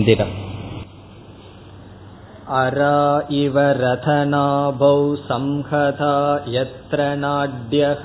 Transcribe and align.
मन्दिरम् 0.00 0.34
अरा 2.60 2.98
इव 3.36 3.54
रथनाभौ 3.82 4.98
संहता 5.28 6.16
यत्र 6.56 7.06
नाड्यः 7.22 8.04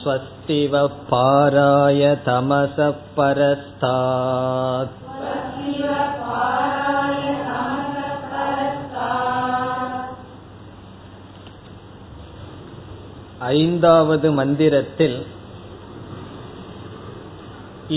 स्वस्तिवः 0.00 0.86
पाराय 1.10 2.02
तमसः 2.26 2.90
परस्तात् 3.18 4.96
ஐந்தாவது 13.52 14.28
மந்திரத்தில் 14.30 15.18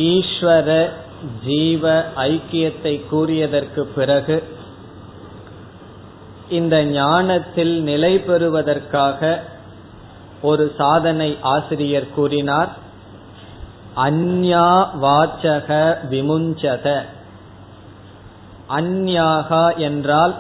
ஈஸ்வர 0.05 0.70
ஜீவ 1.47 2.05
ஐக்கியத்தை 2.17 3.01
கூறியதற்கு 3.13 3.81
பிறகு 3.81 4.57
இந்த 6.48 6.84
ஞானத்தில் 6.84 7.83
நிலை 7.83 8.19
பெறுவதற்காக 8.19 9.42
ஒரு 10.42 10.75
சாதனை 10.77 11.37
ஆசிரியர் 11.41 12.11
கூறினார். 12.15 12.69
அந்யா 13.97 14.87
வாச்சக 15.03 15.97
விமுஞ்சத. 16.11 17.03
அந்யாகா 18.69 19.77
என்றால் 19.77 20.35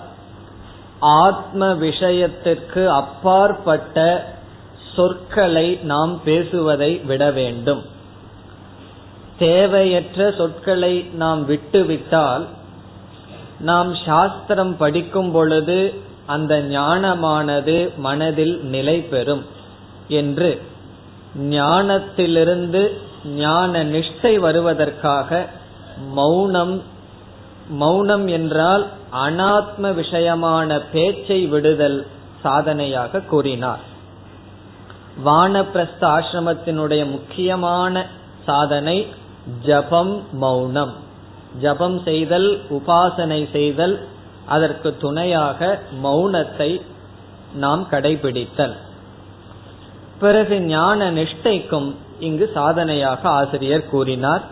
ஆத்ம 1.00 1.74
விஷயத்திற்கு 1.74 2.90
அப்பாற்பட்ட 2.90 4.26
சொற்களை 4.94 5.78
நாம் 5.82 6.20
பேசுவதை 6.24 6.96
விட 6.98 7.30
வேண்டும். 7.30 7.84
தேவையற்ற 9.38 10.34
சொற்களை 10.36 10.94
நாம் 11.14 11.46
விட்டுவிட்டால் 11.46 12.46
நாம் 13.60 13.94
சாஸ்திரம் 14.04 14.76
படிக்கும் 14.76 15.30
பொழுது 15.30 15.94
அந்த 16.26 16.54
ஞானமானது 16.70 17.76
மனதில் 17.96 18.60
நிலை 18.64 19.00
பெறும் 19.00 19.44
என்று 20.08 20.62
ஞானத்திலிருந்து 21.38 22.82
ஞான 23.24 23.84
நிஷ்டை 23.84 24.38
வருவதற்காக 24.38 25.46
மௌனம் 26.14 26.82
மௌனம் 27.68 28.26
என்றால் 28.26 28.86
அனாத்ம 29.12 29.90
விஷயமான 29.92 30.82
பேச்சை 30.92 31.46
விடுதல் 31.46 32.06
சாதனையாக 32.42 33.20
கூறினார். 33.20 33.84
வானப்பிரஸ்த 35.24 36.00
ஆசிரமத்தினுடைய 36.00 37.10
முக்கியமான 37.10 38.06
சாதனை 38.46 39.06
ஜபம் 39.64 40.22
மௌனம். 40.32 40.94
ஜபம் 41.60 42.02
செய்தல் 42.02 42.60
உபாசனை 42.70 43.50
செய்தல் 43.50 44.06
அதற்கு 44.46 44.96
துணையாக 44.96 45.80
மௌனத்தை 46.04 46.80
நாம் 47.54 47.88
கடைபிடித்தல். 47.90 48.76
பிறகு 50.20 50.60
ஞான 50.60 51.12
நிஷ்டைக்கும் 51.12 51.94
இங்கு 52.20 52.50
சாதனையாக 52.54 53.28
ஆசிரியர் 53.28 53.88
கூறினார். 53.88 54.42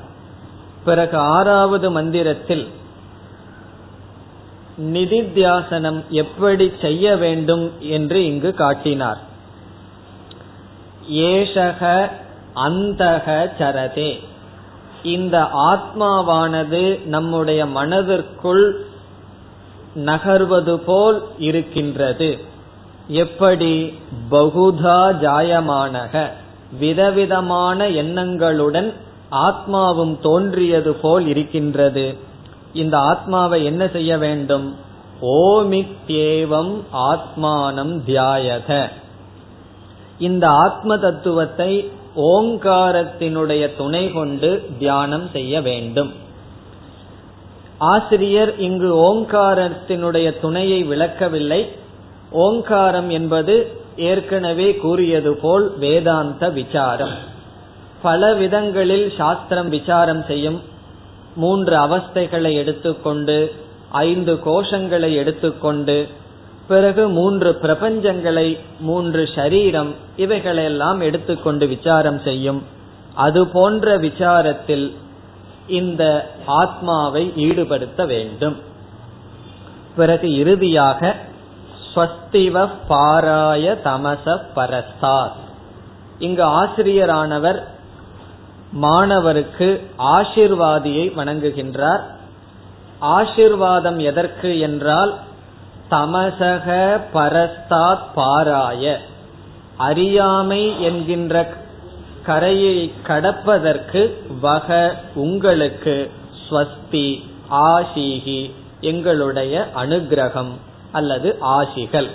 பிறகு 0.85 1.19
ஆறாவது 1.19 1.91
மந்திரத்தில் 1.91 2.69
நிதித்தியாசனம் 4.81 6.07
எப்படி 6.09 6.73
செய்ய 6.81 7.17
வேண்டும்? 7.17 7.73
என்று 7.81 8.25
இங்கு 8.25 8.55
காட்டினார். 8.55 9.19
ஏஷக 11.11 12.11
அந்தக 12.55 13.51
சரதே. 13.59 14.21
இந்த 15.03 15.49
ஆத்மாவானது 15.55 17.07
நம்முடைய 17.07 17.67
மனதிற்குள் 17.67 18.87
நகர்வது 19.97 20.77
போல் 20.77 21.23
இருக்கின்றது. 21.39 22.39
எப்படி? 23.09 23.99
பகுதா 24.31 25.13
ஜாயமானக. 25.23 26.31
விதவிதமான 26.79 27.89
எண்ணங்களுடன் 27.89 28.93
ஆத்மாவும் 29.31 30.21
தோன்றியது 30.21 30.95
போல் 30.95 31.27
இருக்கின்றது. 31.27 32.17
இந்த 32.73 32.99
ஆத்மாவை 32.99 33.65
என்ன 33.65 33.89
செய்ய 33.89 34.19
வேண்டும்? 34.19 34.77
ஓமித்யேவம் 35.23 36.81
ஆத்மானம் 36.93 38.01
தியாயக. 38.07 38.89
இந்த 40.19 40.49
ஆத்ம 40.49 40.99
தத்துவத்தை 40.99 41.91
ஓங்காரத்தினுடைய 42.17 43.77
துணை 43.77 44.13
கொண்டு 44.13 44.67
தியானம் 44.79 45.29
செய்ய 45.33 45.61
வேண்டும். 45.61 46.13
ஆசிரியர் 47.79 48.59
இங்கு 48.59 49.15
ஓங்காரத்தினுடைய 49.15 50.41
துணையை 50.41 50.83
விளக்கவில்லை. 50.83 51.69
ஓங்காரம் 52.31 53.11
என்பது 53.11 53.71
ஏற்கனவே 53.97 54.75
கூறியது 54.75 55.37
போல் 55.37 55.79
வேதாந்த 55.79 56.51
விசாரம். 56.51 57.35
பல 58.03 58.35
விதங்களில் 58.35 59.13
சாஸ்திரம் 59.17 59.69
விசாரம் 59.69 60.25
செய்யும் 60.25 60.63
மூன்று 61.37 61.77
அவஸ்தைகளை 61.77 62.53
எடுத்துக்கொண்டு 62.55 63.55
ஐந்து 63.91 64.35
கோஷங்களை 64.35 65.15
எடுத்துக்கொண்டு 65.15 66.09
பிறகு 66.69 67.09
மூன்று 67.09 67.59
பிரபஞ்சங்களை 67.63 68.59
மூன்று 68.81 69.29
ஷரீரம் 69.35 69.95
இவைகளெல்லாம் 70.17 71.01
எடுத்துக்கொண்டு 71.01 71.67
விசாரம் 71.67 72.21
செய்யும். 72.21 72.63
அது 73.15 73.49
போன்ற 73.49 73.99
விசாரத்தில் 73.99 74.93
இந்த 75.67 76.31
ஆத்மாவை 76.47 77.33
ஈடுபடுத்த 77.37 78.07
வேண்டும். 78.07 78.57
பிறகு 79.97 80.37
இறுதியாக 80.37 81.15
ஸ்வஸ்திவ 81.95 82.69
பாராய 82.89 83.79
தமச 83.85 84.41
பரஸ்தாத். 84.57 85.39
இங்கு 86.19 86.45
ஆசிரியரானவர் 86.45 87.63
மாணவருக்கு 88.71 89.91
ஆசிர்வாதியை 89.99 91.13
வணங்குகின்றார். 91.17 92.01
ஆசிர்வாதம் 93.01 93.97
எதற்கு 93.97 94.59
என்றால் 94.59 95.15
தமசக 95.91 97.01
பரஸ்தாத் 97.15 98.07
பாராய. 98.17 98.97
அறியாமை 99.77 100.83
என்கின்ற 100.83 101.55
கரையை 102.23 102.93
கடப்பதற்கு 103.07 104.11
வக 104.41 104.97
உங்களுக்கு 105.15 106.11
ஸ்வஸ்தி 106.49 107.23
ஆசிகி 107.51 108.51
எங்களுடைய 108.81 109.67
அனுகிரகம் 109.77 110.53
அல்லது 110.93 111.39
ஆசிகள் 111.41 112.11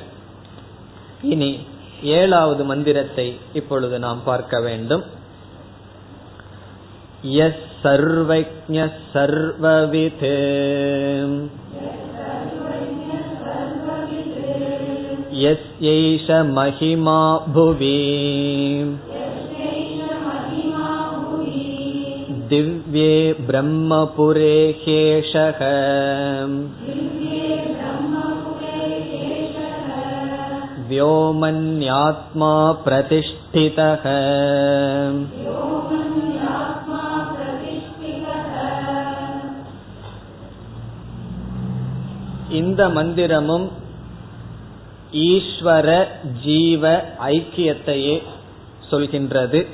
இனி 1.22 1.60
ஏழாவது 2.04 2.64
மந்திரத்தை 2.64 3.40
இப்பொழுது 3.54 4.00
நாம் 4.00 4.24
பார்க்க 4.24 4.62
வேண்டும். 4.62 5.04
எஸ் 7.22 7.70
சர்வஜ 7.84 8.92
சர்வவிதே. 9.14 10.36
यस्यैष 15.45 16.27
महिमा 16.57 17.19
भुवि 17.55 17.97
दिव्ये 22.51 23.13
ब्रह्मपुरे 23.47 24.57
ह्येषः 24.83 25.61
व्योमन्यात्मा 30.91 32.53
प्रतिष्ठितः 32.85 34.05
இந்த 42.61 42.83
மந்திரமும் 42.97 43.67
ஈஸ்வர 45.14 46.08
ஜீவ 46.44 47.04
ஐக்கியத்தையே 47.20 48.24
சொல்கின்றது. 48.92 49.68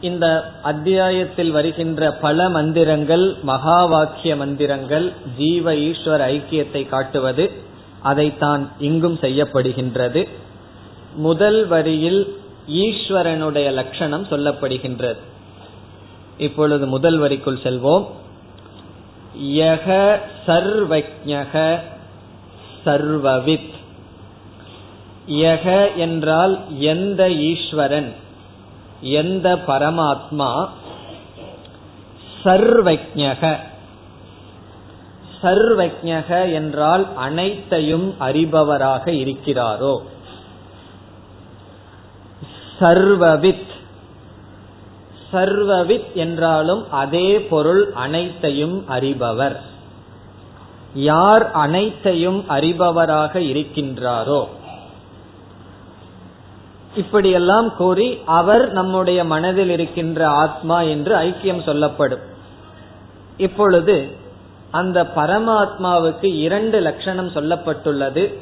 இந்த 0.00 0.52
அத்தியாயத்தில் 0.62 1.50
வருகின்ற 1.50 2.12
பல 2.12 2.48
மந்திரங்கள் 2.48 3.36
மகா 3.42 3.84
வாக்கிய 3.84 4.36
மந்திரங்கள் 4.36 5.12
ஜீவ 5.36 5.72
ஈஸ்வர 5.72 6.20
ஐக்கியத்தை 6.34 6.88
காட்டுவது 6.88 7.50
அதைத்தான் 8.02 8.72
இங்கும் 8.78 9.18
செய்யப்படுகின்றது. 9.20 10.28
முதல் 11.14 11.66
வரியில் 11.66 12.38
ஈஸ்வரனுடைய 12.68 13.72
லட்சணம் 13.72 14.26
சொல்லப்படுகின்றது. 14.26 15.18
இப்பொழுது 16.38 16.86
முதல் 16.86 17.20
வரிக்குள் 17.20 17.62
செல்வோம். 17.62 18.06
யக 19.42 20.18
சர்வஜக 20.46 21.80
சர்வவித். 22.84 23.72
யக 25.28 25.96
என்றால் 25.96 26.78
எந்த 26.78 27.30
ஈஸ்வரன் 27.30 28.14
எந்த 29.00 29.54
பரமாத்மா 29.54 30.68
சர்வஜக. 32.44 33.56
சர்வஜக 35.42 36.52
என்றால் 36.52 37.06
அனைத்தையும் 37.16 38.14
அறிபவராக 38.20 39.10
இருக்கிறாரோ. 39.10 39.98
சர்வவித். 42.80 43.72
சர்வவித் 45.32 46.12
என்றாலும் 46.14 46.90
அதே 46.90 47.40
பொருள் 47.40 47.92
அனைத்தையும் 47.92 48.88
அறிபவர். 48.88 49.60
யார் 50.94 51.50
அனைத்தையும் 51.50 52.44
அறிபவராக 52.48 53.38
இருக்கின்றாரோ? 53.38 54.48
இப்படியெல்லாம் 56.96 57.76
கூறி 57.76 58.18
அவர் 58.26 58.72
நம்முடைய 58.72 59.24
மனதில் 59.24 59.70
இருக்கின்ற 59.70 60.28
ஆத்மா 60.28 60.80
என்று 60.80 61.16
ஐக்கியம் 61.16 61.62
சொல்லப்படும். 61.62 62.20
இப்பொழுது 63.36 64.08
அந்த 64.70 65.02
பரமாத்மாவுக்கு 65.16 66.24
இரண்டு 66.24 66.80
லட்சணம் 66.80 67.28
சொல்லப்பட்டுள்ளது. 67.28 68.38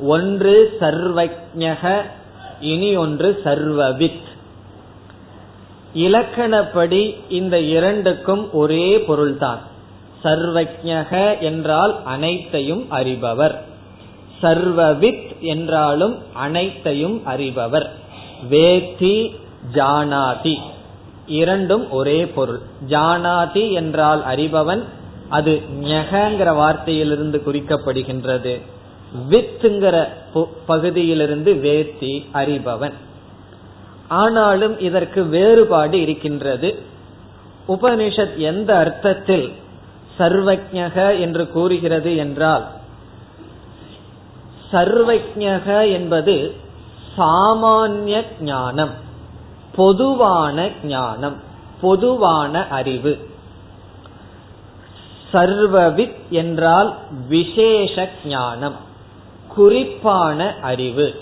ஒன்று 0.00 0.76
சர்வஜக 0.80 2.02
இனி 2.60 2.96
ஒன்று 2.96 3.40
சர்வவித். 3.44 4.28
இலக்கணப்படி 5.94 7.16
இந்த 7.28 7.60
இரண்டுக்கும் 7.60 8.52
ஒரே 8.52 9.00
பொருள்தான். 9.00 9.68
சர்வஜக 10.24 11.38
என்றால் 11.40 12.04
அனைத்தையும் 12.04 12.86
அறிபவர். 12.90 13.54
சர்வவித் 14.42 15.38
என்றாலும் 15.40 16.18
அனைத்தையும் 16.32 17.22
அறிபவர். 17.26 17.88
வேத்தி 18.50 19.36
ஜானாதி. 19.74 20.56
இரண்டும் 21.26 21.90
ஒரே 21.90 22.26
பொருள். 22.26 22.58
ஜானாதி 22.88 23.72
என்றால் 23.72 24.24
அறிபவன் 24.24 24.84
அது 25.28 25.62
ஞகங்கிற 25.82 26.54
வார்த்தையிலிருந்து 26.56 27.40
குறிக்கப்படுகின்றது. 27.46 28.60
வித்துங்கிற 29.30 30.08
பகுதியிலிருந்து 30.66 31.54
வேத்தி 31.54 32.26
அறிபவன். 32.34 32.92
ஆனாலும் 34.08 34.80
இதற்கு 34.80 35.24
வேறுபாடு 35.24 36.00
இருக்கின்றது. 36.00 36.78
உபனிஷத் 37.68 38.36
எந்த 38.36 38.76
அர்த்தத்தில் 38.76 39.52
சர்வஜக 40.20 41.20
என்று 41.20 41.50
கூறுகிறது 41.50 42.16
என்றால் 42.16 42.66
சர்வஜக 44.72 45.92
என்பது 45.92 46.54
சாமானிய 47.18 48.24
ஞானம் 48.40 48.90
பொதுவான 49.76 50.68
ஞானம் 50.84 51.36
பொதுவான 51.80 52.68
அறிவு. 52.68 53.30
சர்வவித் 55.32 56.28
என்றால் 56.30 56.96
விசேஷ 57.28 58.08
ஞானம் 58.24 58.76
குறிப்பான 59.48 60.54
அறிவு. 60.62 61.20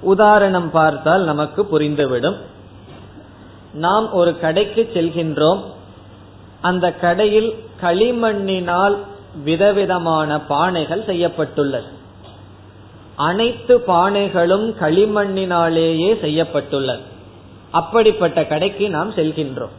உதாரணம் 0.00 0.70
பார்த்தால் 0.70 1.22
நமக்கு 1.22 1.66
புரிந்துவிடும். 1.72 2.36
நாம் 3.72 4.12
ஒரு 4.12 4.38
கடைக்கு 4.38 4.90
செல்கின்றோம் 4.94 5.62
அந்த 6.60 6.92
கடையில் 6.92 7.54
களிமண்ணினால் 7.82 8.96
விதவிதமான 9.44 10.36
பானைகள் 10.36 11.04
செய்யப்பட்டுள்ளது. 11.04 11.86
அனைத்து 13.14 13.78
பானைகளும் 13.78 14.74
களிமண்ணினாலேயே 14.80 16.20
செய்யப்பட்டுள்ளது. 16.20 17.02
அப்படிப்பட்ட 17.70 18.44
கடைக்கு 18.44 18.90
நாம் 18.90 19.14
செல்கின்றோம். 19.14 19.74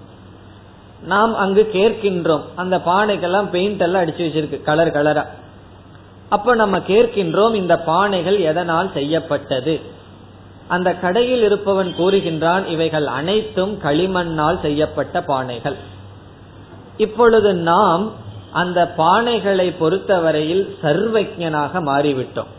நாம் 1.04 1.36
அங்கு 1.36 1.70
கேட்கின்றோம். 1.74 2.42
அந்த 2.56 2.78
பானைக்கெல்லாம் 2.78 3.50
பெயிண்ட் 3.50 3.82
எல்லாம் 3.82 4.06
அடிச்சு 4.06 4.20
வச்சிருக்கு 4.20 4.62
கலர் 4.62 4.92
கலரா 4.92 5.26
அப்ப 6.30 6.56
நம்ம 6.56 6.78
கேட்கின்றோம் 6.78 7.54
இந்த 7.54 7.84
பானைகள் 7.88 8.40
எதனால் 8.40 8.92
செய்யப்பட்டது? 8.94 9.82
அந்த 10.68 10.94
கடையில் 10.94 11.44
இருப்பவன் 11.44 11.96
கூறுகின்றான் 11.98 12.66
இவைகள் 12.66 13.08
அனைத்தும் 13.08 13.80
களிமண்ணால் 13.84 14.60
செய்யப்பட்ட 14.60 15.22
பானைகள். 15.22 15.76
இப்பொழுது 16.98 17.50
நாம் 17.70 18.04
அந்த 18.52 18.80
பானைகளை 18.98 19.66
பொறுத்தவரையில் 19.80 20.64
சர்வஜனாக 20.84 21.82
மாறிவிட்டோம். 21.90 22.52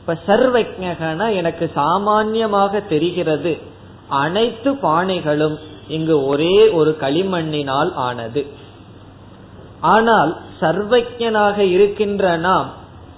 இப்ப 0.00 0.16
சர்வஜகனா 0.28 1.26
எனக்கு 1.40 1.70
சாமான்யமாக 1.74 2.82
தெரிகிறது. 2.86 3.52
அனைத்து 4.08 4.70
பானைகளும் 4.72 5.56
இங்கு 5.88 6.16
ஒரே 6.26 6.56
ஒரு 6.68 6.96
களிமண்ணினால் 7.00 7.92
ஆனது. 8.06 8.42
ஆனால் 9.80 10.32
சர்வஜனாக 10.60 11.58
இருக்கின்ற 11.58 12.36
நாம் 12.36 12.68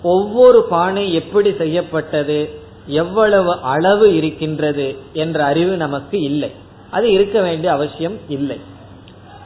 ஒவ்வொரு 0.02 0.60
பானை 0.62 1.14
எப்படி 1.14 1.50
செய்யப்பட்டது 1.52 2.38
எவ்வளவு 2.86 3.52
அளவு 3.60 4.06
இருக்கின்றது 4.16 4.86
என்ற 5.12 5.38
அறிவு 5.44 5.74
நமக்கு 5.76 6.16
இல்லை. 6.22 6.50
அது 6.90 7.06
இருக்க 7.12 7.36
வேண்டிய 7.40 7.72
அவசியம் 7.72 8.16
இல்லை. 8.28 8.58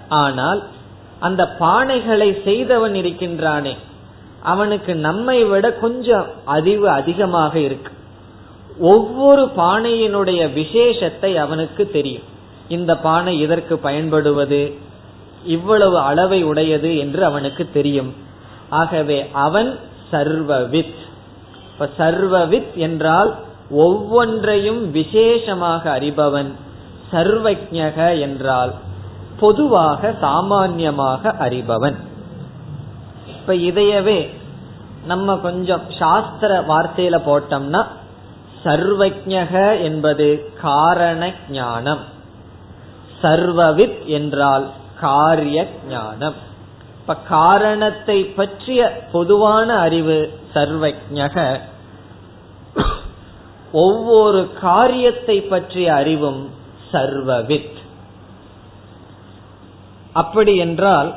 ஆனால் 0.08 0.60
அந்த 1.20 1.56
பானைகளை 1.60 2.42
செய்தவன் 2.42 2.92
இருக்கின்றானே. 2.92 3.76
அவனுக்கு 4.42 4.94
நம்மை 4.94 5.44
விட 5.44 5.72
கொஞ்சம் 5.72 6.26
அறிவு 6.44 6.88
அதிகமாக 6.88 7.58
இருக்கு. 7.58 7.92
ஒவ்வொரு 8.78 9.50
பானையினுடைய 9.56 10.52
விசேஷத்தை 10.52 11.36
அவனுக்கு 11.36 11.90
தெரியும். 11.90 12.22
இந்த 12.68 12.96
பானை 12.96 13.40
இதற்கு 13.40 13.78
பயன்படுவது? 13.78 14.74
இவ்வளவு 15.44 15.98
அளவை 15.98 16.42
உடையது 16.42 16.98
என்று 16.98 17.24
அவனுக்கு 17.24 17.68
தெரியும். 17.72 18.14
ஆகவே 18.68 19.28
அவன் 19.32 19.78
சர்வவித். 20.12 20.94
இப்ப 21.72 21.88
சர்வவித் 21.98 22.74
என்றால் 22.74 23.36
ஒவ்வொன்றையும் 23.70 24.90
விசேஷமாக 24.90 25.98
அறிபவன். 26.00 26.52
சர்வஜக 27.12 28.20
என்றால் 28.20 28.74
பொதுவாக 29.40 30.14
சாமான்யமாக 30.20 31.34
அறிபவன். 31.40 31.96
இப்ப 33.26 33.52
இதையவே 33.52 34.30
நம்ம 35.06 35.36
கொஞ்சம் 35.36 35.80
சாஸ்திர 35.98 36.60
வார்த்தையில 36.60 37.20
போட்டோம்னா 37.26 37.86
சர்வஜக 38.64 39.82
என்பது 39.82 40.52
காரண 40.62 41.32
ஞானம். 41.50 42.00
சர்வவித் 43.22 44.04
என்றால் 44.04 44.70
காரிய 45.00 45.68
ஞானம். 45.88 46.34
இப்ப 47.00 47.14
காரணத்தை 47.14 48.24
பற்றிய 48.24 49.06
பொதுவான 49.12 49.76
அறிவு 49.78 50.38
சர்வஜக 50.54 51.60
ஒவ்வொரு 53.72 54.50
காரியத்தை 54.60 55.40
பற்றிய 55.40 55.94
அறிவும் 55.94 56.50
சர்வவித். 56.92 57.77
அப்படி 60.12 60.56
என்றால் 60.56 61.14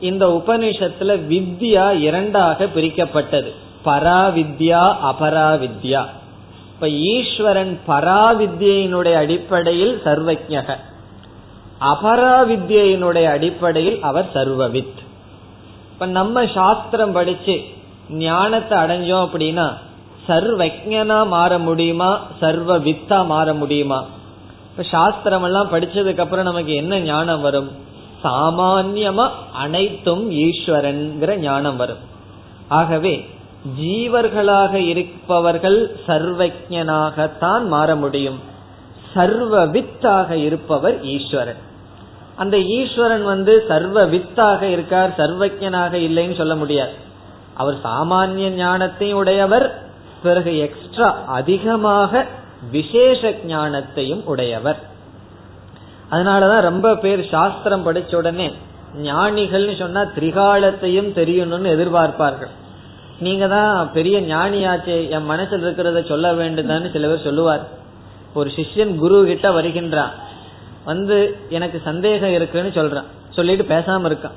இந்த 0.00 0.26
உபனிஷத்துல 0.26 1.16
வித்யா 1.28 1.98
இரண்டாக 2.00 2.64
பிரிக்கப்பட்டது. 2.64 3.52
பராவித்யா 3.84 4.96
அபராவித்யா. 5.12 6.04
இப்ப 6.74 6.88
ஈஸ்வரன் 6.88 7.78
பராவித்யினுடைய 7.88 9.14
அடிப்படையில் 9.14 10.00
சர்வஜக 10.04 10.76
அபராவித்யினுடைய 11.80 13.24
அடிப்படையில் 13.24 14.00
அவர் 14.02 14.30
சர்வவித். 14.34 15.00
இப்ப 15.92 16.06
நம்ம 16.06 16.46
சாஸ்திரம் 16.54 17.12
படிச்சு 17.12 17.62
ஞானத்தை 18.10 18.78
அடைஞ்சோம் 18.78 19.26
அப்படின்னா 19.26 19.72
சர்வஜனா 20.28 21.26
மாற 21.26 21.58
முடியுமா? 21.58 22.20
சர்வ 22.40 22.78
வித்தா 22.78 23.26
மாற 23.26 23.54
முடியுமா? 23.54 24.04
இப்ப 24.70 24.82
சாஸ்திரம் 24.82 25.42
எல்லாம் 25.42 25.72
படிச்சதுக்கு 25.72 26.20
அப்புறம் 26.20 26.44
நமக்கு 26.44 26.74
என்ன 26.74 27.00
ஞானம் 27.00 27.40
வரும்? 27.40 27.70
சாமான்யமா 28.24 29.30
அனைத்தும் 29.52 30.30
ஈஸ்வரன்கிற 30.30 31.36
ஞானம் 31.36 31.76
வரும். 31.76 31.98
ஆகவே 32.68 33.28
ஜீவர்களாக 33.80 34.74
இருப்பவர்கள் 34.74 35.96
சர்வஜனாகத்தான் 36.06 37.66
மாற 37.66 37.96
முடியும். 37.96 38.40
சர்வ 39.14 39.66
வித்தாக 39.66 40.36
இருப்பவர் 40.36 41.02
ஈஸ்வரன். 41.02 41.56
அந்த 42.36 42.60
ஈஸ்வரன் 42.60 43.24
வந்து 43.24 43.64
சர்வ 43.68 44.06
வித்தாக 44.06 44.62
இருக்கார் 44.62 45.14
சர்வஜனாக 45.16 45.92
இல்லைன்னு 45.92 46.36
சொல்ல 46.36 46.56
முடியாது. 46.56 46.92
அவர் 47.54 47.76
சாமானிய 47.84 48.42
ஞானத்தையும் 48.42 49.12
உடையவர் 49.12 49.82
பிறகு 50.22 50.58
எக்ஸ்ட்ரா 50.58 51.18
அதிகமாக 51.26 52.26
விசேஷ 52.70 53.30
ஞானத்தையும் 53.30 54.24
உடையவர். 54.24 54.90
அதனாலதான் 56.12 56.66
ரொம்ப 56.70 56.88
பேர் 56.96 57.22
சாஸ்திரம் 57.34 57.86
படிச்ச 57.86 58.14
உடனே 58.16 58.48
ஞானிகள்னு 59.02 59.74
சொன்னா 59.78 60.00
திரிகாலத்தையும் 60.16 61.10
தெரியணும்னு 61.18 61.68
எதிர்பார்ப்பார்கள். 61.76 62.52
நீங்க 63.20 63.44
தான் 63.48 63.90
பெரிய 63.92 64.16
ஞானியாச்சே 64.20 64.96
என் 65.08 65.24
மனசில் 65.24 65.64
இருக்கிறத 65.64 66.00
சொல்ல 66.08 66.32
வேண்டுதான்னு 66.32 66.90
சில 66.90 67.08
பேர் 67.08 67.26
சொல்லுவார். 67.28 67.64
ஒரு 68.34 68.50
சிஷ்யன் 68.56 68.92
குரு 68.96 69.26
கிட்ட 69.26 69.50
வருகின்றான். 69.50 70.12
வந்து 70.84 71.16
எனக்கு 71.48 71.80
சந்தேகம் 71.84 72.34
இருக்குன்னு 72.38 72.72
சொல்றான். 72.80 73.08
சொல்லிட்டு 73.30 73.64
பேசாம 73.74 74.08
இருக்கான். 74.10 74.36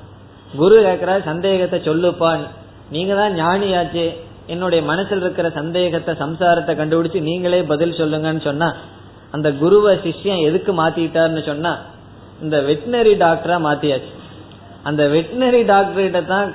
குரு 0.55 0.75
கேக்குற 0.85 1.11
சந்தேகத்தை 1.23 1.79
சொல்லுப்பான்னு 1.79 2.47
நீங்க 2.89 3.13
தான் 3.15 3.33
ஞானியாச்சே 3.33 4.07
என்னுடைய 4.47 4.81
மனசில் 4.85 5.21
இருக்கிற 5.21 5.47
சந்தேகத்தை 5.49 6.13
சம்சாரத்தை 6.23 6.73
கண்டுபிடிச்சு 6.79 7.19
நீங்களே 7.21 7.61
பதில் 7.71 7.97
சொல்லுங்கன்னு 7.99 8.43
சொன்னா 8.49 8.67
அந்த 9.35 9.47
குருவை 9.61 9.93
சிஷ்யன் 10.05 10.45
எதுக்கு 10.49 10.71
மாத்திட்டாருன்னு 10.81 11.43
சொன்னா 11.49 11.73
இந்த 12.43 12.57
வெட்டினரி 12.67 13.13
டாக்டரா 13.23 13.57
மாத்தியாச்சு. 13.67 14.13
அந்த 14.83 15.03
வெட்டினரி 15.15 15.61
டாக்டர்கிட்ட 15.73 16.21
தான் 16.33 16.47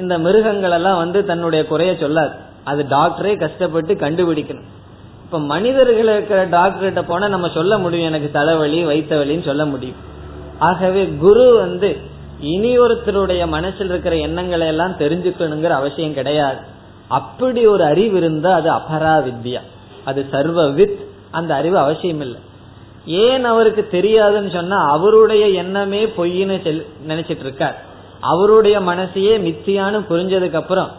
இந்த 0.00 0.14
மிருகங்கள் 0.24 0.74
எல்லாம் 0.78 1.00
வந்து 1.02 1.18
தன்னுடைய 1.30 1.62
குறைய 1.66 1.92
சொல்லாது. 2.00 2.34
அது 2.70 2.82
டாக்டரே 2.96 3.32
கஷ்டப்பட்டு 3.42 3.94
கண்டுபிடிக்கணும். 3.94 4.70
இப்ப 5.24 5.38
மனிதர்கள் 5.52 6.10
இருக்கிற 6.14 6.40
டாக்டர்கிட்ட 6.56 7.02
போனா 7.06 7.26
நம்ம 7.28 7.48
சொல்ல 7.54 7.78
முடியும் 7.78 8.10
எனக்கு 8.10 8.28
தலைவலி 8.30 8.80
வைத்த 8.84 9.12
வலின்னு 9.20 9.48
சொல்ல 9.50 9.64
முடியும். 9.72 10.00
ஆகவே 10.58 11.02
குரு 11.24 11.46
வந்து 11.58 11.90
இனி 12.52 12.70
ஒருத்தருடைய 12.78 13.42
மனசில் 13.46 13.88
இருக்கிற 13.88 14.14
எண்ணங்களை 14.26 14.66
எல்லாம் 14.66 14.94
தெரிஞ்சுக்கணுங்கிற 14.98 15.72
அவசியம் 15.80 16.18
கிடையாது. 16.18 16.60
அப்படி 17.18 17.62
ஒரு 17.66 17.84
அறிவு 17.84 18.16
இருந்தா 18.16 18.50
அது 18.60 18.68
அபரா 18.78 19.16
வித்யா 19.26 19.62
அது 20.04 20.20
சர்வ 20.30 20.60
வித் 20.78 20.96
அந்த 21.34 21.52
அறிவு 21.54 21.78
அவசியம் 21.78 22.20
இல்லை 22.20 22.40
ஏன் 23.22 23.44
அவருக்கு 23.44 23.82
தெரியாதுன்னு 23.92 24.52
சொன்னா 24.52 24.78
அவருடைய 24.90 25.44
எண்ணமே 25.62 26.02
பொய்ன்னு 26.16 26.56
நினைச்சிட்டு 27.08 27.44
இருக்கார் 27.46 27.78
அவருடைய 28.32 28.76
மனசையே 28.90 29.34
மித்தியான்னு 29.46 29.98
புரிஞ்சதுக்கு 30.10 30.60
அப்புறம் 30.62 30.90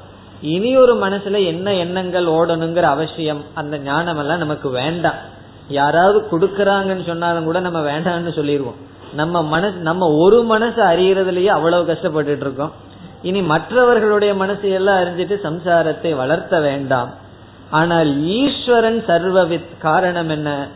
இனி 0.42 0.72
ஒரு 0.78 0.94
மனசுல 0.96 1.38
என்ன 1.46 1.68
எண்ணங்கள் 1.74 2.28
ஓடணுங்கிற 2.40 2.88
அவசியம் 2.96 3.42
அந்த 3.54 3.76
ஞானம் 3.78 4.20
எல்லாம் 4.20 4.44
நமக்கு 4.44 4.70
வேண்டாம். 4.70 5.20
யாராவது 5.70 6.18
கொடுக்கறாங்கன்னு 6.32 7.06
சொன்னாலும் 7.06 7.48
கூட 7.50 7.60
நம்ம 7.60 7.80
வேண்டாம்னு 7.92 8.34
சொல்லிடுவோம் 8.36 8.80
நம்ம 9.14 9.44
மனசு 9.54 9.78
நம்ம 9.90 10.10
ஒரு 10.24 10.40
மனசு 10.44 10.82
அறியறதுலயே 10.92 11.52
அவ்வளவு 11.58 11.92
கஷ்டப்பட்டுட்டு 11.92 12.46
இருக்கோம் 12.46 12.74
இனி 13.22 13.42
மற்றவர்களுடைய 13.52 14.32
மனசு 14.42 14.68
எல்லாம் 14.70 15.00
அறிஞ்சிட்டு 15.02 15.36
சம்சாரத்தை 15.46 16.12
வளர்த்த 16.16 16.60
வேண்டாம். 16.60 17.12
ஆனால் 17.70 18.24
ஈஸ்வரன் 18.24 19.04
சர்வவித் 19.08 19.78
காரணம் 19.82 20.30
என்ன? 20.30 20.68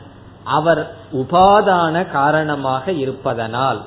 அவர் 0.43 0.91
உபாதான 1.13 2.11
காரணமாக 2.11 2.91
இருப்பதனால். 2.91 3.81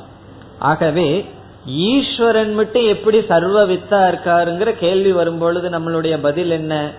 ஆகவே 0.59 1.29
ஈஸ்வரன் 1.67 2.55
மட்டும் 2.55 2.85
எப்படி 2.85 3.19
சர்வவித்தா 3.19 4.09
இருக்காருங்கிற 4.09 4.73
கேள்வி 4.73 5.13
வரும்பொழுது 5.13 5.69
நம்மளுடைய 5.69 6.19
பதில் 6.23 6.51
என்ன? 6.51 6.91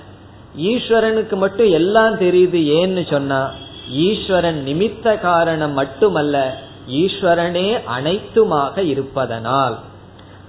ஈஸ்வரனுக்கு 0.57 1.35
மட்டும் 1.35 1.71
எல்லாம் 1.71 2.19
தெரியுது 2.19 2.59
ஏன்னு 2.67 3.11
சொன்னா 3.11 3.49
ஈஸ்வரன் 3.89 4.63
நிமித்த 4.67 5.19
காரணம் 5.19 5.71
மட்டுமல்ல 5.71 6.57
ஈஸ்வரனே 6.89 7.79
அனைத்துமாக 7.99 8.77
இருப்பதனால். 8.77 9.79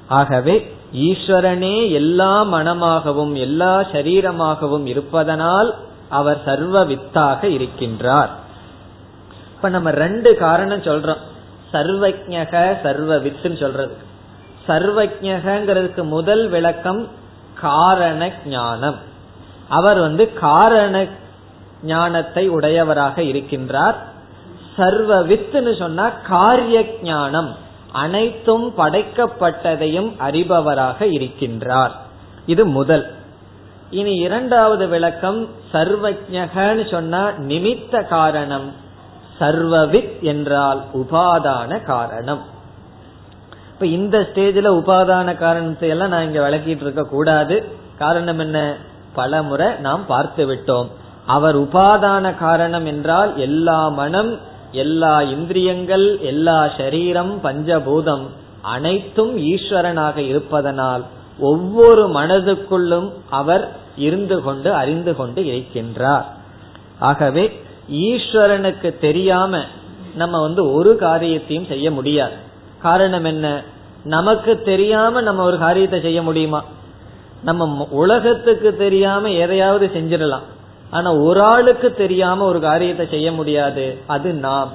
ஆகவே 0.09 0.74
ஈஸ்வரனே 0.95 1.91
எல்லா 1.91 2.45
மனமாகவும் 2.45 3.35
எல்லா 3.35 3.81
சரீரமாகவும் 3.81 4.87
இருப்பதனால் 4.87 5.75
அவர் 6.09 6.43
சர்வ 6.45 6.85
வித்தாக 6.85 7.49
இருக்கின்றார். 7.49 8.29
இப்ப 9.57 9.69
நம்ம 9.69 9.91
ரெண்டு 9.91 10.37
காரணம் 10.37 10.83
சொல்றோம். 10.83 11.21
சர்வஜக 11.73 12.83
சர்வ 12.83 13.17
வித்துன்னு 13.17 13.61
சொல்றது. 13.61 13.97
சர்வஜகங்கிறதுக்கு 14.69 16.03
முதல் 16.03 16.49
விளக்கம் 16.49 17.09
காரண 17.61 18.33
ஞானம். 18.47 18.97
அவர் 19.69 19.99
வந்து 19.99 20.33
காரண 20.33 21.07
ஞானத்தை 21.83 22.49
உடையவராக 22.49 23.23
இருக்கின்றார். 23.23 23.95
சர்வ 24.77 25.27
வித்துன்னு 25.27 25.79
சொன்னா 25.79 26.09
காரிய 26.09 26.85
ஞானம். 27.03 27.57
அனைத்தும் 27.95 28.73
படைக்கப்பட்டதையும் 28.77 30.13
அறிபவராக 30.19 30.99
இருக்கின்றார். 30.99 31.91
இது 32.47 32.67
முதல். 32.67 33.15
இனி 33.91 34.15
இரண்டாவது 34.15 34.89
விளக்கம் 34.89 35.49
சர்வஜகன்னு 35.73 36.91
சொன்னா 36.91 37.29
நிமித்த 37.29 38.07
காரணம். 38.07 38.73
சர்வவித் 39.41 40.21
என்றால் 40.21 40.83
உபாதான 40.95 41.83
காரணம். 41.83 42.43
இப்ப 43.73 43.87
இந்த 43.87 44.19
ஸ்டேஜ்ல 44.19 44.69
உபாதான 44.81 45.35
காரணத்தை 45.35 45.89
எல்லாம் 45.89 46.09
நான் 46.09 46.25
இங்க 46.25 46.51
விளக்கிட்டு 46.51 46.81
இருக்க 46.81 47.05
கூடாது. 47.05 47.65
காரணம் 47.99 48.39
என்ன? 48.39 48.77
பல 49.15 49.43
முறை 49.43 49.75
நாம் 49.75 50.07
பார்த்து 50.07 50.47
விட்டோம். 50.47 50.89
அவர் 51.27 51.61
உபாதான 51.61 52.39
காரணம் 52.39 52.87
என்றால் 52.87 53.39
எல்லா 53.39 53.89
மனம் 53.89 54.53
எல்லா 54.75 55.23
இந்திரியங்கள் 55.23 56.19
எல்லா 56.21 56.71
சரீரம் 56.77 57.41
பஞ்சபூதம் 57.45 58.27
அனைத்தும் 58.61 59.39
ஈஸ்வரனாக 59.39 60.17
இருப்பதனால் 60.17 61.05
ஒவ்வொரு 61.39 62.09
மனதுக்குள்ளும் 62.09 63.13
அவர் 63.31 63.77
இருந்து 63.97 64.43
கொண்டு 64.43 64.75
அறிந்து 64.75 65.17
கொண்டு 65.17 65.43
இருக்கின்றார். 65.43 66.25
ஆகவே 66.99 67.61
ஈஸ்வரனுக்கு 67.93 68.99
தெரியாம 68.99 69.61
நம்ம 70.15 70.41
வந்து 70.41 70.73
ஒரு 70.73 70.97
காரியத்தையும் 70.97 71.67
செய்ய 71.67 71.91
முடியாது. 71.91 72.35
காரணம் 72.83 73.25
என்ன? 73.25 73.63
நமக்கு 74.05 74.63
தெரியாம 74.63 75.21
நம்ம 75.21 75.45
ஒரு 75.45 75.59
காரியத்தை 75.59 76.01
செய்ய 76.01 76.23
முடியுமா? 76.23 76.65
நம்ம 77.43 77.87
உலகத்துக்கு 77.91 78.77
தெரியாம 78.77 79.31
எதையாவது 79.31 79.91
செஞ்சிடலாம். 79.95 80.47
ஆனா 80.91 81.15
ஒரு 81.15 81.43
ஆளுக்கு 81.43 81.95
தெரியாம 81.95 82.45
ஒரு 82.45 82.61
காரியத்தை 82.61 83.07
செய்ய 83.11 83.33
முடியாது. 83.33 83.99
அது 84.07 84.33
நாம். 84.33 84.73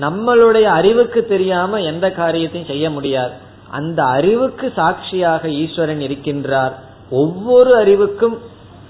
நம்மளுடைய 0.00 0.62
அறிவுக்கு 0.62 1.26
தெரியாம 1.26 1.80
எந்த 1.80 2.10
காரியத்தையும் 2.10 2.68
செய்ய 2.68 2.90
முடியாது. 2.90 3.32
அந்த 3.70 4.04
அறிவுக்கு 4.04 4.72
சாட்சியாக 4.76 5.48
ஈஸ்வரன் 5.48 5.98
இருக்கின்றார். 5.98 6.72
ஒவ்வொரு 7.10 7.76
அறிவுக்கும் 7.76 8.38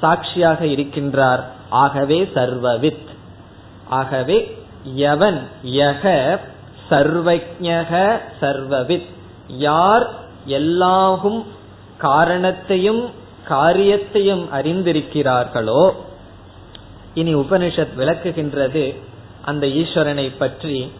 சாட்சியாக 0.01 0.65
இருக்கின்றார். 0.65 1.41
ஆகவே 1.69 2.31
சர்வவித். 2.35 3.07
ஆகவே 3.89 4.59
எவன் 4.95 5.49
யக 5.67 6.39
சர்வஜக 6.91 8.19
சர்வவித். 8.41 9.07
யார் 9.47 10.11
எல்லாகும் 10.47 11.47
காரணத்தையும் 11.99 13.11
காரியத்தையும் 13.45 14.49
அறிந்திருக்கிறார்களோ 14.53 15.91
இனி 17.15 17.35
உபனிஷத் 17.35 17.95
விளக்குகின்றது 17.99 18.95
அந்த 19.45 19.67
ஈஸ்வரனை 19.67 20.37
பற்றி. 20.39 20.93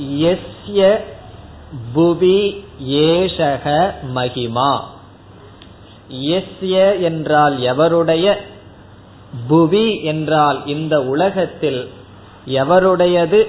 எஸ்ய 0.00 0.96
புவி 1.92 2.64
ஏஷக 2.88 3.90
மகிமா. 4.14 4.80
எஸ்ய 6.12 7.00
என்றால் 7.00 7.58
எவருடைய? 7.58 8.34
புவி 9.48 10.02
என்றால் 10.02 10.66
இந்த 10.66 11.02
உலகத்தில் 11.02 11.88
எவருடையது? 12.46 13.44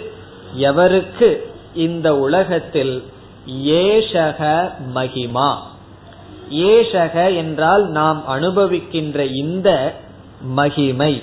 எவருக்கு? 0.58 1.38
இந்த 1.76 2.18
உலகத்தில் 2.18 3.04
ஏஷக 3.48 4.72
மகிமா. 4.94 5.56
ஏஷக 6.52 7.36
என்றால் 7.36 7.90
நாம் 7.90 8.24
அனுபவிக்கின்ற 8.30 9.34
இந்த 9.34 9.96
மகிமை. 10.42 11.22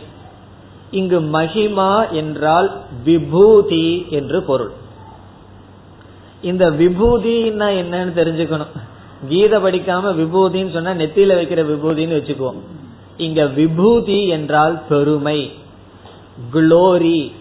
இங்கு 0.90 1.20
மகிமா 1.20 2.10
என்றால் 2.10 2.80
விபூதி 3.04 4.06
என்று 4.10 4.42
பொருள். 4.42 4.70
இந்த 6.42 6.70
விபூதினா 6.70 7.68
என்னன்னு 7.80 8.12
தெரிஞ்சுக்கணும். 8.14 8.74
கீத 9.28 9.58
படிக்காம 9.58 10.12
விபூதின்னு 10.14 10.72
சொன்னா 10.72 10.90
நெத்தியில 10.90 11.36
வைக்கிற 11.38 11.60
விபூதின்னு 11.72 12.18
வச்சுக்குவோம். 12.18 12.60
இங்க 13.16 13.46
விபூதி 13.46 14.26
என்றால் 14.26 14.82
பெருமை 14.88 15.50
குளோரி 16.52 17.32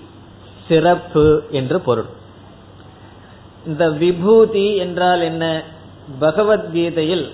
சிறப்பு 0.67 1.43
என்று 1.51 1.79
பொருள். 1.79 2.05
இந்த 3.65 3.89
விபூதி 3.89 4.75
என்றால் 4.75 5.21
என்ன? 5.21 5.63
பகவத்கீதையில் 6.19 7.29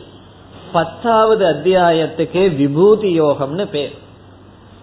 பத்தாவது 0.71 1.45
அத்தியாயத்துக்கே 1.45 2.55
விபூதி 2.55 3.21
யோகம்னு 3.21 3.65
பேர். 3.65 3.93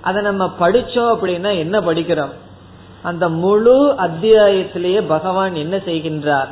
அதை 0.00 0.22
நம்ம 0.22 0.52
படிச்சோம் 0.60 1.16
அப்படின்னா 1.16 1.58
என்ன 1.58 1.80
படிக்கிறோம்? 1.80 2.32
அந்த 3.02 3.28
முழு 3.28 3.94
அத்தியாயத்திலேயே 3.98 5.02
பகவான் 5.08 5.54
என்ன 5.54 5.76
செய்கின்றார்? 5.76 6.48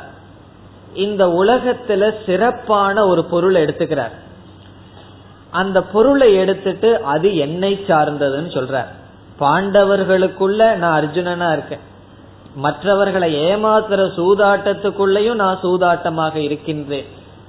இந்த 0.93 1.27
உலகத்துல 1.27 2.13
சிறப்பான 2.25 3.07
ஒரு 3.07 3.23
பொருளை 3.23 3.63
எடுத்துக்கிறார். 3.63 4.11
அந்த 5.49 5.83
பொருளை 5.83 6.35
எடுத்துட்டு 6.35 7.03
அது 7.03 7.37
என்னை 7.37 7.85
சார்ந்ததுன்னு 7.87 8.51
சொல்றார். 8.57 8.87
பாண்டவர்களுக்குள்ள 9.39 10.75
நான் 10.75 11.03
அர்ஜுனனா 11.03 11.51
இருக்கேன். 11.51 11.87
மற்றவர்களை 12.55 13.35
ஏமாத்துற 13.35 14.09
சூதாட்டத்துக்குள்ளேயும் 14.17 15.35
நான் 15.35 15.59
சூதாட்டமாக 15.63 16.35
இருக்கின்றேன். 16.35 17.05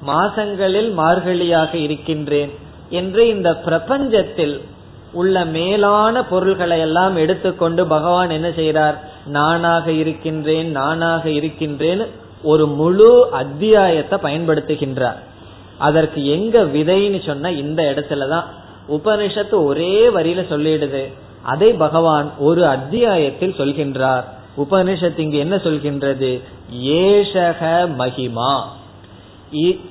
மாசங்களில் 0.06 0.98
மார்கழியாக 0.98 1.74
இருக்கின்றேன் 1.74 2.54
என்று 2.88 3.28
இந்த 3.28 3.56
பிரபஞ்சத்தில் 3.56 4.64
உள்ள 5.12 5.44
மேலான 5.44 6.24
பொருள்களை 6.24 6.80
எல்லாம் 6.80 7.16
எடுத்துக்கொண்டு 7.16 7.86
பகவான் 7.86 8.30
என்ன 8.30 8.48
செய்யறார் 8.48 8.96
நானாக 9.26 9.90
இருக்கின்றேன் 9.90 10.70
நானாக 10.70 11.30
இருக்கின்றேன் 11.30 12.06
ஒரு 12.42 12.66
முழு 12.66 13.28
அத்தியாயத்தை 13.32 14.18
பயன்படுத்துகின்றார். 14.22 15.16
அதற்கு 15.78 16.26
எங்க 16.26 16.62
விதைன்னு 16.62 17.26
சொன்ன 17.26 17.52
இந்த 17.52 17.82
இடத்துலதான் 17.82 18.44
உபனிஷத்து 18.88 19.64
ஒரே 19.64 20.08
வரியில 20.08 20.42
சொல்லிடுது. 20.52 21.12
அதை 21.42 21.72
பகவான் 21.72 22.32
ஒரு 22.38 22.66
அத்தியாயத்தில் 22.66 23.52
சொல்கின்றார். 23.52 24.24
உபனிஷத்து 24.56 25.18
இங்கு 25.18 25.38
என்ன 25.38 25.56
சொல்கின்றது? 25.56 26.40
ஏஷக 26.84 27.88
மகிமா. 27.98 28.60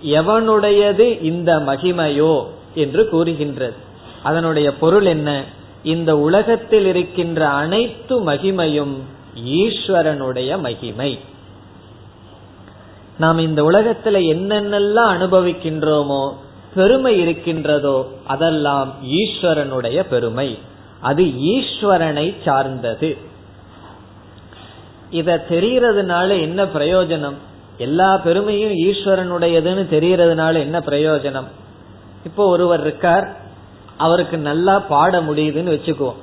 எவனுடையது 0.06 1.24
இந்த 1.24 1.60
மகிமையோ 1.60 2.46
என்று 2.76 3.10
கூறுகின்றது. 3.10 3.88
அதனுடைய 4.24 4.74
பொருள் 4.74 5.06
என்ன? 5.06 5.44
இந்த 5.84 6.18
உலகத்தில் 6.18 6.86
இருக்கின்ற 6.86 7.48
அனைத்து 7.48 8.26
மகிமையும் 8.26 8.96
ஈஸ்வரனுடைய 9.36 10.60
மகிமை. 10.60 11.20
நாம் 13.18 13.38
இந்த 13.38 13.62
உலகத்துல 13.62 14.18
என்னென்னலாம் 14.20 15.14
அனுபவிக்கின்றோமோ 15.18 16.34
பெருமை 16.76 17.20
இருக்கின்றதோ 17.20 18.12
அதெல்லாம் 18.28 18.94
ஈஸ்வரனுடைய 19.04 20.04
பெருமை. 20.04 20.60
அது 21.00 21.24
ஈஸ்வரனை 21.24 22.36
சார்ந்தது. 22.46 23.18
இத 25.10 25.46
தெரியறதுனால 25.50 26.42
என்ன 26.42 26.64
பிரயோஜனம்? 26.64 27.34
எல்லா 27.78 28.18
பெருமையும் 28.18 28.72
ஈஸ்வரனுடையதுன்னு 28.72 29.86
தெரியறதுனால 29.92 30.54
என்ன 30.54 30.80
பிரயோஜனம்? 30.80 31.46
இப்போ 32.26 32.48
ஒருவர் 32.48 32.80
இருக்கார் 32.80 33.39
அவருக்கு 34.00 34.38
நல்லா 34.38 34.80
பாட 34.80 35.22
முடியுதுன்னு 35.22 35.72
வச்சுக்குவோம். 35.76 36.16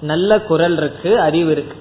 நல்ல 0.00 0.40
குரல் 0.40 0.76
இருக்கு 0.76 1.20
அறிவு 1.20 1.50
இருக்கு. 1.50 1.76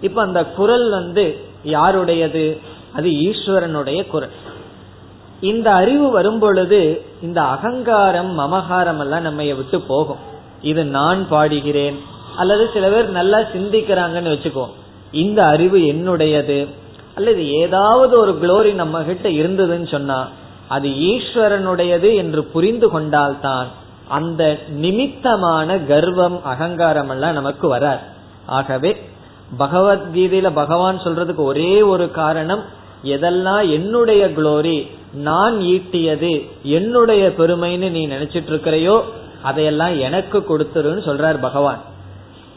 இப்ப 0.00 0.22
அந்த 0.22 0.44
குரல் 0.44 0.90
வந்து 0.90 1.38
யாருடையது? 1.62 2.58
அது 2.92 3.08
ஈஸ்வரனுடைய 3.08 4.06
குரல். 4.06 4.30
இந்த 5.40 5.72
அறிவு 5.72 6.10
வரும் 6.10 6.38
பொழுது 6.38 7.02
இந்த 7.22 7.42
அகங்காரம் 7.42 8.38
மமகாரம் 8.38 8.98
எல்லாம் 8.98 9.22
நம்ம 9.22 9.54
விட்டு 9.54 9.80
போகும். 9.80 10.16
இது 10.62 10.84
நான் 10.84 11.28
பாடுகிறேன். 11.30 11.98
அல்லது 12.36 12.70
சில 12.72 12.88
பேர் 12.88 13.10
நல்லா 13.10 13.38
சிந்திக்கிறாங்கன்னு 13.38 14.32
வச்சுக்குவோம். 14.34 14.72
இந்த 15.12 15.44
அறிவு 15.44 15.78
என்னுடையது? 15.78 16.68
அல்லது 17.14 17.50
ஏதாவது 17.50 18.18
ஒரு 18.18 18.38
குளோரி 18.42 18.74
நம்ம 18.74 19.02
கிட்ட 19.02 19.28
இருந்ததுன்னு 19.28 19.88
சொன்னா 19.88 20.28
அது 20.68 20.88
ஈஸ்வரனுடையது 20.88 22.14
என்று 22.14 22.44
புரிந்து 22.44 22.88
கொண்டால்தான் 22.88 23.66
அந்த 24.08 24.58
நிமித்தமான 24.68 25.76
கர்வம் 25.76 26.42
அகங்காரம் 26.42 27.08
எல்லாம் 27.08 27.32
நமக்கு 27.32 27.68
வராது. 27.68 28.00
ஆகவே 28.46 28.96
பகவத்கீதையில 29.58 30.50
பகவான் 30.50 30.98
சொல்றதுக்கு 30.98 31.34
ஒரே 31.34 31.82
ஒரு 31.82 32.10
காரணம் 32.10 32.62
எதெல்லாம் 33.04 33.70
என்னுடைய 33.70 34.28
குளோரி 34.28 34.90
நான் 35.14 35.58
ஈட்டியது 35.58 36.50
என்னுடைய 36.62 37.32
பெருமைன்னு 37.38 37.90
நீ 37.90 38.06
நினைச்சிட்டு 38.06 38.50
இருக்கிறையோ 38.50 39.00
அதையெல்லாம் 39.42 40.00
எனக்கு 40.00 40.38
கொடுத்துருன்னு 40.38 41.04
சொல்றார் 41.08 41.40
பகவான். 41.40 41.80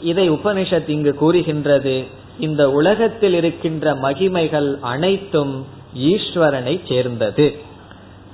இதை 0.01 0.31
உபனிஷத் 0.31 0.89
இங்கு 0.89 1.15
கூறுகின்றது 1.15 2.05
இந்த 2.39 2.71
உலகத்தில் 2.71 3.33
இருக்கின்ற 3.33 3.95
மகிமைகள் 3.95 4.79
அனைத்தும் 4.79 5.65
ஈஸ்வரனை 5.97 6.81
சேர்ந்தது. 6.87 7.55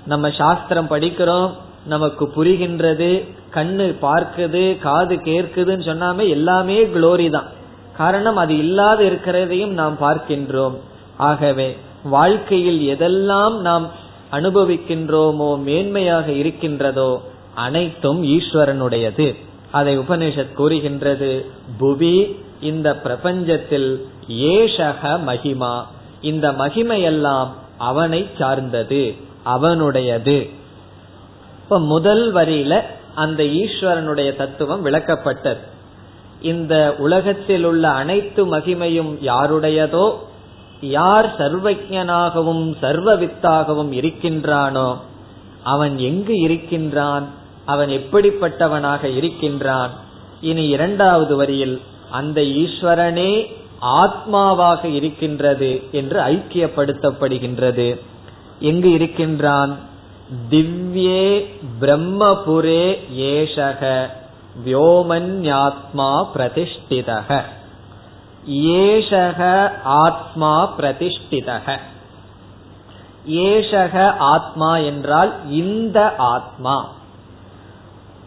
நம்ம 0.05 0.29
சாஸ்திரம் 0.29 0.89
படிக்கிறோம் 0.89 1.51
நமக்கு 1.87 2.25
புரிகின்றது 2.35 3.09
கண்ணு 3.53 3.85
பார்க்குது 4.01 4.63
காது 4.77 5.15
கேட்குதுன்னு 5.15 5.85
சொன்னாமே 5.89 6.25
எல்லாமே 6.29 6.77
குளோரி 6.85 7.27
தான். 7.29 7.49
காரணம் 7.97 8.37
அது 8.37 8.57
இல்லாத 8.57 9.03
இருக்கிறதையும் 9.03 9.73
நாம் 9.79 9.95
பார்க்கின்றோம். 10.01 10.75
ஆகவே 11.17 11.69
வாழ்க்கையில் 12.03 12.81
எதெல்லாம் 12.95 13.55
நாம் 13.59 13.85
அனுபவிக்கின்றோமோ 14.31 15.49
மேன்மையாக 15.67 16.27
இருக்கின்றதோ 16.27 17.11
அனைத்தும் 17.55 18.21
ஈஸ்வரனுடையது. 18.23 19.27
அதை 19.71 19.93
உபனிஷத் 19.99 20.53
கூறுகின்றது 20.53 21.31
புவி 21.77 22.17
இந்த 22.61 22.87
பிரபஞ்சத்தில் 23.03 23.89
ஏஷக 24.51 25.01
மகிமா. 25.29 25.73
இந்த 26.21 26.45
மகிமையெல்லாம் 26.51 27.49
அவனை 27.77 28.21
சார்ந்தது 28.39 29.03
அவனுடையது. 29.45 30.37
இப்ப 31.67 31.79
முதல் 31.79 32.33
வரியில 32.33 32.81
அந்த 33.15 33.43
ஈஸ்வரனுடைய 33.43 34.35
தத்துவம் 34.35 34.85
விளக்கப்பட்டது. 34.85 35.57
இந்த 36.41 36.95
உலகத்தில் 36.97 37.63
உள்ள 37.63 37.89
அனைத்து 37.89 38.57
மகிமையும் 38.57 39.11
யாருடையதோ 39.25 40.13
யார் 40.81 41.37
சர்வஜனாகவும் 41.37 42.75
சர்வவித்தாகவும் 42.81 43.91
இருக்கின்றானோ 43.91 44.97
அவன் 45.63 45.97
எங்கு 45.97 46.39
இருக்கின்றான் 46.39 47.25
அவன் 47.65 47.89
எப்படிப்பட்டவனாக 47.89 49.03
இருக்கின்றான் 49.15 49.91
இனி 50.41 50.67
இரண்டாவது 50.67 51.35
வரியில் 51.35 51.81
அந்த 52.09 52.41
ஈஸ்வரனே 52.41 53.51
ஆத்மாவாக 53.81 54.85
இருக்கின்றது 54.85 55.83
என்று 55.91 56.19
ஐக்கியப்படுத்தப்படுகின்றது. 56.21 57.99
எங்கு 58.59 58.91
இருக்கின்றான்? 58.91 59.77
திவ்யே 60.49 61.49
பிரம்மபுரே 61.81 62.99
ஏஷக 63.15 64.07
வியோமன்யாத்மா 64.65 66.25
பிரதிஷ்டிதக. 66.35 67.41
ஏஷக 68.49 69.71
ஆத்மா 69.83 70.77
பிரதிஷ்டிதக. 70.77 71.77
ஏஷக 73.29 74.15
ஆத்மா 74.17 74.77
என்றால் 74.77 75.49
இந்த 75.49 76.15
ஆத்மா. 76.15 76.91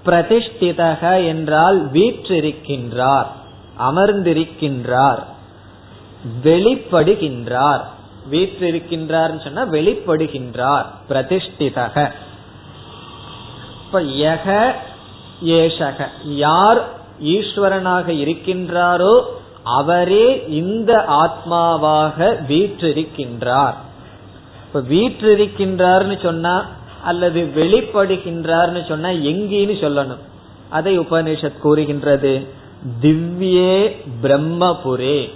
பிரதிஷ்டிதக 0.05 1.27
என்றால் 1.27 1.91
வீற்றிருக்கின்றார் 1.91 3.27
அமர்ந்திருக்கின்றார் 3.79 5.23
வெளிப்படுகின்றார். 6.45 7.85
வீற்றிருக்கின்றார் 8.31 9.43
சொன்னா 9.45 9.63
வெளிப்படுகின்றார் 9.63 10.85
பிரதிஷ்டிதக. 11.09 12.11
இப்ப 13.87 14.01
யக 14.01 14.73
ஏஷக. 15.45 16.09
யார் 16.25 16.85
ஈஸ்வரனாக 17.25 18.09
இருக்கின்றாரோ 18.09 19.23
அவரே 19.63 20.45
இந்த 20.49 21.05
ஆத்மாவாக 21.09 22.37
வீற்றிருக்கின்றார். 22.49 23.75
இப்ப 24.67 24.81
வீற்றிருக்கின்றார்னு 24.81 26.23
சொன்னா 26.23 26.67
அல்லது 27.05 27.51
வெளிப்படுகின்றார்னு 27.57 28.89
சொன்னா 28.89 29.09
எங்கின்னு 29.09 29.75
சொல்லணும். 29.85 30.23
அதை 30.69 31.01
உபனிஷத் 31.01 31.59
கூறுகின்றது. 31.59 32.47
திவ்யே 33.03 33.97
பிரம்மபுரே. 34.23 35.31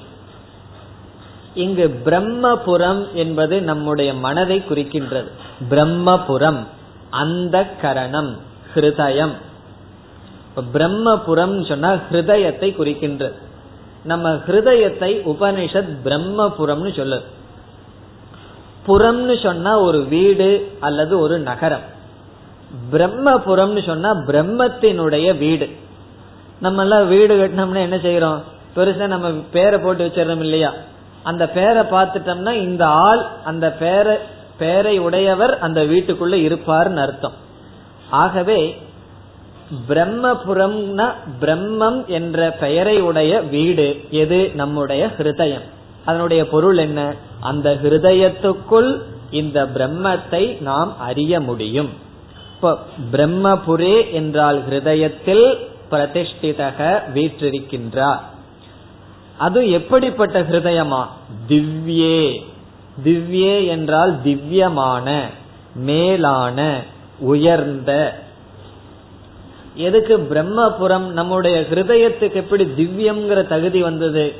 இங்கு 1.54 2.00
பிரம்மபுரம் 2.04 3.12
என்பது 3.12 3.62
நம்முடைய 3.62 4.14
மனதை 4.14 4.62
குறிக்கின்றது. 4.68 5.28
பிரம்மபுரம் 5.70 6.58
அந்த 7.10 7.66
கரணம் 7.82 8.36
ஹிருதயம். 8.74 9.32
பிரம்மபுரம் 10.74 11.68
சொன்னா 11.68 11.92
ஹிருதயத்தை 11.92 12.74
குறிக்கின்றது. 12.76 13.32
நம்ம 14.04 14.32
ஹிருதயத்தை 14.32 15.34
உபனிஷத் 15.34 15.96
பிரம்மபுரம்னு 16.04 16.96
சொல்லு 16.96 17.22
புறம்னு 18.86 19.42
சொன்னா 19.42 19.78
ஒரு 19.78 20.04
வீடு 20.04 20.72
அல்லது 20.80 21.18
ஒரு 21.18 21.38
நகரம். 21.38 21.92
பிரம்மபுரம்னு 22.92 23.86
சொன்னா 23.86 24.10
பிரம்மத்தினுடைய 24.10 25.38
வீடு. 25.38 25.68
நம்ம 26.60 26.82
எல்லாம் 26.82 27.08
வீடு 27.08 27.36
கட்டினோம்னா 27.36 27.76
என்ன 27.76 27.96
செய்யறோம் 27.96 28.42
பெருசா 28.76 29.06
நம்ம 29.06 29.30
பேரை 29.52 29.78
போட்டு 29.78 30.06
வச்சிடறோம் 30.06 30.38
இல்லையா? 30.38 30.72
அந்த 31.24 31.48
பேரை 31.48 31.82
பார்த்துட்டோம்னா 31.82 32.52
இந்த 32.52 32.86
ஆள் 32.86 33.26
அந்த 33.44 33.72
பேரை 33.72 34.16
பேரை 34.58 34.98
உடையவர் 34.98 35.58
அந்த 35.58 35.82
வீட்டுக்குள்ள 35.84 36.34
இருப்பார்னு 36.48 36.96
அர்த்தம். 36.96 37.32
ஆகவே 38.10 38.82
பிரம்மபுரம்னா 39.88 41.06
பிரம்மம் 41.40 42.06
என்ற 42.06 42.50
பெயரை 42.50 43.00
உடைய 43.00 43.40
வீடு 43.40 44.04
எது? 44.10 44.50
நம்முடைய 44.54 45.06
ஹிருதயம். 45.18 45.66
அதனுடைய 46.04 46.48
பொருள் 46.48 46.78
என்ன? 46.78 47.14
அந்த 47.40 47.78
ஹிருதயத்துக்குள் 47.82 49.00
இந்த 49.30 49.64
பிரம்மத்தை 49.64 50.60
நாம் 50.60 50.98
அறிய 50.98 51.40
முடியும். 51.40 51.90
இப்போ 52.54 52.78
பிரம்மபுரே 53.12 54.12
என்றால் 54.12 54.62
ஹிருதயத்தில் 54.70 55.46
பிரதிஷ்டிதக 55.90 57.00
வீற்றிருக்கின்றார். 57.14 58.20
அது 59.38 59.70
எப்படிப்பட்ட 59.70 60.42
ஹிருதயமா? 60.42 61.06
திவ்யே. 61.48 62.40
திவ்யே 63.04 63.66
என்றால் 63.66 64.22
திவ்யமான 64.22 65.26
மேலான 65.74 66.80
உயர்ந்த. 67.18 68.20
எதுக்கு 69.74 70.18
பிரம்மபுரம் 70.18 71.06
நம்முடைய 71.06 71.60
ஹிருதயத்துக்கு 71.60 72.32
எப்படி 72.32 72.64
திவ்யம்ங்கிற 72.64 73.46
தகுதி 73.46 73.82
வந்தது? 73.82 74.34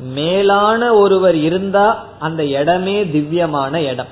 மேலான 0.00 0.94
ஒருவர் 0.94 1.34
இருந்தா 1.34 2.06
அந்த 2.18 2.44
இடமே 2.44 3.10
திவ்யமான 3.10 3.82
இடம். 3.82 4.08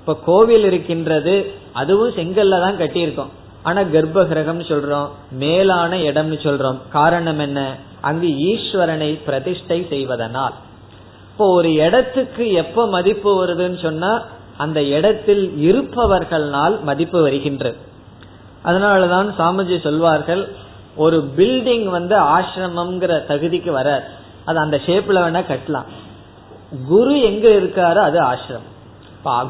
இப்ப 0.00 0.16
கோவில் 0.16 0.64
இருக்கின்றது 0.64 1.52
அதுவும் 1.72 2.10
செங்கல்ல 2.10 2.60
தான் 2.60 2.76
கட்டியிருக்கோம். 2.76 3.28
ஆனா 3.62 3.80
கர்ப்பகிரகம் 3.80 4.60
சொல்றோம் 4.60 5.08
மேலான 5.30 5.96
இடம்னு 5.96 6.38
சொல்றோம். 6.42 6.78
காரணம் 6.88 7.38
என்ன? 7.38 7.76
அங்கு 8.00 8.28
ஈஸ்வரனை 8.50 9.10
பிரதிஷ்டை 9.26 9.86
செய்வதனால். 9.88 10.54
இப்போ 11.30 11.46
ஒரு 11.54 11.72
இடத்துக்கு 11.72 12.44
எப்ப 12.52 12.86
மதிப்பு 12.86 13.30
வருதுன்னு 13.40 13.78
சொன்னா 13.82 14.12
அந்த 14.56 14.78
இடத்தில் 14.96 15.44
இருப்பவர்களால் 15.68 16.76
மதிப்பு 16.82 17.22
வருகின்றது 17.22 17.78
அதனாலதான் 18.64 19.28
சாமிஜி 19.38 19.76
சொல்வார்கள் 19.82 20.42
ஒரு 20.96 21.18
பில்டிங் 21.36 21.84
வந்து 21.84 22.16
ஆசிரமம்ங்கிற 22.36 23.12
தகுதிக்கு 23.26 23.70
வர 23.70 23.88
அது 24.44 24.58
அந்த 24.58 24.76
ஷேப்ல 24.86 25.22
வேணா 25.24 25.42
கட்டலாம். 25.50 25.88
குரு 26.88 27.14
எங்க 27.20 27.48
இருக்காரோ 27.48 28.00
அது 28.08 28.18
ஆசிரமம் 28.22 28.74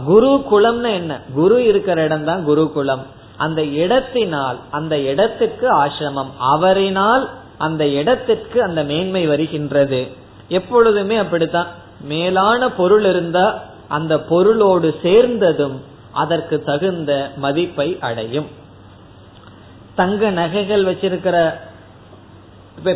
குரு 0.04 0.30
குலம்னு 0.50 0.90
என்ன? 0.92 1.12
குரு 1.34 1.56
இருக்கிற 1.64 2.04
இடம் 2.04 2.24
தான் 2.24 2.44
குரு 2.44 2.72
குலம். 2.72 3.02
அந்த 3.36 3.60
இடத்தினால் 3.82 4.58
அந்த 4.70 4.94
இடத்துக்கு 5.10 5.66
ஆசிரமம். 5.84 6.30
அவரினால் 6.54 7.28
அந்த 7.58 7.88
இடத்திற்கு 7.88 8.62
அந்த 8.62 8.82
மேன்மை 8.82 9.26
வருகின்றது. 9.26 10.06
எப்பொழுதுமே 10.48 11.16
அப்படித்தான். 11.16 11.66
மேலான 12.00 12.70
பொருள் 12.72 13.04
இருந்தா 13.04 13.64
அந்த 13.88 14.18
பொருளோடு 14.20 14.94
சேர்ந்ததும் 15.02 15.80
அதற்கு 16.12 16.62
தகுந்த 16.62 17.30
மதிப்பை 17.36 17.96
அடையும். 18.00 18.46
தங்க 19.94 20.30
நகைகள் 20.30 20.84
வச்சிருக்கிற 20.84 21.52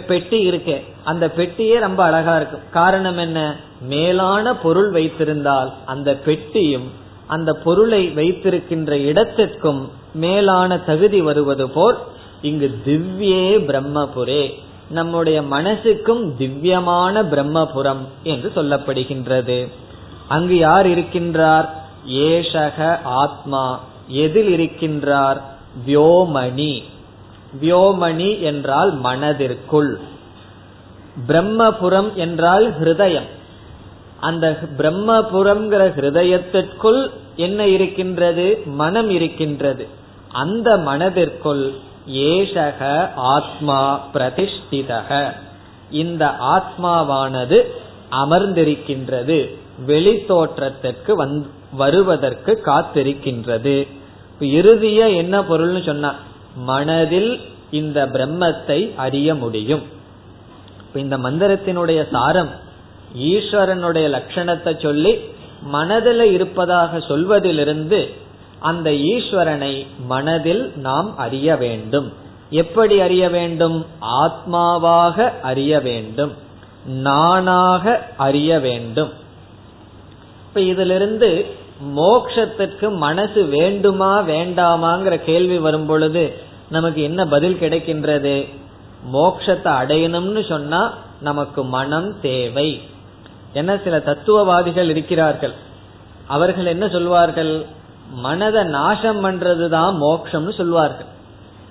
பெட்டி 0.06 0.40
இருக்கு. 0.40 0.84
அந்த 1.04 1.28
பெட்டியே 1.28 1.78
ரொம்ப 1.78 2.04
அழகா 2.04 2.36
இருக்கும் 2.36 2.60
காரணம் 2.70 3.18
என்ன? 3.18 3.56
மேலான 3.80 4.56
பொருள் 4.56 4.90
வைத்திருந்தால் 4.90 5.72
அந்த 5.86 6.14
பெட்டியும் 6.14 6.90
அந்த 7.26 7.52
பொருளை 7.52 8.08
வைத்திருக்கின்ற 8.08 8.98
இடத்திற்கும் 8.98 9.90
மேலான 10.14 10.78
தகுதி 10.78 11.20
வருவது 11.20 11.70
போல் 11.70 11.98
இங்கு 12.42 12.82
திவ்யே 12.86 13.58
பிரம்மபுரே. 13.58 14.54
நம்முடைய 14.90 15.42
மனசுக்கும் 15.42 16.36
திவ்யமான 16.36 17.22
பிரம்மபுரம் 17.22 18.08
என்று 18.22 18.52
சொல்லப்படுகின்றது. 18.54 19.68
அங்கு 20.28 20.56
யார் 20.56 20.86
இருக்கின்றார்? 20.86 21.68
ஏஷக 22.08 23.02
ஆத்மா. 23.02 23.80
எதில் 24.08 24.56
இருக்கின்றார்? 24.56 25.40
வியோமணி. 25.86 26.82
வியோமணி 27.62 28.40
என்றால் 28.40 29.00
மனதிற்குள். 29.00 29.98
பிரம்மபுரம் 31.28 32.14
என்றால் 32.14 32.80
ஹிருதயம். 32.80 33.28
அந்த 34.20 34.58
பிரம்மபுரம்ங்கிற 34.76 35.92
ஹிருதயத்திற்குள் 35.96 37.10
என்ன 37.36 37.66
இருக்கின்றது? 37.66 38.62
மனம் 38.64 39.10
இருக்கின்றது. 39.10 39.88
அந்த 40.32 40.76
மனதிற்குள் 40.76 41.72
ஏஷக 42.06 43.10
ஆத்மா 43.16 44.00
பிரதிஷ்டிதக. 44.14 45.32
இந்த 45.90 46.34
ஆத்மாவானது 46.40 47.62
அமர்ந்திருக்கின்றது 48.10 49.56
வெளி 49.86 50.24
தோற்றத்திற்கு 50.24 51.16
வருவதற்கு 51.76 52.62
காத்திருக்கின்றது. 52.64 53.88
இறுதிய 54.40 55.14
என்ன 55.14 55.40
பொருள்னு 55.40 55.84
சொன்னா 55.84 56.14
மனதில் 56.54 57.40
இந்த 57.70 58.06
பிரம்மத்தை 58.06 58.94
அறிய 58.96 59.34
முடியும். 59.34 59.82
இந்த 60.94 61.18
மந்திரத்தினுடைய 61.18 62.06
சாரம் 62.12 62.50
ஈஸ்வரனுடைய 63.18 64.06
லட்சணத்தை 64.10 64.82
சொல்லி 64.82 65.18
மனதில் 65.62 66.32
இருப்பதாக 66.32 66.98
சொல்வதிலிருந்து 66.98 68.14
அந்த 68.62 68.90
ஈஸ்வரனை 68.90 69.86
மனதில் 70.06 70.72
நாம் 70.76 71.16
அறிய 71.16 71.56
வேண்டும். 71.56 72.12
எப்படி 72.50 73.00
அறிய 73.00 73.28
வேண்டும்? 73.28 73.86
ஆத்மாவாக 74.00 75.40
அறிய 75.42 75.80
வேண்டும். 75.80 76.32
நானாக 76.86 78.08
அறிய 78.16 78.58
வேண்டும். 78.58 79.12
இப்ப 80.48 80.60
இதிலிருந்து 80.60 81.46
மோக்ஷத்திற்கு 81.96 82.96
மனசு 82.96 83.44
வேண்டுமா 83.44 84.20
வேண்டாமாங்கிற 84.20 85.16
கேள்வி 85.24 85.58
வரும் 85.58 85.86
பொழுது 85.86 86.38
நமக்கு 86.70 87.02
என்ன 87.02 87.26
பதில் 87.26 87.58
கிடைக்கின்றது? 87.60 88.48
மோக்ஷத்தை 89.12 89.72
அடையணும்னு 89.82 90.48
சொன்னா 90.48 90.94
நமக்கு 91.20 91.64
மனம் 91.64 92.20
தேவை. 92.20 92.82
என 93.52 93.78
சில 93.84 93.98
தத்துவவாதிகள் 93.98 94.88
இருக்கிறார்கள். 94.88 95.52
அவர்கள் 96.26 96.66
என்ன 96.66 96.88
சொல்வார்கள்? 96.88 97.66
மனதை 98.12 98.64
நாசம் 98.64 99.24
பண்றதுதான் 99.24 99.96
மோக்ஷம்னு 100.00 100.54
சொல்வார்கள். 100.54 101.06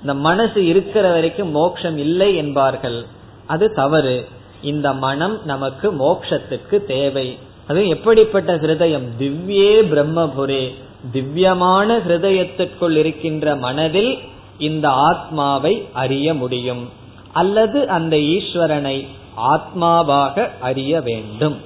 இந்த 0.01 0.13
மனசு 0.13 0.65
இருக்கிற 0.65 1.12
வரைக்கும் 1.12 1.49
மோக்ஷம் 1.49 1.97
இல்லை 1.97 2.36
என்பார்கள். 2.36 3.06
அது 3.45 3.73
தவறு. 3.73 4.27
இந்த 4.62 4.93
மனம் 4.93 5.39
நமக்கு 5.45 5.93
மோக்ஷத்துக்கு 5.93 6.86
தேவை. 6.86 7.38
அது 7.67 7.88
எப்படிப்பட்ட 7.88 8.56
ஹிருதயம்? 8.56 9.08
திவ்யே 9.19 9.82
பிரம்மபுரே. 9.82 10.73
திவ்யமான 11.12 11.97
ஹிருதயத்திற்குள் 11.97 12.95
இருக்கின்ற 12.95 13.56
மனதில் 13.56 14.19
இந்த 14.58 14.89
ஆத்மாவை 14.89 15.88
அறிய 15.93 16.34
முடியும். 16.34 16.89
அல்லது 17.34 17.88
அந்த 17.88 18.17
ஈஸ்வரனை 18.17 19.08
ஆத்மாவாக 19.38 20.49
அறிய 20.60 21.01
வேண்டும். 21.01 21.58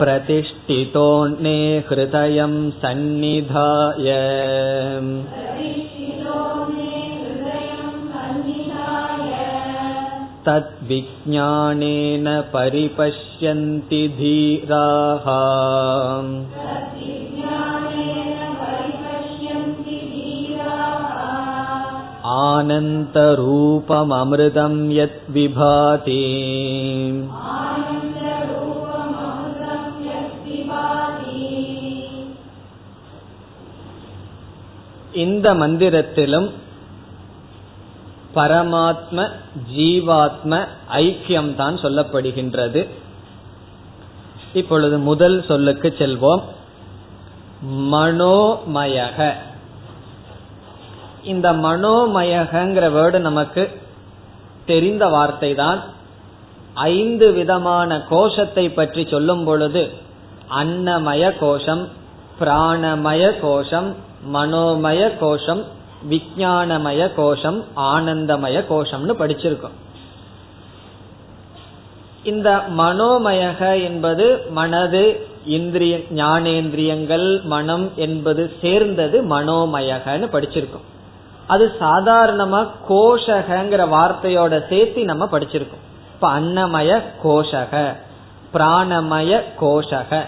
प्रतिष्ठितोऽन्ये 0.00 1.60
हृदयं 1.88 2.54
सन्निधाय 2.82 4.08
तद्विज्ञानेन 10.48 12.26
परिपश्यन्ति 12.54 14.02
धीराः 14.18 15.26
आनन्तरूपममृतं 22.41 24.91
यत् 24.91 25.29
विभाति 25.29 26.23
இந்த 35.23 35.53
மந்திரத்திலும் 35.53 36.53
பரமாத்ம 38.35 39.29
ஜீவாத்ம 39.71 40.67
ஐக்கியம் 40.99 41.55
தான் 41.55 41.77
சொல்லப்படுகின்றது 41.77 42.87
இப்பொழுது 44.53 44.99
முதல் 45.09 45.41
சொல்லுக்கு 45.41 45.95
செல்வோம் 45.99 46.41
மனோமயக 47.91 49.35
இந்த 51.32 51.48
மனோமயகங்கிற 51.64 52.86
வேர்டு 52.96 53.18
நமக்கு 53.18 53.62
தெரிந்த 54.66 55.04
வார்த்தை 55.08 55.50
தான் 55.54 55.80
ஐந்து 56.74 57.26
விதமான 57.32 57.98
கோஷத்தை 58.08 58.64
பற்றி 58.70 59.02
சொல்லும் 59.12 59.44
பொழுது 59.44 59.82
அன்னமய 60.60 61.22
கோஷம் 61.38 61.84
பிராணமய 62.40 63.22
கோஷம் 63.40 63.88
மனோமய 64.34 65.00
கோஷம் 65.18 65.62
விஜயானமய 66.10 67.02
கோஷம் 67.16 67.58
ஆனந்தமய 67.92 68.56
கோஷம்னு 68.70 69.14
படிச்சிருக்கோம். 69.20 69.76
இந்த 72.30 72.50
மனோமயக 72.78 73.60
என்பது 73.82 74.26
மனது 74.50 75.04
இந்திரிய 75.56 75.96
ஞானேந்திரியங்கள் 76.20 77.28
மனம் 77.54 77.86
என்பது 78.06 78.44
சேர்ந்தது 78.60 79.16
மனோமயகன்னு 79.34 80.28
படிச்சிருக்கோம். 80.34 80.86
அது 81.46 81.72
சாதாரணமா 81.80 82.68
கோஷகங்கிற 82.88 83.82
வார்த்தையோட 83.88 84.68
சேர்த்து 84.68 85.04
நம்ம 85.04 85.24
படிச்சிருக்கோம். 85.24 85.84
இப்ப 86.14 86.40
அன்னமய 86.40 87.02
கோஷக 87.24 87.96
பிராணமய 88.54 89.42
கோஷக. 89.60 90.20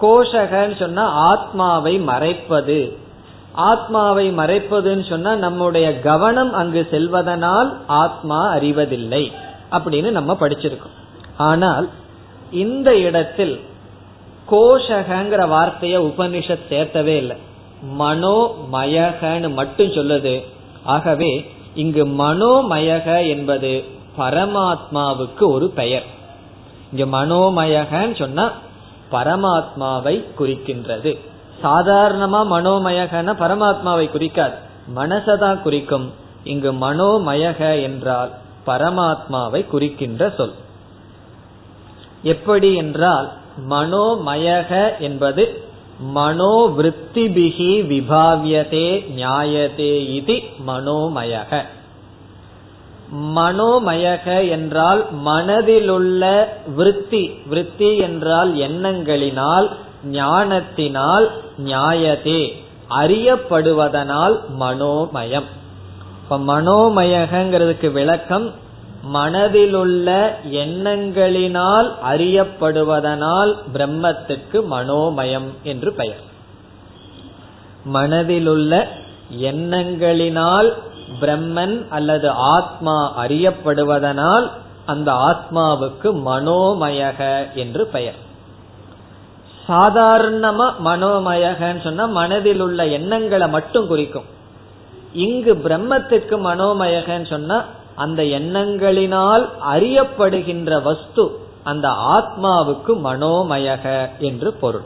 கோஷகன்னு 0.00 0.78
சொன்னா 0.78 1.04
ஆத்மாவை 1.08 1.98
மறைப்பது. 1.98 2.98
ஆத்மாவை 3.52 4.36
மறைப்பதுன்னு 4.36 5.08
சொன்னா 5.08 5.34
நம்முடைய 5.34 6.00
கவனம் 6.00 6.52
அங்கு 6.52 6.88
செல்வதனால் 6.90 7.72
ஆத்மா 7.86 8.54
அறிவதில்லை 8.54 9.32
அப்படின்னு 9.70 10.10
நம்ம 10.10 10.36
படிச்சிருக்கோம். 10.40 10.96
ஆனால் 11.36 11.88
இந்த 12.50 12.96
இடத்தில் 12.96 13.60
கோஷகங்கிற 14.50 15.48
வார்த்தைய 15.48 15.96
உபனிஷத் 16.10 16.70
சேர்த்தவே 16.70 17.16
இல்லை. 17.16 17.36
மனோமயகன்னு 17.98 19.52
மட்டும் 19.52 19.88
சொல்லுது. 19.88 20.44
ஆகவே 20.84 21.50
இங்கு 21.74 22.06
மனோமயக 22.06 23.28
என்பது 23.28 23.84
பரமாத்மாவுக்கு 24.18 25.40
ஒரு 25.40 25.68
பெயர். 25.68 26.04
இங்க 26.92 27.18
மனோமயகன்னு 27.18 28.18
சொன்னா 28.18 28.52
பரமாத்மாவை 29.12 30.24
குறிக்கின்றது. 30.38 31.18
சாதாரணமா 31.62 32.44
மனோமயகன 32.44 33.34
பரமாத்மாவை 33.34 34.10
குறிக்காது. 34.10 34.54
மனசதான் 34.96 35.60
குறிக்கும். 35.60 36.12
இங்கு 36.44 36.72
மனோமயக 36.72 37.82
என்றால் 37.82 38.30
பரமாத்மாவை 38.66 39.66
குறிக்கின்ற 39.66 40.32
சொல். 40.36 40.52
எப்படி 42.22 42.74
என்றால் 42.74 43.32
மனோமயக 43.70 44.98
என்பது 44.98 45.64
மனோவிருத்திபிகி 46.14 47.70
விபாவியதே 47.90 48.88
நியாயதே 49.16 50.14
இது 50.14 50.42
மனோமயக. 50.66 51.62
மனோமயக 53.36 54.48
என்றால் 54.48 55.06
மனதிலுள்ள 55.24 56.44
விருத்தி 56.76 57.22
விருத்தி 57.46 57.96
என்றால் 57.96 58.54
எண்ணங்களினால் 58.54 59.68
ஞானத்தினால் 60.04 61.30
நியாயதே 61.64 62.52
அறியப்படுவதனால் 62.90 64.36
மனோமயம். 64.60 65.48
இப்ப 66.22 66.38
மனோமயகங்கிறதுக்கு 66.38 67.92
விளக்கம் 67.92 68.52
மனதிலுள்ள 69.10 70.30
எண்ணங்களினால் 70.50 71.92
அறியப்படுவதனால் 72.04 73.56
பிரம்மத்துக்கு 73.74 74.64
மனோமயம் 74.70 75.48
என்று 75.62 75.92
பெயர். 75.92 76.22
மனதிலுள்ள 77.94 78.86
எண்ணங்களினால் 79.40 80.72
பிரம்மன் 81.20 81.88
அல்லது 81.88 82.30
ஆத்மா 82.30 83.26
அறியப்படுவதனால் 83.26 84.50
அந்த 84.86 85.12
ஆத்மாவுக்கு 85.12 86.12
மனோமயக 86.26 87.52
என்று 87.54 87.86
பெயர். 87.86 88.14
சாதாரணமா 89.68 90.72
மனோமயகன்னு 90.84 91.82
சொன்னா 91.82 92.06
மனதில் 92.06 92.60
உள்ள 92.60 92.86
எண்ணங்களை 92.86 93.48
மட்டும் 93.48 93.86
குறிக்கும். 93.86 94.24
இங்கு 95.12 95.54
பிரம்மத்துக்கு 95.54 96.36
மனோமயகன்னு 96.44 97.28
சொன்னா 97.28 97.64
அந்த 97.96 98.22
எண்ணங்களினால் 98.22 99.48
அறியப்படுகின்ற 99.72 100.82
வஸ்து 100.82 101.40
அந்த 101.64 101.88
ஆத்மாவுக்கு 101.88 102.92
மனோமயக 103.04 104.08
என்று 104.18 104.52
பொருள். 104.52 104.82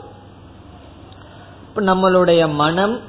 நம்மளுடைய 1.75 2.53
மனம் 2.53 2.99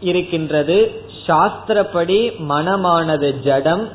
இருக்கின்றது 0.00 0.90
சாஸ்திரப்படி 1.26 2.32
மனமானது 2.48 3.40
ஜடம் 3.40 3.88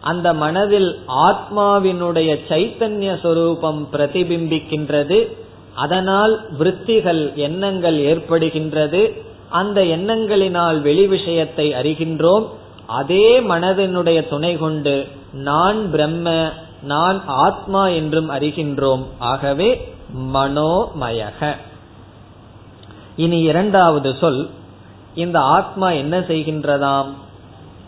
அந்த 0.00 0.34
மனதில் 0.34 0.98
ஆத்மாவினுடைய 1.06 2.38
சைத்தன்ய 2.48 3.20
சொரூபம் 3.22 3.88
பிரதிபிம்பிக்கின்றது 3.92 5.36
அதனால் 5.74 6.46
விற்த்திகள் 6.58 7.32
எண்ணங்கள் 7.34 7.96
ஏற்படுகின்றது 7.96 9.12
அந்த 9.50 9.80
எண்ணங்களினால் 9.80 10.80
வெளி 10.80 11.06
விஷயத்தை 11.06 11.72
அறிகின்றோம் 11.72 12.46
அதே 12.86 13.40
மனதினுடைய 13.40 14.28
துணை 14.28 14.56
கொண்டு 14.56 15.08
நான் 15.32 15.90
பிரம்ம 15.90 16.52
நான் 16.82 17.22
ஆத்மா 17.26 17.88
என்றும் 17.88 18.30
அறிகின்றோம். 18.30 19.04
ஆகவே 19.18 19.94
மனோமயக. 20.34 21.56
இனி 23.16 23.40
இரண்டாவது 23.40 24.14
சொல் 24.20 24.50
இந்த 25.14 25.40
ஆத்மா 25.40 25.90
என்ன 25.90 26.18
செய்கின்றதாம்? 26.18 27.08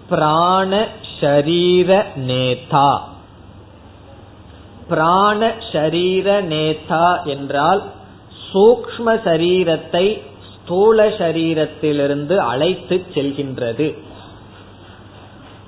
பிராண 0.09 0.89
ஷரீர 1.21 2.05
நேதா. 2.17 2.99
பிராண 4.89 5.55
ஷரீர 5.73 6.43
நேதா 6.43 7.25
என்றால் 7.25 7.83
சூக்ம 8.53 9.07
சரீரத்தை 9.07 10.23
ஸ்தூல 10.55 11.09
சரீரத்திலிருந்து 11.09 12.37
அழைத்து 12.37 13.07
செல்கின்றது. 13.15 14.07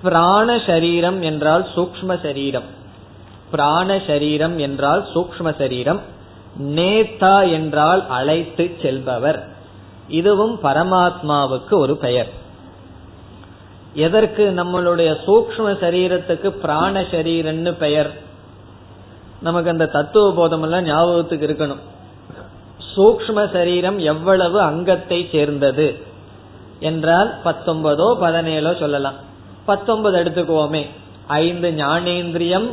பிராண 0.02 0.60
சரீரம் 0.66 1.22
என்றால் 1.22 1.66
சூக்ம 1.74 2.22
சரீரம். 2.22 2.64
பிராண 3.50 4.00
சரீரம் 4.06 4.58
என்றால் 4.58 5.06
சூக்ம 5.14 5.58
சரீரம். 5.58 6.00
நேதா 6.60 7.52
என்றால் 7.52 8.08
அழைத்து 8.08 8.76
செல்பவர். 8.82 9.48
இதுவும் 10.08 10.58
பரமாத்மாவுக்கு 10.62 11.70
ஒரு 11.70 11.96
பெயர். 11.96 12.28
எதற்கு 13.94 14.52
நம்மளுடைய 14.56 15.16
சூக்ம 15.26 15.72
சரீரத்துக்கு 15.84 16.50
பிராண 16.50 17.00
சரீரம்னு 17.00 17.72
பெயர்? 17.72 18.10
நமக்கு 19.40 19.70
அந்த 19.70 19.86
தத்துவ 19.86 20.32
போதம் 20.32 20.62
எல்லாம் 20.62 20.84
ஞாபகத்துக்கு 20.84 21.46
இருக்கணும். 21.46 21.82
சூக்ம 22.96 23.52
சரீரம் 23.52 23.98
எவ்வளவு 23.98 24.60
அங்கத்தை 24.60 25.28
சேர்ந்தது? 25.32 26.02
என்றால் 26.80 27.34
பத்தொன்பதோ 27.44 28.16
பதினேழோ 28.20 28.78
சொல்லலாம். 28.78 29.28
பத்தொன்பது 29.66 30.24
எடுத்துக்குவோமே. 30.24 30.86
ஐந்து 31.26 31.70
ஞானேந்திரியம் 31.70 32.68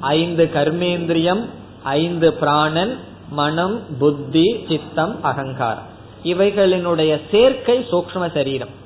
ஐந்து 0.00 0.50
கர்மேந்திரியம் 0.54 1.48
ஐந்து 1.82 2.32
பிராணன் 2.32 2.98
மனம் 3.30 3.80
புத்தி 3.98 4.64
சித்தம் 4.68 5.22
அகங்காரம். 5.22 5.90
இவைகளினுடைய 6.24 7.20
சேர்க்கை 7.30 7.86
சூக்ம 7.92 8.32
சரீரம். 8.34 8.80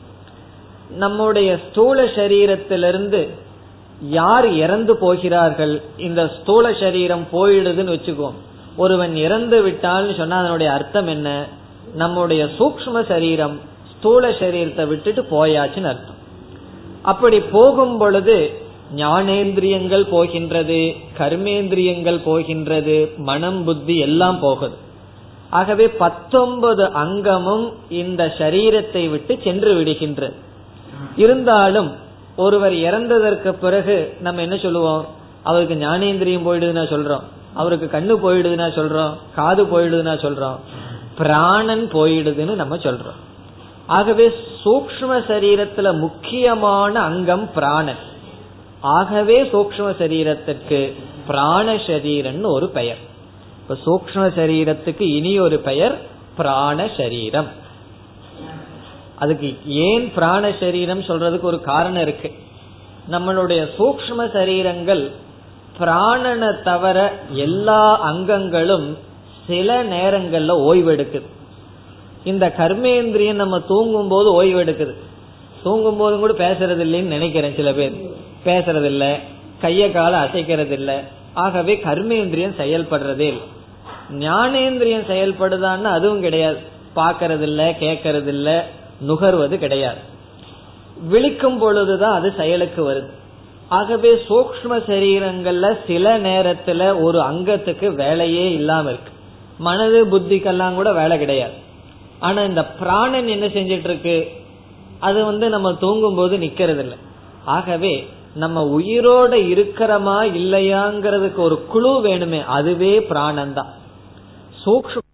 நம்முடைய 0.90 1.58
ஸ்தூல 1.70 2.04
சரீரத்திலிருந்து 2.04 3.28
யார் 4.00 4.48
இறந்து 4.48 4.96
போகிறார்கள்? 4.96 5.82
இந்த 5.96 6.32
ஸ்தூல 6.40 6.72
சரீரம் 6.72 7.26
போயிடுதுன்னு 7.32 7.94
வச்சுக்கோம் 7.96 8.34
ஒருவன் 8.76 9.16
இறந்து 9.16 9.68
விட்டால்னு 9.68 10.16
சொன்னா 10.16 10.38
அதனுடைய 10.38 10.72
அர்த்தம் 10.72 11.06
என்ன? 11.06 11.44
நம்முடைய 11.94 12.44
சூக்ம 12.44 13.06
சரீரம் 13.08 13.60
ஸ்தூல 13.98 14.30
சரீரத்தை 14.30 14.86
விட்டுட்டு 14.86 15.22
போயாச்சுன்னு 15.22 15.92
அர்த்தம். 15.92 16.15
அப்படி 17.06 17.38
போகும் 17.40 17.98
பொழுது 17.98 18.36
ஞானேந்திரியங்கள் 18.96 20.08
போகின்றது 20.08 20.80
கர்மேந்திரியங்கள் 21.18 22.20
போகின்றது 22.24 22.96
மனம் 23.16 23.64
புத்தி 23.64 23.96
எல்லாம் 23.98 24.38
போகுது. 24.38 24.76
ஆகவே 25.50 25.88
பத்தொன்பது 25.88 26.84
அங்கமும் 26.92 27.66
இந்த 27.88 28.34
சரீரத்தை 28.38 29.10
விட்டு 29.10 29.38
சென்று 29.44 29.72
விடுகின்றது. 29.74 30.36
இருந்தாலும் 31.16 31.90
ஒருவர் 32.36 32.72
இறந்ததற்கு 32.72 33.50
பிறகு 33.50 34.16
நம்ம 34.20 34.40
என்ன 34.40 34.56
சொல்லுவோம்? 34.56 35.06
அவருக்கு 35.42 35.74
ஞானேந்திரியம் 35.74 36.46
போயிடுதுன்னா 36.48 36.84
சொல்றோம். 36.94 37.24
அவருக்கு 37.54 37.86
கண்ணு 37.98 38.14
போயிடுதுன்னா 38.24 38.68
சொல்றோம். 38.78 39.14
காது 39.34 39.64
போயிடுதுன்னா 39.64 40.14
சொல்றோம். 40.24 40.58
பிராணன் 41.18 41.88
போயிடுதுன்னு 41.92 42.54
நம்ம 42.54 42.76
சொல்றோம். 42.76 43.20
ஆகவே 43.86 44.28
சூக்ம 44.64 45.12
சரீரத்துல 45.28 45.98
முக்கியமான 45.98 47.00
அங்கம் 47.00 47.52
பிராணன் 47.52 48.02
ஆகவே 48.80 49.42
சூக்ம 49.42 49.94
சரீரத்திற்கு 49.98 50.92
பிராண 51.26 51.74
சரீரன் 51.74 52.42
ஒரு 52.42 52.68
பெயர். 52.68 52.96
இப்ப 53.60 53.76
சூக்ம 53.86 54.16
சரீரத்துக்கு 54.16 55.00
இனி 55.00 55.40
ஒரு 55.40 55.58
பெயர் 55.58 55.98
பிராண 56.36 56.88
சரீரம். 56.96 57.46
அதுக்கு 59.18 59.56
ஏன் 59.66 60.12
பிராண 60.14 60.52
சரீரம் 60.60 61.00
சொல்றதுக்கு 61.00 61.40
ஒரு 61.40 61.60
காரணம் 61.60 62.02
இருக்கு. 62.02 62.32
நம்மளுடைய 63.10 63.68
சூக்ம 63.78 64.18
சரீரங்கள் 64.18 65.10
பிராணனை 65.78 66.62
தவிர 66.62 67.12
எல்லா 67.30 68.00
அங்கங்களும் 68.00 68.98
சில 69.46 69.84
நேரங்கள்ல 69.84 70.52
ஓய்வெடுக்குது. 70.68 71.34
இந்த 72.26 72.54
கர்மேந்திரியம் 72.58 73.42
நம்ம 73.42 73.58
தூங்கும் 73.60 74.08
போது 74.08 74.32
ஓய்வு 74.32 74.64
எடுக்குது 74.64 74.94
தூங்கும் 75.62 75.96
போதும் 75.96 76.20
கூட 76.20 76.32
பேசுறது 76.32 76.82
இல்லைன்னு 76.86 77.14
நினைக்கிறேன் 77.16 77.54
சில 77.54 77.72
பேர். 77.72 77.94
பேசுறது 78.44 78.84
இல்ல 78.84 79.18
கைய 79.62 79.92
கால 79.92 80.18
அசைக்கிறது 80.24 80.70
இல்ல 80.70 81.02
ஆகவே 81.34 81.80
கர்மேந்திரியம் 81.84 82.58
செயல்படுறதே 82.58 83.28
இல்லை. 83.28 83.46
ஞானேந்திரியம் 84.10 85.08
செயல்படுதான்னு 85.08 85.82
அதுவும் 85.82 86.20
கிடையாது. 86.20 86.58
பாக்கறது 86.96 87.40
இல்ல 87.40 87.70
கேட்கறது 87.80 88.26
இல்ல 88.26 88.66
நுகர்வது 89.08 89.58
கிடையாது. 89.58 89.98
விழிக்கும் 91.10 91.58
பொழுதுதான் 91.58 92.14
அது 92.14 92.34
செயலுக்கு 92.36 92.92
வருது. 92.92 93.10
ஆகவே 93.68 94.10
சூக்ம 94.28 94.72
சரீரங்கள்ல 94.88 95.76
சில 95.86 96.18
நேரத்துல 96.18 97.02
ஒரு 97.02 97.20
அங்கத்துக்கு 97.20 97.94
வேலையே 97.94 98.52
இல்லாம 98.52 98.88
இருக்கு. 98.88 99.12
மனது 99.58 100.06
புத்திக்கெல்லாம் 100.06 100.74
கூட 100.74 100.92
வேலை 100.92 101.18
கிடையாது. 101.18 101.64
ஆனா 102.18 102.44
இந்த 102.44 102.66
பிராணன் 102.66 103.28
என்ன 103.28 103.46
செஞ்சிட்டு 103.46 103.84
இருக்கு 103.84 104.32
அது 104.98 105.24
வந்து 105.24 105.48
நம்ம 105.48 105.72
தூங்கும் 105.72 106.14
போது 106.14 106.38
நிக்கிறது 106.38 106.78
இல்லை 106.78 106.98
ஆகவே 107.44 108.04
நம்ம 108.34 108.78
உயிரோட 108.78 109.32
இருக்கிறோமா 109.52 110.18
இல்லையாங்கிறதுக்கு 110.40 111.36
ஒரு 111.36 111.66
குழு 111.66 111.92
வேணுமே 112.04 112.44
அதுவே 112.44 113.00
பிராணன் 113.00 113.52
தான் 113.52 113.72
சூக்ம 114.64 115.04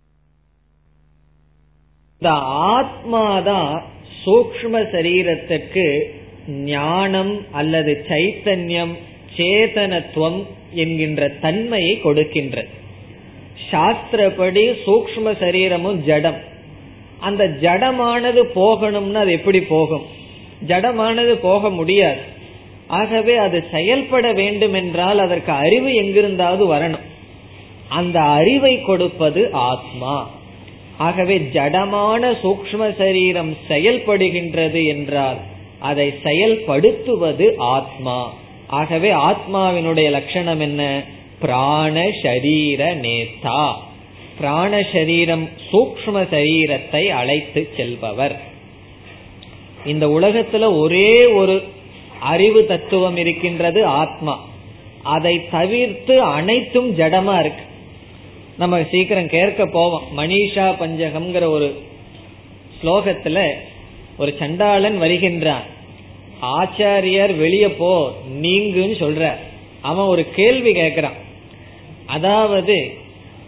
இந்த 2.22 2.32
ஆத்மாதான் 2.74 3.82
சூக்ம 4.24 4.82
சரீரத்துக்கு 4.92 5.86
ஞானம் 6.46 7.46
அல்லது 7.52 8.04
சைத்தன்யம் 8.08 8.94
சேதனத்துவம் 9.36 10.40
என்கின்ற 10.72 11.28
தன்மையை 11.28 12.00
கொடுக்கின்றது. 12.04 12.70
சாஸ்திரப்படி 13.70 14.64
சூக்ம 14.86 15.38
சரீரமும் 15.40 16.00
ஜடம். 16.02 16.40
அந்த 17.22 17.44
ஜடமானது 17.60 18.42
போகணும்னா 18.54 19.14
அது 19.14 19.32
எப்படி 19.32 19.60
போகும்? 19.60 20.06
ஜடமானது 20.66 21.32
போக 21.42 21.70
முடியாது. 21.70 22.20
ஆகவே 22.86 23.36
அது 23.36 23.64
செயல்பட 23.72 24.32
வேண்டும் 24.32 24.74
என்றால் 24.74 25.18
அதற்கு 25.18 25.52
அறிவு 25.52 25.94
எங்கிருந்தாவது 25.94 26.64
வரணும். 26.74 27.06
அந்த 27.88 28.20
அறிவை 28.20 28.82
கொடுப்பது 28.82 29.52
ஆத்மா. 29.52 30.30
ஆகவே 30.98 31.38
ஜடமான 31.38 32.36
சூக்ம 32.42 32.96
சரீரம் 32.96 33.56
செயல்படுகின்றது 33.68 34.86
என்றால் 34.86 35.36
அதை 35.78 36.14
செயல்படுத்துவது 36.24 37.46
ஆத்மா. 37.56 38.18
ஆகவே 38.66 39.10
ஆத்மாவினுடைய 39.10 40.10
லட்சணம் 40.10 40.60
என்ன? 40.60 41.02
பிராண 41.40 42.02
ஷரீர 42.22 42.80
நேதா 42.96 43.62
பிராண 44.38 44.86
சரீரம் 44.92 45.48
சூக்ம 45.72 46.26
சரீரத்தை 46.32 47.08
அழைத்து 47.08 47.68
செல்பவர். 47.76 48.40
இந்த 49.86 50.06
உலகத்துல 50.06 50.78
ஒரே 50.78 51.24
ஒரு 51.24 51.62
அறிவு 52.20 52.66
தத்துவம் 52.66 53.16
இருக்கின்றது 53.16 53.86
ஆத்மா. 53.86 54.48
அதை 55.02 55.48
தவிர்த்து 55.50 56.20
அனைத்தும் 56.20 56.96
ஜடமா 56.96 57.40
இருக்கு. 57.40 57.64
நம்ம 58.58 58.82
சீக்கிரம் 58.90 59.28
கேட்க 59.28 59.66
போவோம். 59.66 60.02
மணிஷா 60.16 60.74
பஞ்சகம்ங்கிற 60.80 61.44
ஒரு 61.44 61.82
ஸ்லோகத்துல 62.82 63.50
ஒரு 64.18 64.36
சண்டாளன் 64.38 65.00
வருகின்றான். 65.02 65.62
ஆச்சாரியர் 66.42 67.36
வெளியே 67.36 67.68
போ 67.68 68.12
நீங்குன்னு 68.42 68.94
சொல்ற 68.98 69.32
அவன் 69.80 70.06
ஒரு 70.06 70.30
கேள்வி 70.30 70.72
கேட்கிறான். 70.72 71.18
அதாவது 72.06 73.00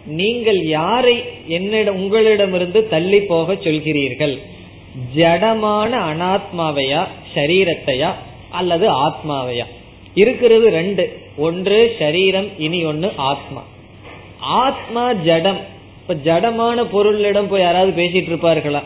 நீங்கள் 0.05 0.65
யாரை 0.65 1.23
என்னிடம் 1.47 1.95
உங்களிடமிருந்து 1.95 2.87
தள்ளி 2.87 3.19
போக 3.21 3.53
சொல்கிறீர்கள்? 3.53 4.37
ஜடமான 5.15 5.91
அனாத்மாவையா 6.13 7.07
சரீரத்தையா 7.35 8.13
அல்லது 8.49 8.91
ஆத்மாவையா? 8.91 9.63
இருக்கிறது 10.13 10.69
ரெண்டு. 10.69 11.19
ஒன்று 11.37 11.95
சரீரம் 11.99 12.59
இனி 12.59 12.83
ஒன்னு 12.83 13.11
ஆத்மா. 13.15 13.63
ஆத்மா 14.39 15.13
ஜடம். 15.13 15.57
இப்ப 16.01 16.13
ஜடமான 16.13 16.83
பொருளிடம் 16.83 17.49
போய் 17.49 17.61
யாராவது 17.61 18.03
பேசிட்டு 18.03 18.29
இருப்பார்களா? 18.31 18.81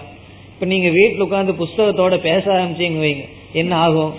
இப்ப 0.53 0.65
நீங்க 0.65 0.87
வீட்டுல 0.87 1.27
உட்காந்து 1.27 1.63
புஸ்தகத்தோட 1.63 2.17
பேச 2.17 2.51
ஆரம்பிச்சீங்க 2.51 2.99
வைங்க. 3.05 3.29
என்ன 3.53 3.75
ஆகும்? 3.75 4.13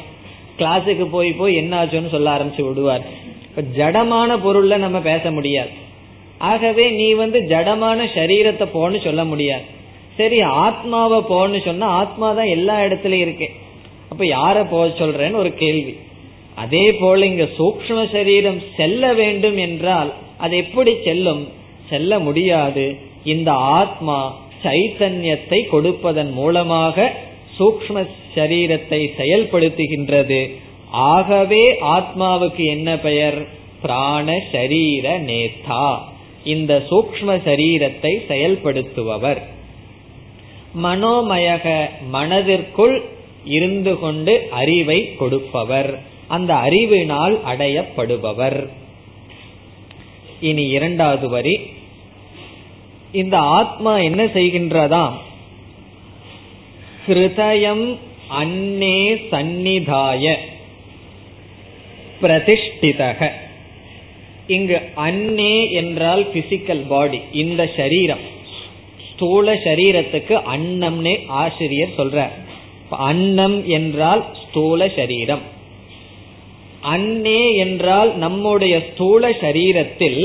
கிளாஸுக்கு 0.59 1.05
போய் 1.05 1.33
போய் 1.33 1.55
என்ன 1.55 1.85
ஆச்சுன்னு 1.85 2.09
சொல்ல 2.09 2.37
ஆரம்பிச்சு 2.37 2.69
விடுவார். 2.69 3.03
இப்ப 3.45 3.63
ஜடமான 3.77 4.39
பொருள்ல 4.39 4.77
நம்ம 4.77 5.01
பேச 5.01 5.31
முடியாது. 5.31 5.89
ஆகவே 6.49 6.85
நீ 6.91 7.09
வந்து 7.13 7.39
ஜடமான 7.53 8.07
சரீரத்தை 8.15 8.67
போன்னு 8.75 8.99
சொல்ல 9.07 9.23
முடியாது. 9.25 9.67
சரி 10.17 10.39
ஆத்மாவை 10.41 11.19
போன்னு 11.33 11.59
சொன்னா 11.65 11.87
ஆத்மா 11.87 12.29
தான் 12.33 12.53
எல்லா 12.57 12.77
இடத்துலயும் 12.81 13.25
இருக்கு. 13.27 13.49
அப்ப 14.09 14.23
யார 14.25 14.57
போக 14.71 14.87
சொல்றேன்னு 15.01 15.41
ஒரு 15.43 15.53
கேள்வி. 15.55 15.95
அதே 16.55 16.93
போல 16.93 17.27
இங்க 17.27 17.47
சூக்ம 17.59 17.99
சரீரம் 18.13 18.61
செல்ல 18.77 19.13
வேண்டும் 19.13 19.57
என்றால் 19.57 20.11
அது 20.37 20.57
எப்படி 20.57 20.93
செல்லும்? 21.05 21.43
செல்ல 21.91 22.19
முடியாது. 22.19 22.85
இந்த 23.25 23.51
ஆத்மா 23.53 24.19
சைத்தன்யத்தை 24.65 25.61
கொடுப்பதன் 25.67 26.33
மூலமாக 26.33 27.07
சூக்ம 27.59 28.05
சரீரத்தை 28.37 29.01
செயல்படுத்துகின்றது. 29.21 30.41
ஆகவே 30.91 31.65
ஆத்மாவுக்கு 31.97 32.65
என்ன 32.67 32.91
பெயர்? 32.99 33.39
பிராண 33.83 34.29
சரீர 34.53 35.19
நேதா 35.29 35.87
இந்த 36.45 36.87
சூக்ம 36.91 37.41
சரீரத்தை 37.45 38.25
செயல்படுத்துபவர். 38.29 39.43
மனோமயக 40.83 41.89
மனதிற்குள் 42.11 43.03
இருந்து 43.45 43.99
கொண்டு 43.99 44.47
அறிவை 44.51 45.15
கொடுப்பவர். 45.15 45.99
அந்த 46.29 46.55
அறிவினால் 46.55 47.41
அடையப்படுபவர். 47.45 48.69
இனி 50.41 50.69
இரண்டாவது 50.69 51.29
வரி. 51.29 51.61
இந்த 53.13 53.39
ஆத்மா 53.39 53.99
என்ன 53.99 54.25
செய்கின்றதாம் 54.25 55.13
ஹிருதயம் 57.07 57.97
அன்னே 58.29 59.15
சந்நிதாய 59.31 60.37
பிரதிஷ்டிதக. 62.23 63.31
இங்கு 64.51 64.79
அன்னே 65.07 65.55
என்றால் 65.71 66.23
பிசிக்கல் 66.35 66.85
பாடி 66.89 67.21
இந்த 67.33 67.63
சரீரம். 67.77 68.23
ஸ்தூல 69.09 69.55
சரீரத்துக்கு 69.65 70.35
அன்னம்னே 70.55 71.15
ஆசிரியர் 71.43 71.97
சொல்ற 71.97 72.29
அன்னம் 73.09 73.59
என்றால் 73.69 74.23
ஸ்தூல 74.43 74.89
சரீரம். 74.89 75.43
அன்னே 76.95 77.43
என்றால் 77.57 78.11
நம்முடைய 78.17 78.75
ஸ்தூல 78.91 79.31
சரீரத்தில் 79.43 80.23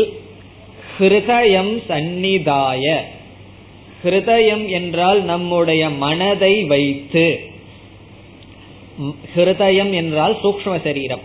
ஹிருதயம் 0.95 1.73
சந்நிதாய. 1.89 2.83
ஹிருதயம் 4.03 4.65
என்றால் 4.69 5.21
நம்முடைய 5.23 5.83
மனதை 6.03 6.53
வைத்து. 6.63 7.27
ஹிருதயம் 9.35 9.93
என்றால் 9.93 10.35
சூக்ம 10.43 10.73
சரீரம். 10.83 11.23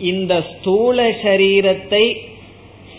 இந்த 0.00 0.32
ஸ்தூல 0.52 1.08
சரீரத்தை 1.22 2.16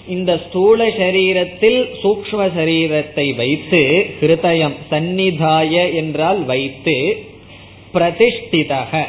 இந்த 0.08 0.32
ஸ்தூல 0.46 0.88
சரீரத்தில் 0.88 1.80
சூக்ம 2.04 2.40
சரீரத்தை 2.56 3.36
வைத்து 3.36 3.82
ஹிருதயம் 4.22 4.76
சந்நிதாய 4.90 5.94
என்றால் 5.94 6.46
வைத்து 6.46 7.24
பிரதிஷ்டிதக. 7.94 9.04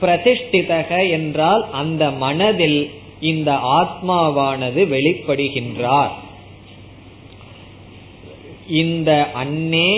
பிரதிஷ்டிதக 0.00 1.10
என்றால் 1.10 1.62
அந்த 1.70 2.10
மனதில் 2.10 2.90
இந்த 3.20 3.52
ஆத்மாவானது 3.52 4.80
வெளிப்படுகின்றார். 4.94 6.14
இந்த 8.68 9.10
அன்னே 9.34 9.90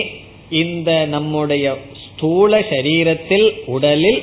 இந்த 0.48 0.90
நம்முடைய 1.06 1.66
ஸ்தூல 2.04 2.60
சரீரத்தில் 2.60 3.48
உடலில் 3.66 4.22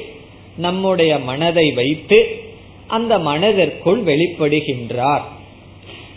நம்முடைய 0.58 1.20
மனதை 1.20 1.72
வைத்து 1.72 2.20
அந்த 2.88 3.20
மனதிற்குள் 3.20 4.04
வெளிப்படுகின்றார். 4.04 5.22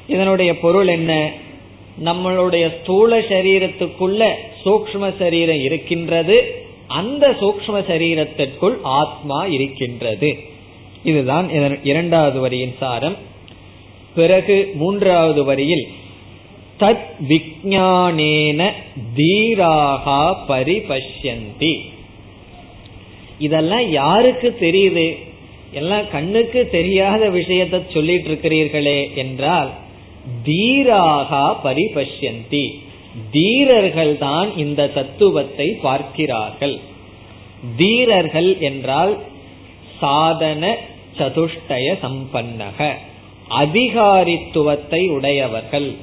இதனுடைய 0.07 0.59
பொருள் 0.59 0.89
என்ன? 0.89 1.33
நம்மளுடைய 2.05 2.81
ஸ்தூல 2.83 3.21
சரீரத்துக்குள்ள 3.21 4.33
சூக்ம 4.64 5.12
சரீரம் 5.19 5.61
இருக்கின்றது. 5.61 6.66
அந்த 6.87 7.31
சூக்ம 7.41 7.81
சரீரத்திற்குள் 7.89 8.77
ஆத்மா 8.83 9.45
இருக்கின்றது. 9.45 10.39
இதுதான் 11.05 11.51
இரண்டாவது 11.85 12.41
வரியின் 12.41 12.75
சாரம். 12.79 13.16
பிறகு 14.14 14.73
மூன்றாவது 14.75 15.45
வரியில் 15.45 15.89
தத் 16.81 17.09
விஜானேன 17.29 18.71
தீராகா 19.16 20.37
பரிபஷ்யந்தி. 20.49 21.79
இதெல்லாம் 23.39 23.91
யாருக்கு 23.91 24.57
தெரியுது? 24.61 25.27
எல்லாம் 25.73 26.11
கண்ணுக்கு 26.11 26.69
தெரியாத 26.69 27.31
விஷயத்த 27.31 27.81
சொல்லிட்டு 27.93 28.29
இருக்கிறீர்களே 28.29 29.14
என்றால் 29.14 29.71
தீராகா 30.45 31.45
பரிபஷ்யந்தி. 31.64 32.66
தீரர்கள் 33.31 34.16
தான் 34.19 34.57
இந்த 34.57 34.89
தத்துவத்தை 34.89 35.69
பார்க்கிறார்கள். 35.83 36.81
தீரர்கள் 37.77 38.57
என்றால் 38.61 39.19
சாதன 39.99 40.77
சதுஷ்டய 41.19 41.87
சம்பன்னக. 42.03 42.97
அதிகாரித்துவத்தை 43.49 45.09
உடையவர்கள் 45.09 45.97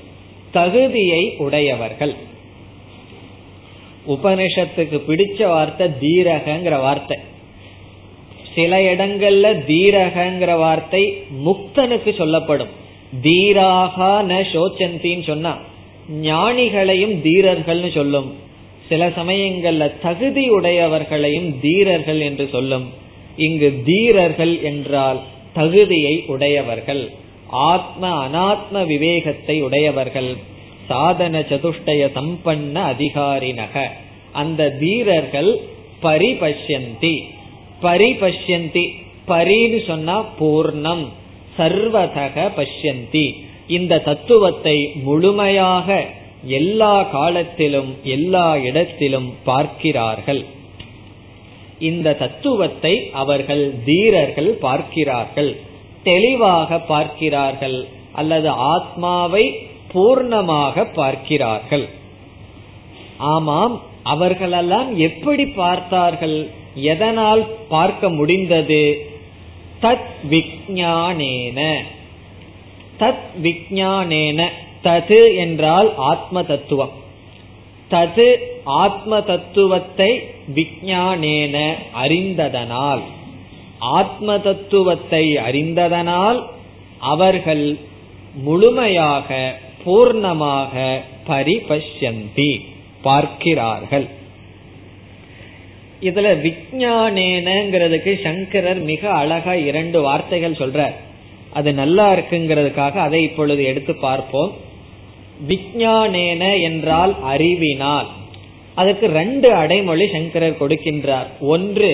தகுதியை 0.51 1.35
உடையவர்கள். 1.37 2.15
உபனிஷத்துக்கு 4.07 4.97
பிடிச்ச 5.07 5.47
வார்த்தை 5.47 5.87
தீரகங்கிற 5.87 6.81
வார்த்தை. 6.81 7.17
சில 8.55 8.79
இடங்கள்ல 8.81 9.45
தீரகங்கிற 9.67 10.57
வார்த்தை 10.57 11.03
முக்தனுக்கு 11.45 12.11
சொல்லப்படும். 12.15 12.73
தீராகா 13.23 14.13
ந 14.29 14.33
சோச்சந்தின்னு 14.53 15.23
சொன்னா 15.23 15.53
ஞானிகளையும் 16.21 17.15
தீரர்கள்னு 17.23 17.91
சொல்லும். 17.91 18.33
சில 18.89 19.07
சமயங்கள்ல 19.09 19.91
தகுதி 20.01 20.49
உடையவர்களையும் 20.49 21.59
தீரர்கள் 21.59 22.19
என்று 22.19 22.47
சொல்லும். 22.51 22.85
இங்கு 23.37 23.69
தீரர்கள் 23.85 24.61
என்றால் 24.61 25.19
தகுதியை 25.53 26.23
உடையவர்கள் 26.27 27.03
ஆத்ம 27.47 28.03
அனாத்ம 28.25 28.85
விவேகத்தை 28.85 29.61
உடையவர்கள் 29.61 30.37
சாதன 30.87 31.39
சதுஷ்டய 31.39 32.01
சம்பன்ன 32.17 32.75
அதிகாரினக. 32.93 33.75
அந்த 34.31 34.69
தீரர்கள் 34.79 35.51
பரிபஷ்யந்தி. 36.03 37.15
பரிபஷ்யந்தி. 37.85 38.85
பரின்னு 39.27 39.79
சொன்னா 39.87 40.17
பூர்ணம். 40.39 41.05
சர்வதக 41.57 42.37
பஷ்யந்தி. 42.57 43.25
இந்த 43.67 43.99
தத்துவத்தை 43.99 44.77
முழுமையாக 45.03 46.05
எல்லா 46.47 47.03
காலத்திலும் 47.03 47.91
எல்லா 48.03 48.57
இடத்திலும் 48.57 49.29
பார்க்கிறார்கள். 49.43 50.43
இந்த 51.79 52.13
தத்துவத்தை 52.13 53.09
அவர்கள் 53.13 53.63
தீரர்கள் 53.85 54.51
பார்க்கிறார்கள். 54.67 55.51
தெளிவாக 56.03 56.79
பார்க்கிறார்கள். 56.79 57.87
அல்லது 58.11 58.49
ஆத்மாவை 58.49 59.45
பூர்ணமாக 59.93 60.85
பார்க்கிறார்கள். 60.93 61.85
ஆமாம் 63.17 63.75
அவர்களெல்லாம் 64.03 64.89
எப்படி 64.97 65.45
பார்த்தார்கள்? 65.45 66.37
எதனால் 66.75 67.47
பார்க்க 67.69 68.09
முடிந்தது? 68.09 69.07
தத் 69.81 70.11
விஜானேன 70.29 71.77
தத் 72.99 73.25
விஜானேன 73.41 74.49
தது 74.83 75.35
என்றால் 75.35 75.95
ஆத்ம 75.95 76.43
தத்துவம். 76.43 76.91
தது 77.91 78.35
ஆத்ம 78.63 79.21
தத்துவத்தை 79.21 80.21
விஜானேன 80.55 81.73
அறிந்ததனால். 81.95 82.99
ஆத்ம 83.79 84.39
தத்துவத்தை 84.39 85.35
அறிந்ததனால் 85.35 86.43
அவர்கள் 86.99 87.77
முழுமையாக 88.33 89.57
பூர்ணமாக 89.85 91.01
பரிபஷ்யந்தி 91.27 92.61
பார்க்கிறார்கள். 93.01 94.09
இதுல 96.07 96.27
விஜயானேனங்கிறதுக்கு 96.45 98.11
சங்கரர் 98.23 98.79
மிக 98.79 99.11
அழகா 99.11 99.53
இரண்டு 99.53 100.01
வார்த்தைகள் 100.01 100.59
சொல்றார். 100.61 100.95
அது 101.53 101.73
நல்லா 101.73 102.13
இருக்குங்கிறதுக்காக 102.13 102.95
அதை 103.07 103.23
இப்பொழுது 103.23 103.63
எடுத்து 103.63 103.95
பார்ப்போம். 103.95 104.51
விஜயானேன 105.47 106.61
என்றால் 106.61 107.15
அறிவினால். 107.21 108.07
அதுக்கு 108.75 109.07
ரெண்டு 109.07 109.53
அடைமொழி 109.53 110.07
சங்கரர் 110.07 110.59
கொடுக்கின்றார். 110.59 111.27
ஒன்று 111.39 111.91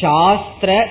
சாஸ்திர 0.00 0.88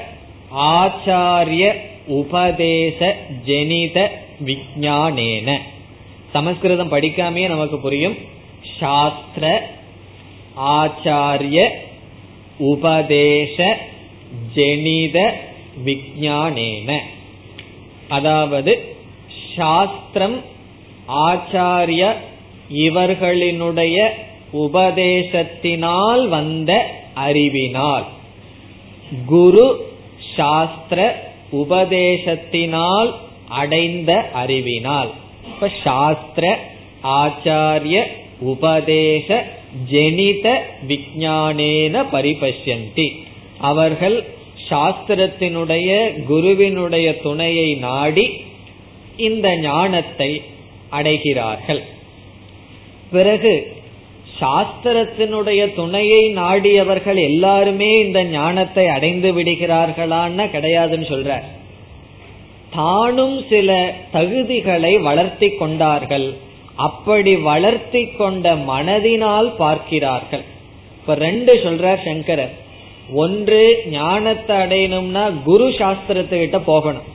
ஆச்சாரிய 0.58 1.74
உபதேச 2.08 3.00
ஜெனித 3.46 4.08
விஜயானேன 4.46 5.58
சமஸ்கிருதம் 6.34 6.92
படிக்காமே 6.92 7.48
நமக்கு 7.48 7.78
புரியும். 7.80 8.18
சாஸ்திர 8.80 9.74
ஆச்சாரிய 10.56 11.60
உபதேச 12.60 13.58
ஜெனித 14.56 15.18
விஜானேன 15.86 17.00
அதாவது 18.08 18.74
சாஸ்திரம் 19.56 20.38
ஆச்சாரிய 21.08 22.04
இவர்களினுடைய 22.70 23.98
உபதேசத்தினால் 24.54 26.28
வந்த 26.28 26.72
அறிவினால் 27.14 28.06
குரு 29.26 29.66
சாஸ்திர 30.36 31.00
உபதேசத்தினால் 31.52 33.14
அடைந்த 33.48 34.30
அறிவினால். 34.34 35.12
இப்ப 35.48 35.70
சாஸ்திர 35.84 36.60
ஆச்சாரிய 37.04 38.04
உபதேச 38.40 39.46
ஜெனித 39.92 40.48
விஜானேன 40.88 42.04
பரிபஷ்யந்தி. 42.12 43.08
அவர்கள் 43.58 44.24
சாஸ்திரத்தினுடைய 44.70 45.90
குருவினுடைய 46.26 47.08
துணையை 47.18 47.76
நாடி 47.76 48.26
இந்த 49.18 49.58
ஞானத்தை 49.58 50.42
அடைகிறார்கள். 50.92 51.82
பிறகு 53.12 53.74
சாஸ்திரத்தினுடைய 54.40 55.74
துணையை 55.74 56.30
நாடியவர்கள் 56.30 57.16
எல்லாருமே 57.16 58.00
இந்த 58.00 58.24
ஞானத்தை 58.24 58.88
அடைந்து 58.88 59.30
விடுகிறார்களான்னு 59.38 60.46
கிடையாதுன்னு 60.56 61.08
சொல்ற 61.14 61.40
தானும் 62.72 63.46
சில 63.50 63.96
தகுதிகளை 64.14 65.02
வளர்த்தி 65.02 65.50
கொண்டார்கள். 65.50 66.34
அப்படி 66.76 67.36
வளர்த்தி 67.36 68.06
கொண்ட 68.06 68.56
மனதினால் 68.56 69.56
பார்க்கிறார்கள். 69.56 70.44
இப்ப 71.00 71.16
ரெண்டு 71.16 71.54
சொல்றார் 71.54 72.04
சங்கரர். 72.04 72.54
ஒன்று 73.14 73.84
ஞானத்தை 73.90 74.56
அடையணும்னா 74.56 75.44
குரு 75.44 75.70
சாஸ்திரத்துக்கிட்ட 75.70 76.62
போகணும். 76.66 77.14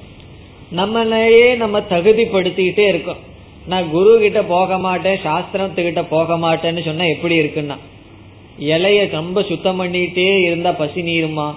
நம்மளையே 0.76 1.56
நம்ம 1.56 1.80
தகுதிப்படுத்திக்கிட்டே 1.80 2.86
இருக்கோம். 2.86 3.16
நான் 3.66 3.90
குரு 3.90 4.18
கிட்ட 4.18 4.42
போக 4.42 4.78
மாட்டேன் 4.78 5.18
சாஸ்திரத்துக்கிட்ட 5.18 6.04
போக 6.10 6.36
மாட்டேன்னு 6.36 6.84
சொன்னா 6.84 7.04
எப்படி 7.04 7.40
இருக்குன்னா? 7.40 7.76
இலைய 8.58 9.10
ரொம்ப 9.10 9.42
சுத்தம் 9.42 9.80
பண்ணிட்டே 9.80 10.40
இருந்தா 10.40 10.72
பசி 10.72 11.02
நீருமா? 11.02 11.54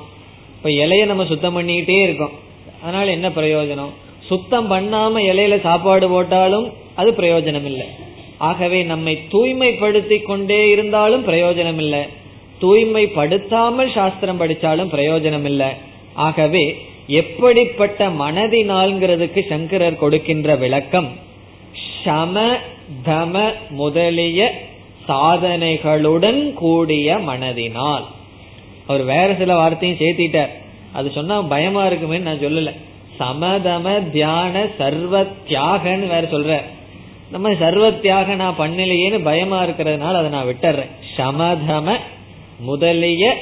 இப்ப 0.57 0.69
இலைய 0.69 1.05
நம்ம 1.05 1.25
சுத்தம் 1.25 1.57
பண்ணிக்கிட்டே 1.57 2.01
இருக்கோம். 2.01 2.31
அதனால 2.81 3.11
என்ன 3.11 3.29
பிரயோஜனம்? 3.29 3.89
சுத்தம் 4.25 4.71
பண்ணாம 4.71 5.17
இலையில 5.17 5.61
சாப்பாடு 5.61 6.09
போட்டாலும் 6.09 6.73
அது 6.95 7.11
பிரயோஜனம் 7.11 7.67
இல்லை 7.71 7.87
ஆகவே 8.37 8.83
நம்மை 8.83 9.13
தூய்மைப்படுத்தி 9.31 10.17
கொண்டே 10.23 10.67
இருந்தாலும் 10.67 11.27
பிரயோஜனம் 11.27 11.77
இல்லை 11.77 12.03
தூய்மைப்படுத்தாமல் 12.61 13.93
சாஸ்திரம் 13.93 14.41
படிச்சாலும் 14.41 14.93
பிரயோஜனம் 14.95 15.43
இல்லை 15.43 15.69
ஆகவே 16.13 16.65
எப்படிப்பட்ட 17.07 18.07
மனதினால்ங்கிறதுக்கு 18.07 19.41
சங்கரர் 19.49 19.95
கொடுக்கின்ற 19.95 20.55
விளக்கம் 20.55 21.09
சம 22.03 22.39
தம 23.05 23.41
முதலிய 23.69 24.51
சாதனைகளுடன் 25.07 26.53
கூடிய 26.53 27.15
மனதினால். 27.27 28.05
அவர் 28.87 29.03
வேற 29.03 29.35
சில 29.35 29.55
வார்த்தையும் 29.55 29.97
சேர்த்திட்டார். 29.97 30.51
அது 30.93 31.07
சொன்னா 31.09 31.41
பயமா 31.41 31.85
இருக்குமே 31.85 32.17
நான் 32.17 32.43
சொல்லல. 32.45 32.71
சமதம 33.19 34.09
தியான 34.11 34.65
சர்வ 34.77 35.23
தியாகன்னு 35.49 36.07
வேற 36.07 36.23
சொல்ற 36.31 36.61
நம்ம 37.33 37.55
சர்வ 37.59 37.91
தியாக 37.91 38.35
நான் 38.35 38.59
பண்ணலையேன்னு 38.59 39.19
பயமா 39.23 39.63
இருக்கிறதுனால 39.63 40.13
அதை 40.13 40.29
நான் 40.29 40.49
விட்டுறேன். 40.49 40.91
சமதம 41.17 41.97
முதலிய 42.59 43.35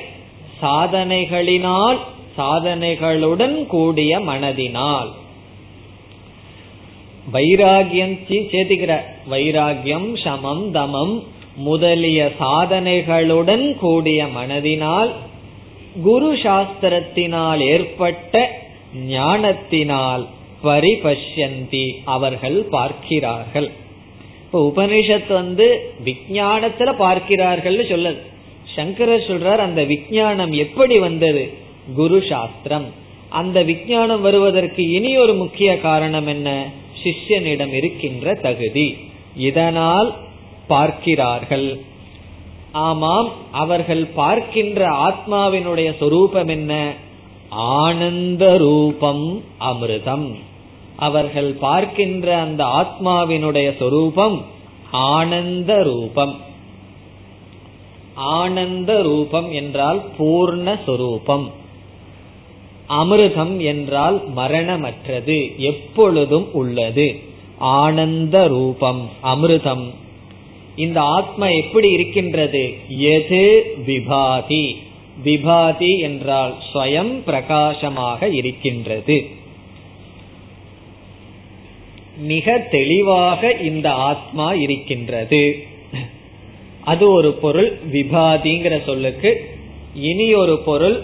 சாதனைகளினால் 0.61 1.99
சாதனைகளுடன் 2.37 3.65
கூடிய 3.65 4.19
மனதினால். 4.19 5.09
வைராகியம் 7.33 8.15
சேர்த்துக்கிற. 8.27 8.93
வைராகியம் 9.31 10.09
சமம் 10.23 10.63
தமம் 10.73 11.23
முதலிய 11.55 12.31
சாதனைகளுடன் 12.39 13.65
கூடிய 13.75 14.27
மனதினால் 14.37 15.11
குரு 16.03 16.33
சாஸ்திரத்தினால் 16.35 17.59
ஏற்பட்ட 17.59 18.35
ஞானத்தினால் 19.07 20.25
பரிபஷ்யந்தி 20.63 21.85
அவர்கள் 22.05 22.59
பார்க்கிறார்கள். 22.69 23.69
இப்ப 24.54 24.72
உபனிஷத் 24.76 25.34
வந்து 25.34 25.93
விஜயானத்துல 26.06 26.93
பார்க்கிறார்கள் 26.93 27.88
சொல்லது. 27.88 28.18
சங்கரர் 28.76 29.20
சொல்றார் 29.20 29.58
அந்த 29.58 29.82
விஜயானம் 29.84 30.52
எப்படி 30.52 30.99
வந்தது? 30.99 31.54
குரு 31.95 32.24
சாஸ்திரம். 32.30 32.86
அந்த 33.30 33.64
விஞ்ஞானம் 33.64 34.22
வருவதற்கு 34.22 34.89
இனி 34.89 35.18
ஒரு 35.18 35.34
முக்கிய 35.34 35.80
காரணம் 35.80 36.28
என்ன? 36.28 36.72
சிஷ்யனிடம் 37.04 37.74
இருக்கின்ற 37.74 38.34
தகுதி. 38.34 38.97
இதனால் 39.36 40.16
பார்க்கிறார்கள். 40.68 41.80
ஆமாம் 42.72 43.32
அவர்கள் 43.52 44.06
பார்க்கின்ற 44.06 44.88
ஆத்மாவினுடைய 44.88 45.97
சொரூபம் 45.97 46.47
என்ன? 46.47 46.93
ஆனந்த 47.49 48.58
ரூபம் 48.58 49.43
அமிர்தம். 49.60 50.38
அவர்கள் 51.02 51.52
பார்க்கின்ற 51.52 52.38
அந்த 52.38 52.66
ஆத்மாவினுடைய 52.66 53.78
சொரூபம் 53.78 54.45
ஆனந்த 54.91 55.84
ரூபம். 55.84 56.36
ஆனந்த 58.14 59.02
ரூபம் 59.02 59.52
என்றால் 59.52 60.02
பூர்ண 60.20 60.80
சொரூபம். 60.86 61.52
அமிர்தம் 62.89 63.58
என்றால் 63.58 64.18
மரணமற்றது 64.38 65.58
எப்பொழுதும் 65.58 66.54
உள்ளது. 66.54 67.20
ஆனந்த 67.58 68.47
ரூபம் 68.47 69.10
அமிர்தம். 69.24 69.86
இந்த 70.76 71.02
ஆத்மா 71.02 71.47
எப்படி 71.47 71.89
இருக்கின்றது? 71.89 72.76
எது 72.88 73.64
விபாதி? 73.88 74.76
விபாதி 75.24 75.99
என்றால் 75.99 76.56
ஸ்வயம் 76.74 77.14
பிரகாசமாக 77.26 78.30
இருக்கின்றது. 78.30 79.39
மிக 82.22 82.57
தெளிவாக 82.72 83.51
இந்த 83.51 83.91
ஆத்மா 83.91 84.53
இருக்கின்றது. 84.53 85.63
அது 86.84 87.09
ஒரு 87.09 87.32
பொருள் 87.34 87.80
விபாதிங்கிற 87.91 88.86
சொல்லுக்கு 88.86 89.49
இனி 89.95 90.34
ஒரு 90.34 90.57
பொருள் 90.57 91.03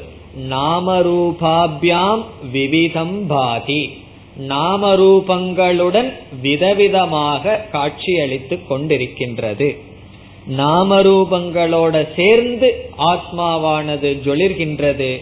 நாமரூபாபியாம் 0.49 2.24
விவிதம் 2.51 3.28
பாதி. 3.28 3.97
நாமரூபங்களுடன் 4.47 6.13
விதவிதமாக 6.43 7.70
காட்சியளித்துக் 7.72 8.72
கொண்டிருக்கின்றது. 8.72 9.78
நாமரூபங்களோட 10.57 12.07
சேர்ந்து 12.15 12.89
ஆத்மாவானது 12.97 14.09
ஜொலிர்கின்றது 14.26 15.22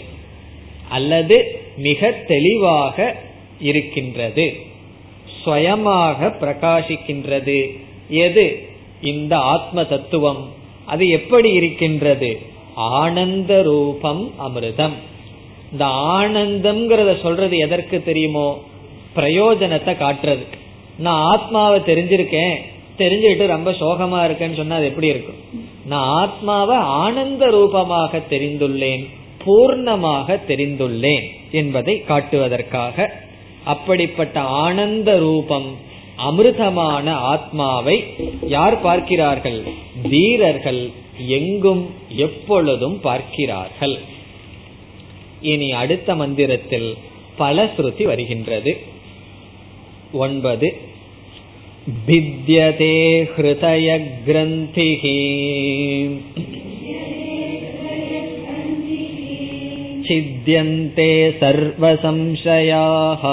அல்லது 0.89 1.61
மிக 1.77 2.11
தெளிவாக 2.27 3.15
இருக்கின்றது. 3.59 4.55
சுயமாக 5.45 6.35
பிரகாசிக்கின்றது. 6.41 7.79
எது? 8.09 8.67
இந்த 9.01 9.37
ஆத்ம 9.37 9.83
தத்துவம். 9.83 10.49
அது 10.85 11.09
எப்படி 11.09 11.51
இருக்கின்றது? 11.51 12.41
ஆனந்த 12.75 13.61
ரூபம் 13.61 14.31
அமிர்தம். 14.39 14.95
இந்த 15.71 15.85
ஆனந்தம்ங்கிறத 15.85 17.21
சொல்றது 17.21 17.57
எதற்கு 17.57 18.03
தெரியுமோ? 18.03 18.63
பிரயோஜனத்தை 19.15 19.95
காட்டுறது. 19.95 20.45
நான் 20.97 21.23
ஆத்மாவை 21.23 21.79
தெரிஞ்சிருக்கேன். 21.79 22.55
தெரிஞ்சுக்கிட்டு 22.97 23.45
ரொம்ப 23.45 23.71
சோகமா 23.71 24.19
இருக்கேன்னு 24.27 24.55
சொன்னா 24.55 24.75
அது 24.75 24.85
எப்படி 24.85 25.07
இருக்கும்? 25.07 25.35
நான் 25.85 26.07
ஆத்மாவை 26.07 26.77
ஆனந்த 26.77 27.45
ரூபமாக 27.45 28.21
தெரிந்துள்ளேன். 28.29 29.07
பூர்ணமாக 29.45 30.39
தெரிந்துள்ளேன் 30.47 31.25
என்பதை 31.51 32.03
காட்டுவதற்காக 32.03 33.23
அப்படிப்பட்ட 33.66 34.36
ஆனந்த 34.60 35.10
ரூபம் 35.18 35.68
அமிர்தமான 36.28 37.06
ஆத்மாவை 37.32 37.96
யார் 38.48 38.76
பார்க்கிறார்கள் 38.80 39.58
வீரர்கள் 40.06 40.82
எங்கும் 41.36 41.82
எப்பொழுதும் 42.18 42.98
பார்க்கிறார்கள் 43.00 43.96
இனி 45.50 45.68
அடுத்த 45.72 46.14
மந்திரத்தில் 46.14 46.90
பல 47.36 47.64
ஸ்ருதி 47.74 48.06
வருகின்றது 48.06 48.72
ஒன்பது 50.20 50.68
भिद्यते 52.00 52.94
हृदयग्रन्थिः 53.34 55.04
छिद्यन्ते 60.06 61.10
सर्वसंशयाः 61.40 63.24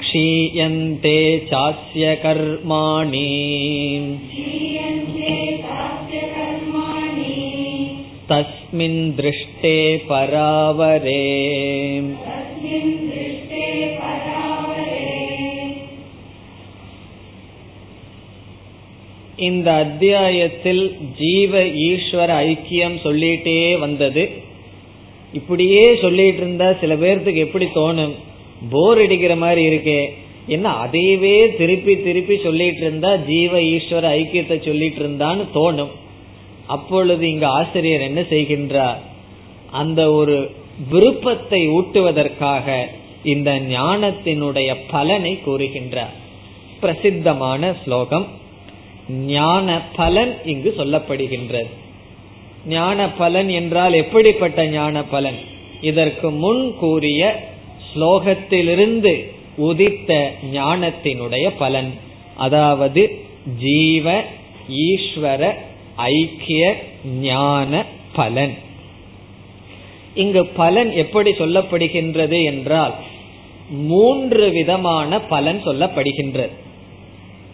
क्षीयन्ते 0.00 1.18
चास्य 1.50 2.14
कर्माणि 2.24 3.26
तस्मिन् 8.30 9.00
दृष्टे 9.16 9.76
परावरे 10.08 11.22
இந்த 19.41 19.73
அத்தியாயத்தில் 19.73 20.97
ஜீவ 21.19 21.63
ஈஸ்வர 21.63 22.29
ஐக்கியம் 22.47 22.95
சொல்லிட்டே 23.03 23.79
வந்தது. 23.79 24.29
இப்படியே 25.33 25.95
சொல்லிட்டு 26.01 26.37
இருந்தா 26.37 26.73
சில 26.73 26.95
பேர்த்துக்கு 26.95 27.33
எப்படி 27.33 27.65
தோணும்? 27.65 28.13
போர் 28.69 28.97
அடிக்கிற 28.97 29.35
மாதிரி 29.35 29.63
இருக்கே. 29.67 30.01
என்ன 30.47 30.69
அதையவே 30.83 31.55
திருப்பி 31.57 32.01
திருப்பி 32.01 32.37
சொல்லிட்டு 32.43 32.81
இருந்தா 32.81 33.15
ஜீவ 33.15 33.59
ஈஸ்வர 33.59 34.05
ஐக்கியத்தை 34.17 34.65
சொல்லிட்டு 34.65 35.01
இருந்தான்னு 35.07 35.45
தோணும். 35.55 35.93
அப்பொழுது 36.67 37.29
இங்க 37.29 37.47
ஆசிரியர் 37.47 38.01
என்ன 38.01 38.21
செய்கின்றார்? 38.21 38.99
அந்த 39.71 40.11
ஒரு 40.11 40.51
விருப்பத்தை 40.89 41.69
ஊட்டுவதற்காக 41.69 42.67
இந்த 43.23 43.59
ஞானத்தினுடைய 43.69 44.75
பலனை 44.91 45.39
கூறுகின்றார். 45.45 46.15
பிரசித்தமான 46.79 47.75
ஸ்லோகம். 47.83 48.39
ஞான 49.11 49.81
பலன் 49.95 50.37
இங்கு 50.45 50.73
சொல்லப்படுகின்றது. 50.77 51.69
ஞான 52.67 53.09
பலன் 53.09 53.49
என்றால் 53.49 53.93
எப்படிப்பட்ட 53.93 54.65
ஞான 54.65 55.03
பலன்? 55.03 55.37
இதற்கு 55.81 56.31
முன் 56.31 56.75
கூறிய 56.75 57.49
ஸ்லோகத்திலிருந்து 57.93 59.25
உதித்த 59.57 60.31
ஞானத்தினுடைய 60.53 61.51
பலன். 61.57 61.93
அதாவது 62.35 63.23
ஜீவ 63.59 64.23
ஈஸ்வர 64.69 65.53
ஐக்கிய 65.95 66.83
ஞான 67.05 67.85
பலன். 68.13 68.57
இங்கு 70.15 70.45
பலன் 70.45 70.91
எப்படி 70.91 71.31
சொல்லப்படுகின்றது 71.31 72.43
என்றால் 72.43 72.93
மூன்று 73.69 74.49
விதமான 74.49 75.21
பலன் 75.21 75.61
சொல்லப்படுகின்றது. 75.65 76.49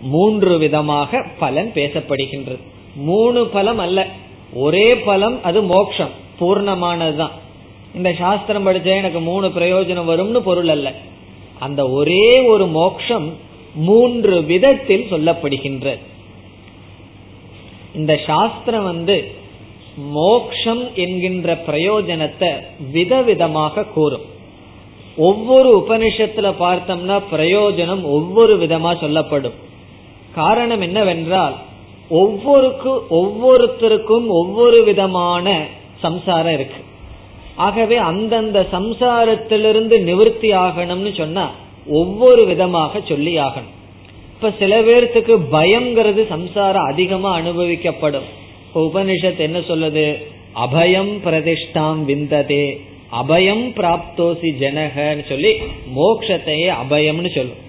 மூன்று 0.01 0.57
விதமாக 0.57 1.25
பலன் 1.39 1.71
பேசப்படுகின்றது. 1.75 2.59
மூணு 2.95 3.47
பலம் 3.47 3.77
அல்ல. 3.77 4.07
ஒரே 4.53 4.97
பலம் 4.97 5.43
அது 5.43 5.61
மோக்ஷம் 5.61 6.09
பூர்ணமானதுதான். 6.39 7.31
இந்த 7.95 8.13
சாஸ்திரம் 8.13 8.67
படிச்சா 8.67 8.95
எனக்கு 8.95 9.19
மூணு 9.19 9.47
பிரயோஜனம் 9.47 10.09
வரும்னு 10.09 10.39
பொருள் 10.39 10.67
அல்ல. 10.67 10.93
அந்த 11.59 11.89
ஒரே 11.89 12.41
ஒரு 12.41 12.67
மோக்ஷம் 12.67 13.33
மூன்று 13.75 14.43
விதத்தில் 14.43 15.11
சொல்லப்படுகின்றது. 15.11 15.99
இந்த 17.95 18.19
சாஸ்திரம் 18.25 18.83
வந்து 18.83 19.31
மோக்ஷம் 19.97 20.95
என்கின்ற 20.95 21.55
பிரயோஜனத்தை 21.55 22.49
விதவிதமாக 22.93 23.83
கூறும். 23.83 24.21
ஒவ்வொரு 25.17 25.85
உபனிஷத்துல 25.87 26.53
பார்த்தோம்னா 26.59 27.21
பிரயோஜனம் 27.31 28.03
ஒவ்வொரு 28.03 28.57
விதமா 28.57 28.99
சொல்லப்படும். 28.99 29.65
காரணம் 30.37 30.81
என்னவென்றால் 30.81 31.55
ஒவ்வொருக்கு 32.09 32.91
ஒவ்வொருத்தருக்கும் 33.11 34.27
ஒவ்வொரு 34.41 34.83
விதமான 34.83 35.65
சம்சாரம் 36.01 36.53
இருக்கு. 36.53 36.81
ஆகவே 37.55 37.97
அந்தந்த 37.97 38.65
சம்சாரத்திலிருந்து 38.73 39.95
நிவர்த்தி 39.99 40.49
ஆகணும்னு 40.51 41.11
சொன்னா 41.17 41.45
ஒவ்வொரு 41.87 42.45
விதமாக 42.45 42.99
சொல்லி 43.07 43.33
ஆகணும். 43.37 43.73
இப்ப 44.35 44.51
சில 44.59 44.81
பேர்த்துக்கு 44.81 45.33
பயம்ங்கிறது 45.51 46.27
சம்சாரம் 46.27 46.89
அதிகமா 46.91 47.31
அனுபவிக்கப்படும். 47.39 48.27
உபனிஷத் 48.75 49.45
என்ன 49.47 49.59
சொல்லுது? 49.59 50.07
அபயம் 50.65 51.13
பிரதிஷ்டாம் 51.25 52.01
விந்ததே 52.05 52.65
அபயம் 53.21 53.65
பிராப்தோசி 53.77 54.49
ஜனகன்னு 54.61 55.23
சொல்லி 55.29 55.51
மோக்ஷத்தையே 55.97 56.69
அபயம்னு 56.83 57.31
சொல்லும். 57.35 57.65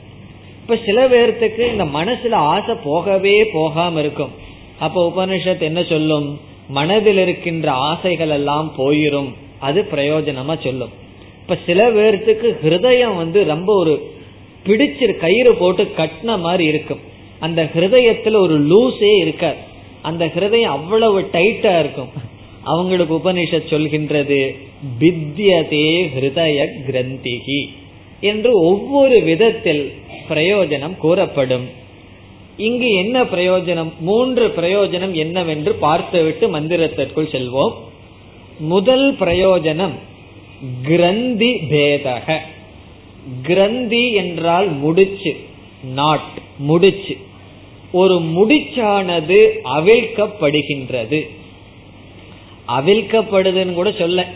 இப்ப 0.70 0.82
சில 0.86 1.08
பேர்த்துக்கு 1.08 1.70
இந்த 1.70 1.84
மனசுல 1.84 2.32
ஆசை 2.32 2.74
போகவே 2.84 3.44
போகாம 3.52 4.00
இருக்கும். 4.00 4.30
அப்ப 4.78 5.12
உபனிஷத் 5.16 5.60
என்ன 5.60 5.82
சொல்லும்? 5.82 6.40
மனதில் 6.68 7.18
இருக்கின்ற 7.18 7.70
ஆசைகள் 7.70 8.28
எல்லாம் 8.28 8.72
போயிரும். 8.78 9.34
அது 9.58 9.86
பிரயோஜனமா 9.92 10.62
சொல்லும். 10.62 10.88
இப்ப 11.40 11.58
சில 11.66 11.90
பேர்த்துக்கு 11.90 12.56
ஹிருதயம் 12.64 13.16
வந்து 13.16 13.44
ரொம்ப 13.44 13.74
ஒரு 13.74 14.10
பிடிச்சிரு 14.66 15.16
கயிறு 15.16 15.54
போட்டு 15.54 15.92
கட்டின 15.96 16.38
மாதிரி 16.38 16.64
இருக்கும். 16.64 17.00
அந்த 17.38 17.64
ஹிருதயத்துல 17.64 18.36
ஒரு 18.36 18.66
லூஸே 18.66 19.18
இருக்காது. 19.18 19.56
அந்த 20.02 20.26
ஹிருதயம் 20.26 20.76
அவ்வளவு 20.76 21.20
டைட்டா 21.20 21.78
இருக்கும். 21.78 22.08
அவங்களுக்கு 22.64 23.16
உபனிஷத் 23.16 23.70
சொல்கின்றது 23.70 24.56
பித்தியதே 25.00 26.08
ஹிருதய 26.18 26.66
கிரந்திகி 26.86 27.68
என்று 28.20 28.60
ஒவ்வொரு 28.60 29.22
விதத்தில் 29.22 29.92
பிரயோஜனம் 30.28 30.96
கூறப்படும். 30.96 31.68
இங்கு 32.56 32.92
என்ன 32.92 33.22
பிரயோஜனம்? 33.22 33.92
மூன்று 34.00 34.48
பிரயோஜனம் 34.48 35.12
என்னவென்று 35.12 35.74
பார்த்துவிட்டு 35.74 36.60
மந்திரத்திற்குள் 36.60 37.28
செல்வோம். 37.34 37.72
முதல் 38.58 39.14
பிரயோஜனம் 39.14 39.92
கிரந்தி 40.82 41.54
பேதக. 41.54 42.38
கிரந்தி 43.42 44.12
என்றால் 44.12 44.68
முடிச்சு 44.68 45.36
நாட் 45.94 46.28
முடிச்சு. 46.58 47.16
ஒரு 47.92 48.14
முடிச்சானது 48.14 49.50
அவிழ்க்கப்படுகின்றது. 49.76 51.28
அவிழ்க்கப்படுதுன்னு 52.68 53.72
கூட 53.72 53.92
சொல்ல. 53.92 54.28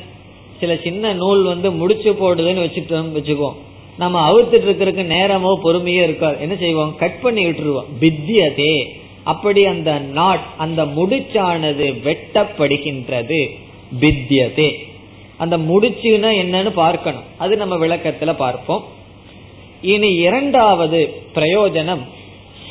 சில 0.61 0.77
சின்ன 0.77 1.13
நூல் 1.13 1.43
வந்து 1.43 1.71
முடிச்சு 1.71 2.13
போடுதுன்னு 2.13 2.65
வச்சுட்டோம் 2.67 3.13
வச்சுக்குவோம். 3.17 3.57
நம்ம 3.97 4.31
அவுத்துட்டு 4.31 4.55
இருக்கிறதுக்கு 4.55 5.05
நேரமோ 5.05 5.59
பொறுமையோ 5.65 6.03
இருக்காது. 6.03 6.41
என்ன 6.41 6.57
செய்வோம்? 6.57 6.97
கட் 6.97 7.21
பண்ணி 7.21 7.45
விட்டுருவோம். 7.45 7.85
பித்தியதே 8.01 8.85
அப்படி 9.23 9.65
அந்த 9.65 9.99
நாட் 9.99 10.45
அந்த 10.57 10.85
முடிச்சானது 10.85 11.87
வெட்டப்படுகின்றது. 12.03 13.51
பித்தியதே 14.01 14.73
அந்த 15.37 15.59
முடிச்சுன்னா 15.59 16.31
என்னன்னு 16.43 16.71
பார்க்கணும். 16.71 17.23
அது 17.39 17.57
நம்ம 17.57 17.77
விளக்கத்துல 17.77 18.33
பார்ப்போம். 18.33 18.85
இனி 19.83 20.15
இரண்டாவது 20.15 21.23
பிரயோஜனம் 21.35 22.03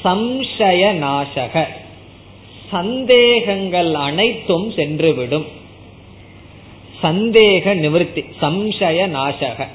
சம்சய 0.03 0.93
நாசக. 0.93 1.65
சந்தேகங்கள் 2.71 3.93
அனைத்தும் 3.93 4.71
சென்றுவிடும். 4.71 5.45
சந்தேக 7.03 7.73
நிவர்த்தி 7.73 8.25
சம்சய 8.41 9.07
நாசக. 9.07 9.67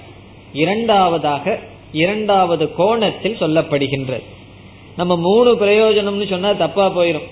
இரண்டாவதாக 0.57 1.59
இரண்டாவது 1.92 2.74
கோணத்தில் 2.74 3.38
சொல்லப்படுகின்றது. 3.40 4.22
நம்ம 4.96 5.16
மூணு 5.16 5.54
பிரயோஜனம்னு 5.54 6.28
சொன்னா 6.28 6.52
தப்பா 6.52 6.96
போயிடும் 6.96 7.28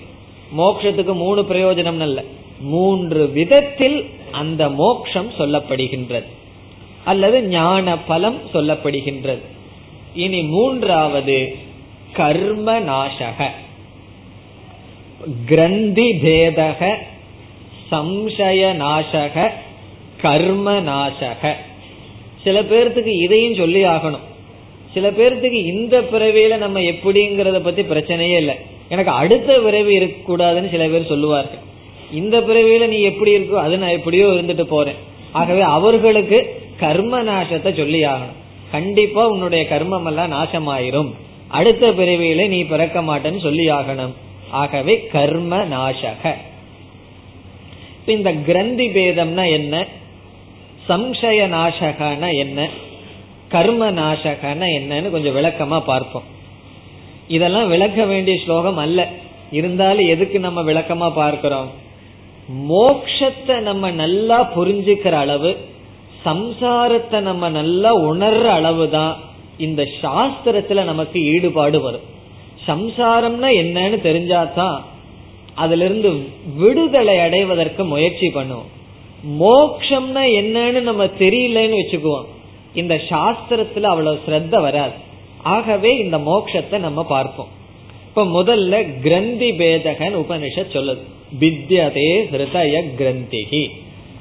மோக்ஷத்துக்கு 0.57 1.13
மூணு 1.13 1.41
பிரயோஜனம் 1.41 1.99
அல்ல. 1.99 2.23
மூன்று 2.59 3.27
விதத்தில் 3.27 4.09
அந்த 4.31 4.69
மோக்ஷம் 4.69 5.31
சொல்லப்படுகின்றது. 5.31 6.25
அல்லது 7.03 7.43
ஞான 7.43 7.97
பலம் 7.97 8.37
சொல்லப்படுகின்றது. 8.53 9.41
இனி 10.15 10.41
மூன்றாவது 10.41 11.55
கர்ம 12.13 12.79
நாசக. 12.79 13.49
கிரந்தி 15.45 16.09
பேதக 16.11 16.95
சம்சய 17.91 18.73
நாசக 18.73 19.51
கர்ம 20.21 20.81
நாசக. 20.81 21.53
சில 22.45 22.61
பேர்த்துக்கு 22.61 23.13
இதையும் 23.25 23.59
சொல்லி 23.61 23.83
ஆகணும். 23.83 24.25
சில 24.93 25.11
பேர்த்துக்கு 25.11 25.59
இந்த 25.73 25.95
பிறவியில 26.11 26.57
நம்ம 26.57 26.79
எப்படிங்கறத 26.79 27.59
பத்தி 27.59 27.81
பிரச்சனையே 27.81 28.37
இல்லை. 28.43 28.55
எனக்கு 28.89 29.11
அடுத்த 29.11 29.59
பிறவி 29.59 29.93
இருக்கக்கூடாதுன்னு 29.99 30.69
சில 30.69 30.85
பேர் 30.87 31.11
சொல்லுவார்கள். 31.13 31.63
இந்த 32.11 32.35
பிறவியில 32.39 32.87
நீ 32.87 32.99
எப்படி 33.01 33.31
இருக்கோ 33.37 33.57
அது 33.65 33.77
நான் 33.77 33.97
எப்படியோ 33.99 34.25
இருந்துட்டு 34.27 34.61
போறேன். 34.61 34.99
ஆகவே 35.31 35.61
அவர்களுக்கு 35.61 36.39
கர்ம 36.79 37.23
நாசத்தை 37.23 37.71
சொல்லி 37.75 38.01
ஆகணும். 38.05 38.39
கண்டிப்பா 38.71 39.23
உன்னுடைய 39.27 39.63
கர்மம் 39.69 40.05
எல்லாம் 40.05 40.31
நாசமாயிரும். 40.31 41.11
அடுத்த 41.47 41.91
பிறவியில 41.91 42.47
நீ 42.47 42.59
பிறக்க 42.63 43.01
மாட்டேன்னு 43.01 43.41
சொல்லி 43.41 43.65
ஆகணும். 43.69 44.13
ஆகவே 44.61 44.95
கர்ம 45.11 45.59
நாசக 45.65 46.33
இந்த 48.05 48.31
கிரந்தி 48.47 48.87
பேதம்னா 48.87 49.43
என்ன? 49.51 49.75
சம்சய 50.87 51.47
நாசகன 51.47 52.35
என்ன? 52.35 52.69
கர்ம 53.49 53.91
நாசகன 53.91 54.67
என்னன்னு 54.79 55.09
கொஞ்சம் 55.09 55.35
விளக்கமா 55.35 55.79
பார்ப்போம். 55.79 56.23
இதெல்லாம் 57.27 57.67
விளக்க 57.67 58.05
வேண்டிய 58.05 58.39
ஸ்லோகம் 58.43 58.77
அல்ல. 58.77 59.09
இருந்தாலும் 59.51 60.07
எதுக்கு 60.07 60.39
நம்ம 60.39 60.61
விளக்கமா 60.61 61.09
பார்க்கிறோம்? 61.15 61.69
மோக்ஷத்தை 62.69 63.59
நம்ம 63.59 63.91
நல்லா 63.91 64.51
புரிஞ்சுக்கிற 64.55 65.11
அளவு 65.11 65.57
சம்சாரத்தை 66.25 67.19
நம்ம 67.19 67.49
நல்லா 67.49 67.95
உணர்ற 67.95 68.43
அளவு 68.43 68.89
தான் 68.89 69.17
இந்த 69.57 69.87
சாஸ்திரத்துல 70.01 70.83
நமக்கு 70.83 71.19
ஈடுபாடு 71.23 71.81
வரும். 71.81 72.05
சம்சாரம்னா 72.67 73.49
என்னன்னு 73.63 73.97
தெரிஞ்சாதான் 74.07 74.77
அதுல 75.55 75.85
இருந்து 75.85 76.27
விடுதலை 76.57 77.19
அடைவதற்கு 77.19 77.85
முயற்சி 77.85 78.27
பண்ணுவோம். 78.27 78.71
மோக்ஷம்னா 79.27 80.23
என்னன்னு 80.39 80.81
நம்ம 80.81 81.05
தெரியலன்னு 81.05 81.77
வச்சுக்குவோம். 81.81 82.25
இந்த 82.73 82.95
சாஸ்திரத்துல 82.95 83.81
அவ்வளவு 83.81 84.19
ஸ்ரத்த 84.27 84.61
வராது. 84.61 84.93
ஆகவே 85.43 85.97
இந்த 85.97 86.17
மோக்ஷத்தை 86.17 86.77
நம்ம 86.77 87.03
பார்ப்போம். 87.03 87.47
இப்ப 88.07 88.43
முதல்ல 88.43 88.99
கிரந்தி 89.01 89.51
பேதகன் 89.51 90.15
உபனிஷத் 90.15 90.73
சொல்லுது. 90.73 90.97
வித்யதே 91.39 92.23
ஹிருதய 92.31 92.83
கிரந்திகி 92.97 93.69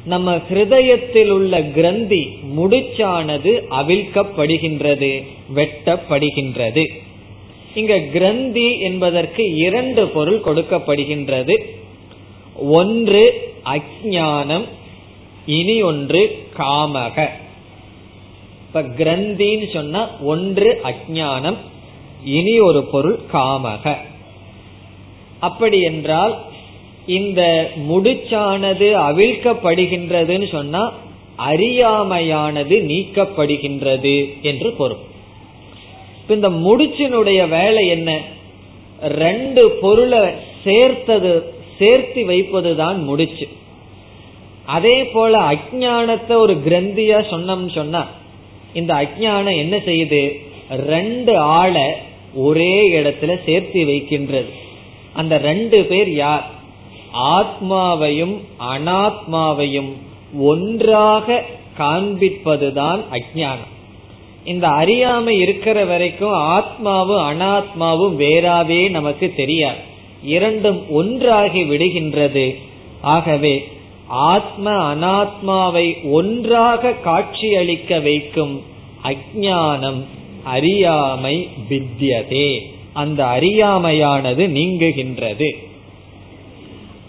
நம்ம 0.05 0.37
ஹிருதயத்தில் 0.37 1.29
உள்ள 1.29 1.63
கிரந்தி 1.63 2.29
முடிச்சானது 2.57 3.63
அவிழ்க்கப்படுகின்றது 3.71 5.23
வெட்டப்படுகின்றது. 5.55 6.87
இங்க 7.75 7.99
கிரந்தி 7.99 8.81
என்பதற்கு 8.81 9.55
இரண்டு 9.55 10.09
பொருள் 10.09 10.41
கொடுக்கப்படுகின்றது. 10.41 11.55
ஒன்று 12.57 13.53
அஜானம் 13.65 14.65
இனி 15.47 15.83
ஒன்று 15.83 16.49
காமக. 16.59 17.29
இப்ப 18.67 18.83
கிரந்தின்னு 18.83 19.73
சொன்னா 19.73 20.11
ஒன்று 20.21 20.81
அஜானம் 20.85 21.57
இனி 22.25 22.59
ஒரு 22.59 22.85
பொருள் 22.85 23.19
காமக. 23.33 23.97
அப்படி 25.41 25.81
என்றால் 25.83 26.39
இந்த 27.07 27.71
முடிச்சானது 27.89 28.89
அவிழ்க்கப்படுகின்றதுன்னு 28.93 30.51
சொன்னா 30.51 30.93
அறியாமையானது 31.37 32.77
நீக்கப்படுகின்றது 32.81 34.41
என்று 34.43 34.73
பொருள். 34.73 35.13
இந்த 36.29 36.49
முடிச்சினுடைய 36.49 37.49
வேலை 37.49 37.89
என்ன? 37.89 38.21
ரெண்டு 39.01 39.71
பொருளை 39.71 40.21
சேர்த்தது 40.65 41.55
சேர்த்து 41.79 42.25
வைப்பதுதான் 42.25 43.03
முடிச்சு. 43.03 43.49
அதே 44.67 45.05
போல 45.05 45.39
அஜானத்தை 45.39 46.35
ஒரு 46.35 46.55
கிரந்தியா 46.55 47.19
சொன்னோம்னு 47.31 47.75
சொன்னா 47.75 48.07
இந்த 48.75 48.95
அஜானம் 48.95 49.57
என்ன 49.57 49.77
செய்யுது? 49.77 50.41
ரெண்டு 50.87 51.39
ஆளை 51.39 51.83
ஒரே 52.35 52.91
இடத்துல 52.91 53.39
சேர்த்து 53.45 53.87
வைக்கின்றது. 53.87 54.49
அந்த 55.13 55.39
ரெண்டு 55.39 55.85
பேர் 55.85 56.11
யார்? 56.11 56.51
ஆத்மாவையும் 57.15 58.41
அனாத்மாவையும் 58.75 59.93
ஒன்றாக 60.39 61.43
காண்பிப்பதுதான் 61.79 63.05
அஜானம் 63.13 63.73
இந்த 64.45 64.69
அறியாமை 64.69 65.39
இருக்கிற 65.39 65.85
வரைக்கும் 65.85 66.33
ஆத்மாவும் 66.33 67.25
அனாத்மாவும் 67.33 68.15
வேறாவே 68.19 68.91
நமக்கு 68.91 69.33
தெரியாது. 69.37 69.79
இரண்டும் 70.23 70.91
ஒன்றாகி 70.91 71.65
விடுகின்றது. 71.65 72.57
ஆகவே 73.01 73.69
ஆத்ம 74.09 74.95
அனாத்மாவை 74.95 76.11
ஒன்றாக 76.11 76.95
காட்சியளிக்க 77.05 78.03
வைக்கும் 78.03 78.63
அஜானம் 79.05 80.05
அறியாமை 80.45 81.49
வித்தியதே. 81.69 82.61
அந்த 82.93 83.25
அறியாமையானது 83.25 84.47
நீங்குகின்றது. 84.47 85.57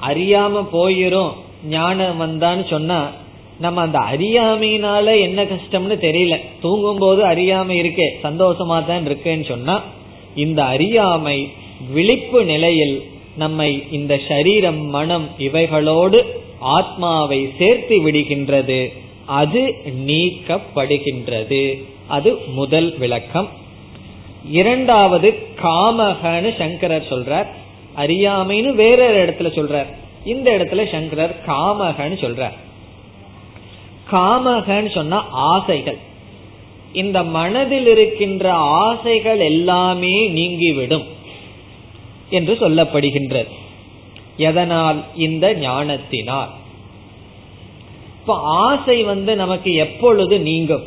அறியாம 0.08 0.66
போயிரும் 0.74 1.32
ஞானம் 1.68 2.22
வந்தான்னு 2.22 2.70
சொன்னா 2.70 3.12
நம்ம 3.60 3.82
அந்த 3.82 4.00
அறியாமையினால 4.00 5.20
என்ன 5.20 5.44
கஷ்டம்னு 5.44 5.98
தெரியல. 6.02 6.40
தூங்கும் 6.62 6.98
போது 6.98 7.24
அறியாமை 7.24 7.82
இருக்கே 7.82 8.08
சந்தோஷமா 8.24 8.86
தான் 8.86 9.08
இருக்கேன்னு 9.08 9.46
சொன்னா 9.46 9.82
இந்த 10.36 10.64
அறியாமை 10.64 11.50
விழிப்பு 11.94 12.46
நிலையில் 12.46 13.04
நம்மை 13.38 13.84
இந்த 13.92 14.20
சரீரம் 14.28 14.86
மனம் 14.86 15.30
இவைகளோடு 15.38 16.44
ஆத்மாவை 16.60 17.54
சேர்த்து 17.58 18.08
விடுகின்றது. 18.08 18.94
அது 19.26 19.74
நீக்கப்படுகின்றது. 20.06 21.84
அது 22.08 22.38
முதல் 22.48 22.98
விளக்கம். 22.98 23.50
இரண்டாவது 24.50 25.34
காமகன்னு 25.64 26.58
சங்கரர் 26.58 27.08
சொல்றார். 27.10 27.48
அறியாமைன்னு 27.98 28.74
வேற 28.74 29.26
இடத்துல 29.26 29.44
சொல்றார். 29.44 29.86
இந்த 30.26 30.58
இடத்துல 30.58 30.92
சங்கரர் 30.92 31.44
காமகன்னு 31.48 32.18
சொல்றார். 32.20 32.54
காமகன்னு 34.12 34.94
சொன்னா 34.94 35.28
ஆசைகள். 35.30 35.98
இந்த 36.94 37.24
மனதில் 37.24 37.88
இருக்கின்ற 37.88 38.54
ஆசைகள் 38.54 39.40
எல்லாமே 39.40 40.28
நீங்கிவிடும் 40.28 41.04
என்று 42.30 42.54
சொல்லப்படுகின்றது. 42.54 43.50
எதனால்? 44.38 45.04
இந்த 45.16 45.54
ஞானத்தினால். 45.54 46.50
இப்ப 48.20 48.40
ஆசை 48.42 49.04
வந்து 49.04 49.36
நமக்கு 49.36 49.74
எப்பொழுது 49.74 50.40
நீங்கும்? 50.40 50.84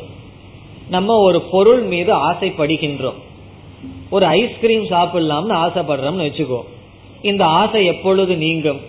நம்ம 0.89 1.17
ஒரு 1.17 1.41
பொருள் 1.41 1.81
மீது 1.81 2.31
ஆசைப்படுகின்றோம். 2.31 3.13
ஒரு 4.09 4.25
ஐஸ்கிரீம் 4.25 4.83
சாப்பிடலாம்னு 4.83 5.53
ஆசைப்படுறோம்னு 5.53 6.29
வச்சுக்கோ. 6.29 6.61
இந்த 7.21 7.45
ஆசை 7.45 7.85
எப்பொழுது 7.85 8.37
நீங்கும்? 8.37 8.79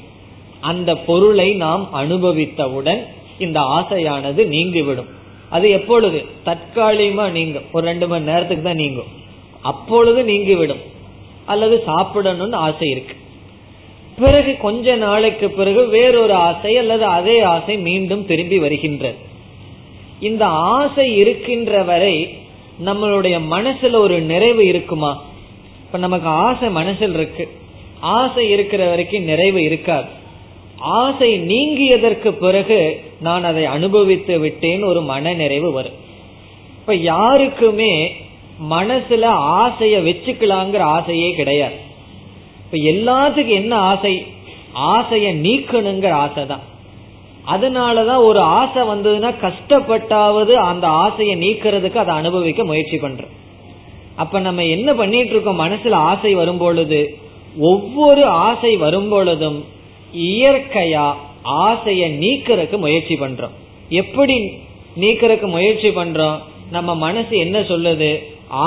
அந்த 0.60 0.96
பொருளை 0.96 1.54
நாம் 1.54 1.88
அனுபவித்தவுடன் 1.94 3.04
இந்த 3.38 3.60
ஆசையானது 3.60 4.46
நீங்கிவிடும். 4.46 5.08
அது 5.50 5.70
எப்பொழுது? 5.70 6.24
தற்காலிகமா 6.44 7.30
நீங்கும். 7.30 7.62
ஒரு 7.72 7.86
ரெண்டு 7.86 8.08
மணி 8.08 8.24
நேரத்துக்கு 8.24 8.62
தான் 8.62 8.74
நீங்கும். 8.74 9.18
அப்பொழுது 9.62 10.24
நீங்கிவிடும். 10.24 10.80
அல்லது 11.46 11.82
சாப்பிடணும்னு 11.86 12.54
ஆசை 12.54 12.88
இருக்கு. 12.88 13.16
பிறகு 14.20 14.56
கொஞ்ச 14.56 14.94
நாளைக்கு 14.94 15.50
பிறகு 15.50 15.88
வேறொரு 15.88 16.32
ஆசை 16.32 16.76
அல்லது 16.76 17.04
அதே 17.04 17.40
ஆசை 17.40 17.78
மீண்டும் 17.78 18.26
திரும்பி 18.26 18.58
வருகின்றது 18.58 19.16
இந்த 20.20 20.46
ஆசை 20.46 21.16
இருக்கின்ற 21.16 21.82
வரை 21.82 22.38
நம்மளுடைய 22.84 23.40
மனசுல 23.50 23.92
ஒரு 23.92 24.20
நிறைவு 24.20 24.66
இருக்குமா? 24.66 25.22
இப்ப 25.86 25.98
நமக்கு 25.98 26.28
ஆசை 26.28 26.70
மனசில் 26.70 27.14
இருக்கு. 27.14 27.48
ஆசை 28.00 28.50
இருக்கிற 28.50 28.88
வரைக்கும் 28.88 29.22
நிறைவு 29.22 29.62
இருக்காது. 29.62 30.08
ஆசை 30.76 31.40
நீங்கியதற்கு 31.40 32.30
பிறகு 32.30 33.00
நான் 33.20 33.44
அதை 33.44 33.64
அனுபவித்து 33.64 34.38
விட்டேன் 34.38 34.82
ஒரு 34.82 35.02
மன 35.02 35.32
நிறைவு 35.34 35.72
வரும். 35.72 35.98
இப்ப 36.78 36.94
யாருக்குமே 36.94 38.12
மனசுல 38.70 39.24
ஆசைய 39.64 40.02
வச்சுக்கலாங்கிற 40.08 40.78
ஆசையே 40.78 41.32
கிடையாது. 41.32 41.88
இப்ப 42.72 42.90
எல்லாத்துக்கும் 42.90 43.58
என்ன 43.60 43.76
ஆசை? 43.76 44.26
ஆசைய 44.74 45.28
நீக்கணுங்கிற 45.46 46.10
ஆசை 46.10 46.46
தான் 46.46 46.60
அதனாலதான் 47.46 48.24
ஒரு 48.24 48.40
ஆசை 48.40 48.82
வந்ததுன்னா 48.82 49.30
கஷ்டப்பட்டாவது 49.42 50.52
அந்த 50.52 50.86
ஆசையை 50.86 51.36
நீக்கிறதுக்கு 51.36 51.96
அதை 51.96 52.14
அனுபவிக்க 52.14 52.64
முயற்சி 52.64 52.96
பண்றோம். 52.96 53.32
அப்ப 54.16 54.40
நம்ம 54.40 54.64
என்ன 54.64 54.94
பண்ணிட்டு 54.94 55.30
இருக்கோம்? 55.30 55.60
மனசுல 55.60 55.92
ஆசை 55.92 56.34
வரும் 56.34 56.58
பொழுது 56.58 57.18
ஒவ்வொரு 57.58 58.24
ஆசை 58.24 58.76
வரும் 58.76 59.08
பொழுதும் 59.08 59.64
இயற்கையா 60.14 61.14
ஆசைய 61.44 62.02
நீக்கிறதுக்கு 62.22 62.78
முயற்சி 62.78 63.14
பண்றோம். 63.14 63.56
எப்படி 63.88 64.52
நீக்கிறதுக்கு 65.00 65.46
முயற்சி 65.46 65.88
பண்றோம்? 65.88 66.38
நம்ம 66.70 66.94
மனசு 66.94 67.38
என்ன 67.38 67.60
சொல்லுது? 67.60 68.18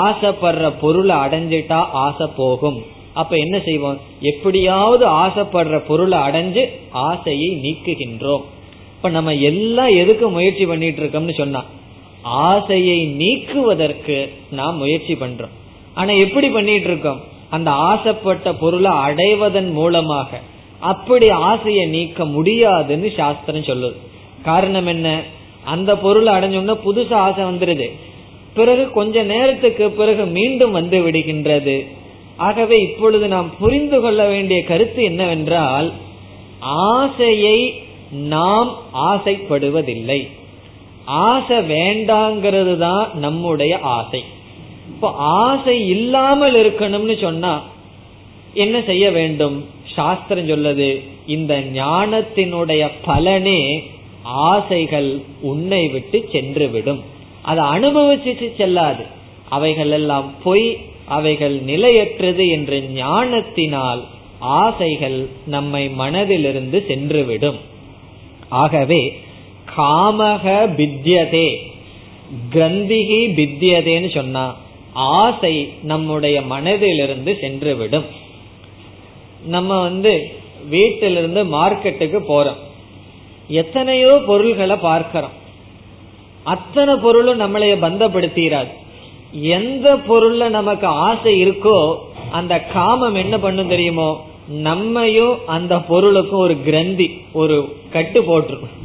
ஆசைப்படுற 0.04 0.72
பொருளை 0.80 1.16
அடைஞ்சிட்டா 1.16 1.80
ஆசை 1.92 2.26
போகும். 2.36 2.82
அப்ப 3.14 3.36
என்ன 3.36 3.60
செய்வோம்? 3.64 4.00
எப்படியாவது 4.20 5.08
ஆசைப்படுற 5.08 5.82
பொருளை 5.86 6.18
அடைஞ்சு 6.18 6.68
ஆசையை 6.90 7.58
நீக்குகின்றோம். 7.62 8.42
இப்ப 8.96 9.08
நம்ம 9.08 9.34
எல்லாம் 9.34 9.96
எதுக்கு 9.96 10.28
முயற்சி 10.28 10.66
பண்ணிட்டு 10.66 11.02
இருக்கோம்னு 11.02 11.34
சொன்னா 11.34 11.64
ஆசையை 12.22 13.04
நீக்குவதற்கு 13.04 14.32
நாம் 14.50 14.76
முயற்சி 14.76 15.14
பண்றோம். 15.14 15.54
ஆனா 15.94 16.12
எப்படி 16.12 16.48
பண்ணிட்டு 16.48 16.86
இருக்கோம்? 16.86 17.20
அந்த 17.50 17.70
ஆசைப்பட்ட 17.70 18.54
பொருளை 18.54 18.90
அடைவதன் 18.90 19.70
மூலமாக. 19.72 20.40
அப்படி 20.78 21.28
ஆசையை 21.28 21.86
நீக்க 21.86 22.24
முடியாதுன்னு 22.24 23.12
சாஸ்திரம் 23.16 23.62
சொல்லுது. 23.62 23.96
காரணம் 24.44 24.86
என்ன? 24.86 25.22
அந்த 25.64 25.96
பொருளை 25.96 26.34
அடைஞ்சோம்னா 26.34 26.78
புதுசா 26.86 27.12
ஆசை 27.12 27.44
வந்துருது. 27.44 27.90
பிறகு 28.54 28.90
கொஞ்ச 28.90 29.22
நேரத்துக்கு 29.22 29.90
பிறகு 29.90 30.24
மீண்டும் 30.24 30.70
வந்து 30.70 31.10
விடுகின்றது. 31.10 31.86
ஆகவே 32.36 32.80
இப்பொழுது 32.80 33.28
நாம் 33.28 33.58
புரிந்து 33.58 34.00
கொள்ள 34.00 34.26
வேண்டிய 34.26 34.64
கருத்து 34.64 35.04
என்னவென்றால் 35.04 35.92
ஆசையை 36.60 37.82
நாம் 38.10 38.70
ஆசைப்படுவதில்லை. 38.94 40.28
ஆசை 41.04 41.56
வேண்டாங்கிறது 41.56 42.78
தான் 42.78 43.10
நம்முடைய 43.14 43.78
ஆசை. 43.78 44.24
இப்போ 44.88 45.08
ஆசை 45.16 45.88
இல்லாமல் 45.88 46.54
இருக்கணும்னு 46.54 47.20
சொன்னா 47.20 47.62
என்ன 48.54 48.80
செய்ய 48.80 49.10
வேண்டும்? 49.10 49.64
சாஸ்திரம் 49.94 50.48
சொல்லது 50.48 51.00
இந்த 51.26 51.60
ஞானத்தினுடைய 51.60 52.90
பலனே 53.06 53.82
ஆசைகள் 54.22 55.20
உன்னை 55.40 55.88
விட்டு 55.88 56.28
சென்றுவிடும் 56.32 57.00
அதை 57.42 57.64
அனுபவிச்சு 57.64 58.54
செல்லாது. 58.56 59.04
அவைகள் 59.48 59.90
எல்லாம் 59.90 60.30
பொய் 60.44 60.78
அவைகள் 61.06 61.52
நிலையற்றது 61.52 62.48
என்ற 62.48 62.80
ஞானத்தினால் 62.80 64.04
ஆசைகள் 64.38 65.28
நம்மை 65.46 65.88
மனதிலிருந்து 65.98 66.78
சென்றுவிடும். 66.88 67.58
ஆகவே 68.48 69.20
காமக 69.76 70.44
பித்தியதே 70.76 71.56
கிரந்திகி 72.52 73.20
பித்தியதேன்னு 73.38 74.14
சொன்னா 74.14 74.56
ஆசை 74.92 75.72
நம்முடைய 75.82 76.40
மனதிலிருந்து 76.40 77.32
சென்றுவிடும். 77.40 78.04
நம்ம 79.46 79.80
வந்து 79.80 80.32
வீட்டிலிருந்து 80.68 81.44
மார்க்கெட்டுக்கு 81.44 82.20
போறோம். 82.28 82.60
எத்தனையோ 83.48 84.22
பொருள்களை 84.26 84.76
பார்க்கிறோம். 84.76 85.42
அத்தனை 86.42 86.94
பொருளும் 86.96 87.40
நம்மளைய 87.40 87.74
பந்தப்படுத்திடாது 87.82 88.82
எந்த 89.40 89.96
பொருள்ல 90.08 90.48
நமக்கு 90.48 90.86
ஆசை 90.86 91.46
இருக்கோ 91.46 91.96
அந்த 92.30 92.60
காமம் 92.60 93.14
என்ன 93.14 93.38
பண்ணும் 93.38 93.68
தெரியுமோ 93.68 94.20
நம்மையும் 94.48 95.38
அந்த 95.46 95.80
பொருளுக்கும் 95.80 96.38
ஒரு 96.38 96.62
கிரந்தி 96.62 97.20
ஒரு 97.32 97.76
கட்டு 97.90 98.22
போட்டிருக்கும் 98.22 98.82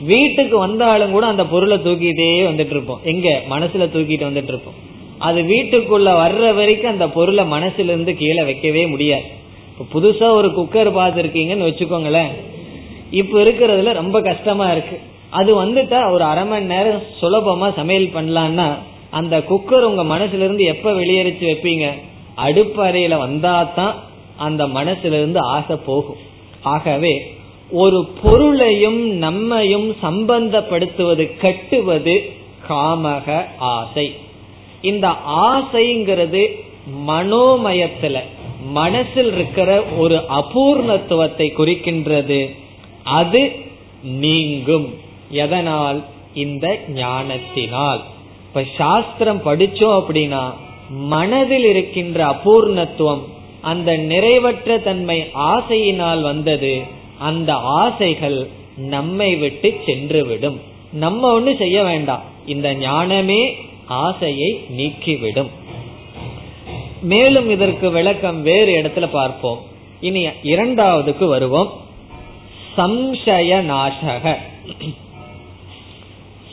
வீட்டுக்கு 0.00 0.58
வந்தாலும் 0.58 1.10
கூட 1.10 1.26
அந்த 1.26 1.46
பொருளை 1.46 1.78
தூக்கிட்டே 1.78 2.44
வந்துட்டு 2.44 2.70
இருப்போம் 2.70 3.00
எங்க? 3.04 3.42
மனசுல 3.50 3.84
தூக்கிட்டு 3.86 4.28
வந்துட்டு 4.28 4.48
இருப்போம் 4.48 4.74
அது 5.18 5.42
வீட்டுக்குள்ள 5.42 6.08
வர்ற 6.12 6.54
வரைக்கும் 6.54 6.90
அந்த 6.90 7.08
பொருளை 7.08 7.50
மனசுல 7.50 7.84
இருந்து 7.84 8.16
கீழே 8.16 8.42
வைக்கவே 8.42 8.86
முடியாது. 8.86 9.22
இப்ப 9.78 10.00
புதுசா 10.00 10.30
ஒரு 10.30 10.48
குக்கர் 10.48 10.98
பார்த்துருக்கீங்கன்னு 10.98 11.68
வச்சுக்கோங்களேன். 11.68 12.28
இப்ப 13.10 13.42
இருக்கிறதுல 13.42 13.92
ரொம்ப 13.92 14.20
கஷ்டமா 14.20 14.70
இருக்கு. 14.72 15.00
அது 15.30 15.64
வந்துட்டா 15.64 16.10
ஒரு 16.10 16.24
அரை 16.24 16.44
மணி 16.44 16.64
நேரம் 16.64 17.02
சுலபமா 17.22 17.74
சமையல் 17.74 18.14
பண்ணலான்னா 18.14 18.74
அந்த 19.10 19.38
குக்கர் 19.38 19.80
உங்க 19.80 20.16
மனசுல 20.16 20.34
இருந்து 20.34 20.64
எப்ப 20.64 20.92
வெளியேறிச்சு 20.92 21.44
வைப்பீங்க? 21.46 21.90
அடுப்பு 22.34 22.84
அறையில 22.84 23.16
வந்தாதான் 23.16 23.94
அந்த 24.36 24.66
மனசுல 24.66 25.04
இருந்து 25.04 25.38
ஆசை 25.40 25.76
போகும். 25.86 26.16
ஆகவே 26.62 27.34
ஒரு 27.70 28.08
பொருளையும் 28.22 29.10
நம்மையும் 29.10 29.96
சம்பந்தப்படுத்துவது 30.02 31.36
கட்டுவது 31.36 32.32
காமக 32.68 33.44
ஆசை. 33.58 34.14
இந்த 34.80 35.14
ஆசைங்கிறது 35.28 36.64
மனோமயத்துல 37.06 38.20
மனசில் 38.66 39.32
இருக்கிற 39.34 39.82
ஒரு 39.82 40.22
அபூர்ணத்துவத்தை 40.28 41.52
குறிக்கின்றது. 41.58 42.56
அது 43.04 43.52
நீங்கும். 44.02 44.94
எதனால்? 45.30 46.04
இந்த 46.34 46.78
ஞானத்தினால். 46.88 48.04
இப்ப 48.46 48.64
சாஸ்திரம் 48.76 49.42
படிச்சோம் 49.44 50.02
அப்படின்னா 50.02 50.52
மனதில் 50.90 51.64
இருக்கின்ற 51.64 52.26
அபூர்ணத்துவம் 52.26 53.20
அந்த 53.60 53.98
நிறைவற்ற 53.98 54.82
தன்மை 54.82 55.30
ஆசையினால் 55.34 56.22
வந்தது 56.22 56.82
அந்த 57.18 57.54
ஆசைகள் 57.54 58.48
நம்மை 58.76 59.36
விட்டு 59.36 59.80
சென்றுவிடும். 59.86 60.56
நம்ம 60.92 61.40
ஒண்ணு 61.40 61.56
செய்ய 61.56 61.82
வேண்டாம். 61.82 62.22
இந்த 62.46 62.74
ஞானமே 62.74 63.54
ஆசையை 63.86 64.60
நீக்கிவிடும். 64.76 65.48
மேலும் 67.02 67.50
இதற்கு 67.50 67.90
விளக்கம் 67.90 68.42
வேறு 68.42 68.72
இடத்துல 68.82 69.06
பார்ப்போம். 69.06 69.58
இனி 70.00 70.26
இரண்டாவதுக்கு 70.26 71.26
வருவோம். 71.26 71.72
சம்சய 72.76 73.52
நாசக 73.62 74.34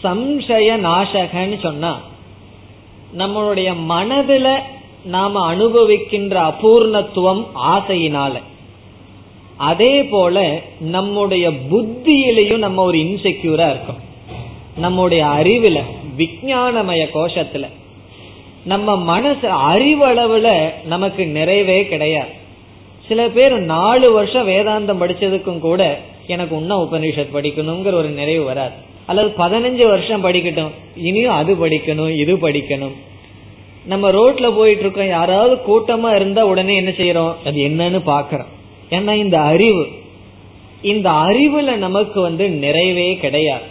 சம்சய 0.04 0.70
நாசகன்னு 0.88 1.60
சொன்னா 1.60 2.02
நம்மளுடைய 3.18 3.74
மனதுல 3.90 4.58
நாம 5.06 5.56
அனுபவிக்கின்ற 5.56 6.54
அபூர்ணத்துவம் 6.54 7.46
ஆசையினால. 7.72 8.32
அதே 9.58 10.04
போல 10.04 10.62
நம்முடைய 10.80 11.50
புத்தியிலையும் 11.50 12.58
நம்ம 12.58 12.84
ஒரு 12.84 12.98
இன்செக்யூரா 12.98 13.70
இருக்கோம். 13.70 14.02
நம்முடைய 14.78 15.26
அறிவுல 15.26 15.82
விஞ்ஞானமய 16.18 17.06
கோஷத்துல 17.14 17.68
நம்ம 18.66 18.98
மனசு 18.98 19.48
அறிவளவுல 19.50 20.70
நமக்கு 20.86 21.26
நிறைவே 21.26 21.88
கிடையாது. 21.88 22.32
சில 23.08 23.28
பேர் 23.28 23.54
நாலு 23.54 24.12
வருஷம் 24.12 24.48
வேதாந்தம் 24.48 25.02
படிச்சதுக்கும் 25.02 25.60
கூட 25.60 26.00
எனக்கு 26.28 26.58
இன்னும் 26.58 26.92
உபனிஷத் 26.92 27.34
படிக்கணுங்கிற 27.34 27.94
ஒரு 27.94 28.10
நிறைவு 28.10 28.44
வராது. 28.44 28.92
அல்லது 29.06 29.28
பதினஞ்சு 29.28 29.88
வருஷம் 29.88 30.24
படிக்கட்டும். 30.24 30.72
இனியும் 30.96 31.34
அது 31.34 31.68
படிக்கணும் 31.68 32.10
இது 32.10 32.36
படிக்கணும். 32.36 32.94
நம்ம 33.86 34.12
ரோட்ல 34.12 34.56
போயிட்டு 34.56 34.82
இருக்கோம் 34.82 35.08
யாராவது 35.08 35.56
கூட்டமா 35.56 36.16
இருந்தா 36.16 36.46
உடனே 36.46 36.76
என்ன 36.76 36.90
செய்யறோம் 36.90 37.34
அது 37.46 37.62
என்னன்னு 37.62 38.10
பாக்கிறோம். 38.10 38.46
ஏன்னா 38.90 39.14
இந்த 39.14 39.42
அறிவு 39.42 39.88
இந்த 40.82 41.10
அறிவுல 41.10 41.76
நமக்கு 41.76 42.22
வந்து 42.22 42.50
நிறைவே 42.50 43.18
கிடையாது. 43.18 43.64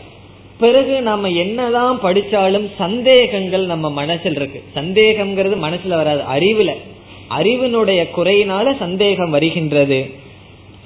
பிறகு 0.60 1.02
நம்ம 1.02 1.28
என்னதான் 1.28 2.00
படிச்சாலும் 2.02 2.70
சந்தேகங்கள் 2.78 3.66
நம்ம 3.66 3.90
மனசில் 3.90 4.34
இருக்கு. 4.34 4.62
சந்தேகம்ங்கிறது 4.74 5.56
மனசுல 5.62 5.88
வராது. 5.88 6.22
அறிவுல. 6.34 6.72
அறிவினுடைய 7.30 8.08
குறையினால 8.16 8.76
சந்தேகம் 8.76 9.30
வருகின்றது. 9.30 10.10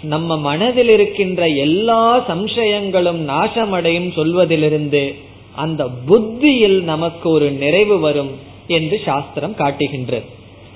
நம்ம 0.02 0.38
மனதில் 0.38 0.88
இருக்கின்ற 0.88 1.48
எல்லா 1.48 2.28
சம்சயங்களும் 2.28 3.20
நாசமடையும் 3.28 4.12
சொல்வதிலிருந்து 4.12 5.14
அந்த 5.54 5.88
புத்தியில் 5.88 6.82
நமக்கு 6.82 7.30
ஒரு 7.30 7.50
நிறைவு 7.50 8.00
வரும் 8.00 8.30
என்று 8.66 9.00
சாஸ்திரம் 9.04 9.54
காட்டுகின்றது. 9.54 10.24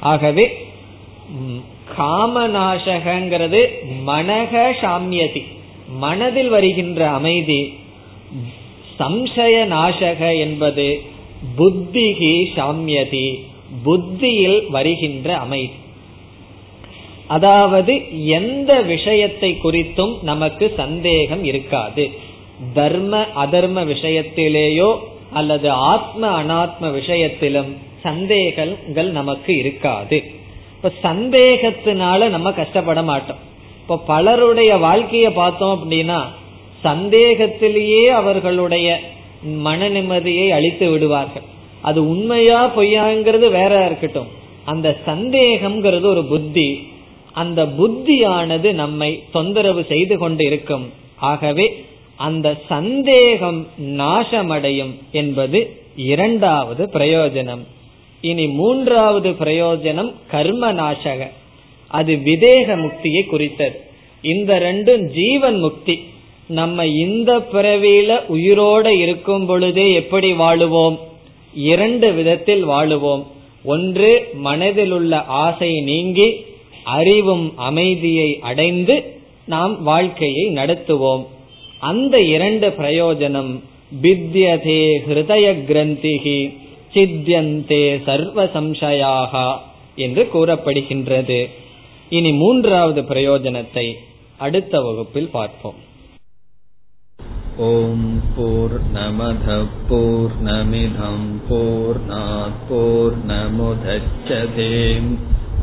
ஆகவே 0.01 0.69
காமநாசகங்கிறது 1.99 3.69
மனக 4.07 4.73
சாமியதி. 4.81 5.43
மனதில் 5.89 6.49
வருகின்ற 6.49 7.09
அமைதி 7.09 7.79
சம்சய 8.99 9.67
நாசக 9.67 10.39
என்பது 10.39 11.03
புத்திகி 11.59 12.53
சாமியதி 12.57 13.45
புத்தியில் 13.83 14.71
வருகின்ற 14.71 15.37
அமைதி. 15.37 15.73
அதாவது 17.31 17.95
எந்த 18.39 18.73
விஷயத்தை 18.83 19.51
குறித்தும் 19.65 20.15
நமக்கு 20.23 20.73
சந்தேகம் 20.77 21.45
இருக்காது. 21.45 22.05
தர்ம 22.75 23.21
அதர்ம 23.37 23.79
விஷயத்திலேயோ 23.93 24.91
அல்லது 25.33 25.71
ஆத்ம 25.71 26.23
அனாத்ம 26.41 26.93
விஷயத்திலும் 26.93 27.71
சந்தேகங்கள் 28.03 29.11
நமக்கு 29.11 29.53
இருக்காது. 29.57 30.19
இப்ப 30.77 30.93
சந்தேகத்தினால 31.03 32.29
நம்ம 32.29 32.53
கஷ்டப்பட 32.53 33.03
மாட்டோம். 33.03 33.41
இப்ப 33.83 33.99
பலருடைய 34.07 34.77
வாழ்க்கைய 34.77 35.31
பார்த்தோம் 35.31 35.75
அப்படின்னா 35.77 36.21
சந்தேகத்திலேயே 36.85 38.03
அவர்களுடைய 38.21 38.89
மன 39.67 39.89
நிம்மதியை 39.89 40.47
அழித்து 40.49 40.91
விடுவார்கள். 40.91 41.47
அது 41.81 42.09
உண்மையா 42.09 42.61
பொய்யாங்கிறது 42.77 43.47
வேற 43.51 43.73
இருக்கட்டும். 43.87 44.31
அந்த 44.65 44.89
சந்தேகம்ங்கிறது 45.07 46.07
ஒரு 46.15 46.25
புத்தி 46.25 46.69
அந்த 47.33 47.65
புத்தியானது 47.65 48.73
நம்மை 48.73 49.23
தொந்தரவு 49.33 49.85
செய்து 49.89 50.19
கொண்டு 50.19 50.45
இருக்கும் 50.45 50.93
ஆகவே 51.17 51.85
அந்த 52.17 52.59
சந்தேகம் 52.69 53.67
நாசமடையும் 53.81 54.95
என்பது 55.13 55.77
இரண்டாவது 55.97 56.91
பிரயோஜனம். 56.93 57.65
இனி 58.21 58.47
மூன்றாவது 58.47 59.31
பிரயோஜனம் 59.31 60.13
கர்ம 60.31 60.73
நாசக 60.73 61.27
அது 61.89 62.15
விதேக 62.15 62.77
முக்தியை 62.77 63.27
குறித்தது. 63.27 63.81
இந்த 64.23 64.59
ரெண்டும் 64.59 65.01
ஜீவன் 65.01 65.59
முக்தி. 65.59 66.03
நம்ம 66.47 66.87
இந்த 66.87 67.39
பிறவியில 67.39 68.21
உயிரோட 68.29 68.87
இருக்கும் 68.87 69.47
பொழுதே 69.47 69.93
எப்படி 69.93 70.33
வாழுவோம்? 70.33 70.99
இரண்டு 71.55 72.13
விதத்தில் 72.13 72.67
வாழுவோம். 72.67 73.27
ஒன்று 73.65 74.29
மனதில் 74.35 74.91
உள்ள 74.91 75.25
ஆசை 75.25 75.81
நீங்கி 75.81 76.45
அறிவும் 76.99 77.47
அமைதியை 77.57 78.39
அடைந்து 78.41 78.97
நாம் 79.47 79.83
வாழ்க்கையை 79.83 80.45
நடத்துவோம். 80.55 81.25
அந்த 81.81 82.15
இரண்டு 82.21 82.69
பிரயோஜனம் 82.69 83.53
பித்யதே 84.03 84.83
ஹிருதய 85.07 85.47
கிரந்திகி 85.69 86.41
சித்தியந்தே 86.95 87.85
சர்வ 88.05 88.45
சம்சயாக 88.45 89.35
என்று 89.97 90.23
கூறப்படுகின்றது. 90.33 91.41
இனி 92.09 92.33
மூன்றாவது 92.33 93.03
பிரயோஜனத்தை 93.03 93.87
அடுத்த 94.39 94.81
வகுப்பில் 94.81 95.31
பார்ப்போம். 95.33 95.81
ஓம் 97.69 98.11
போர் 98.37 98.77
நமத 98.95 99.47
போர் 99.89 100.35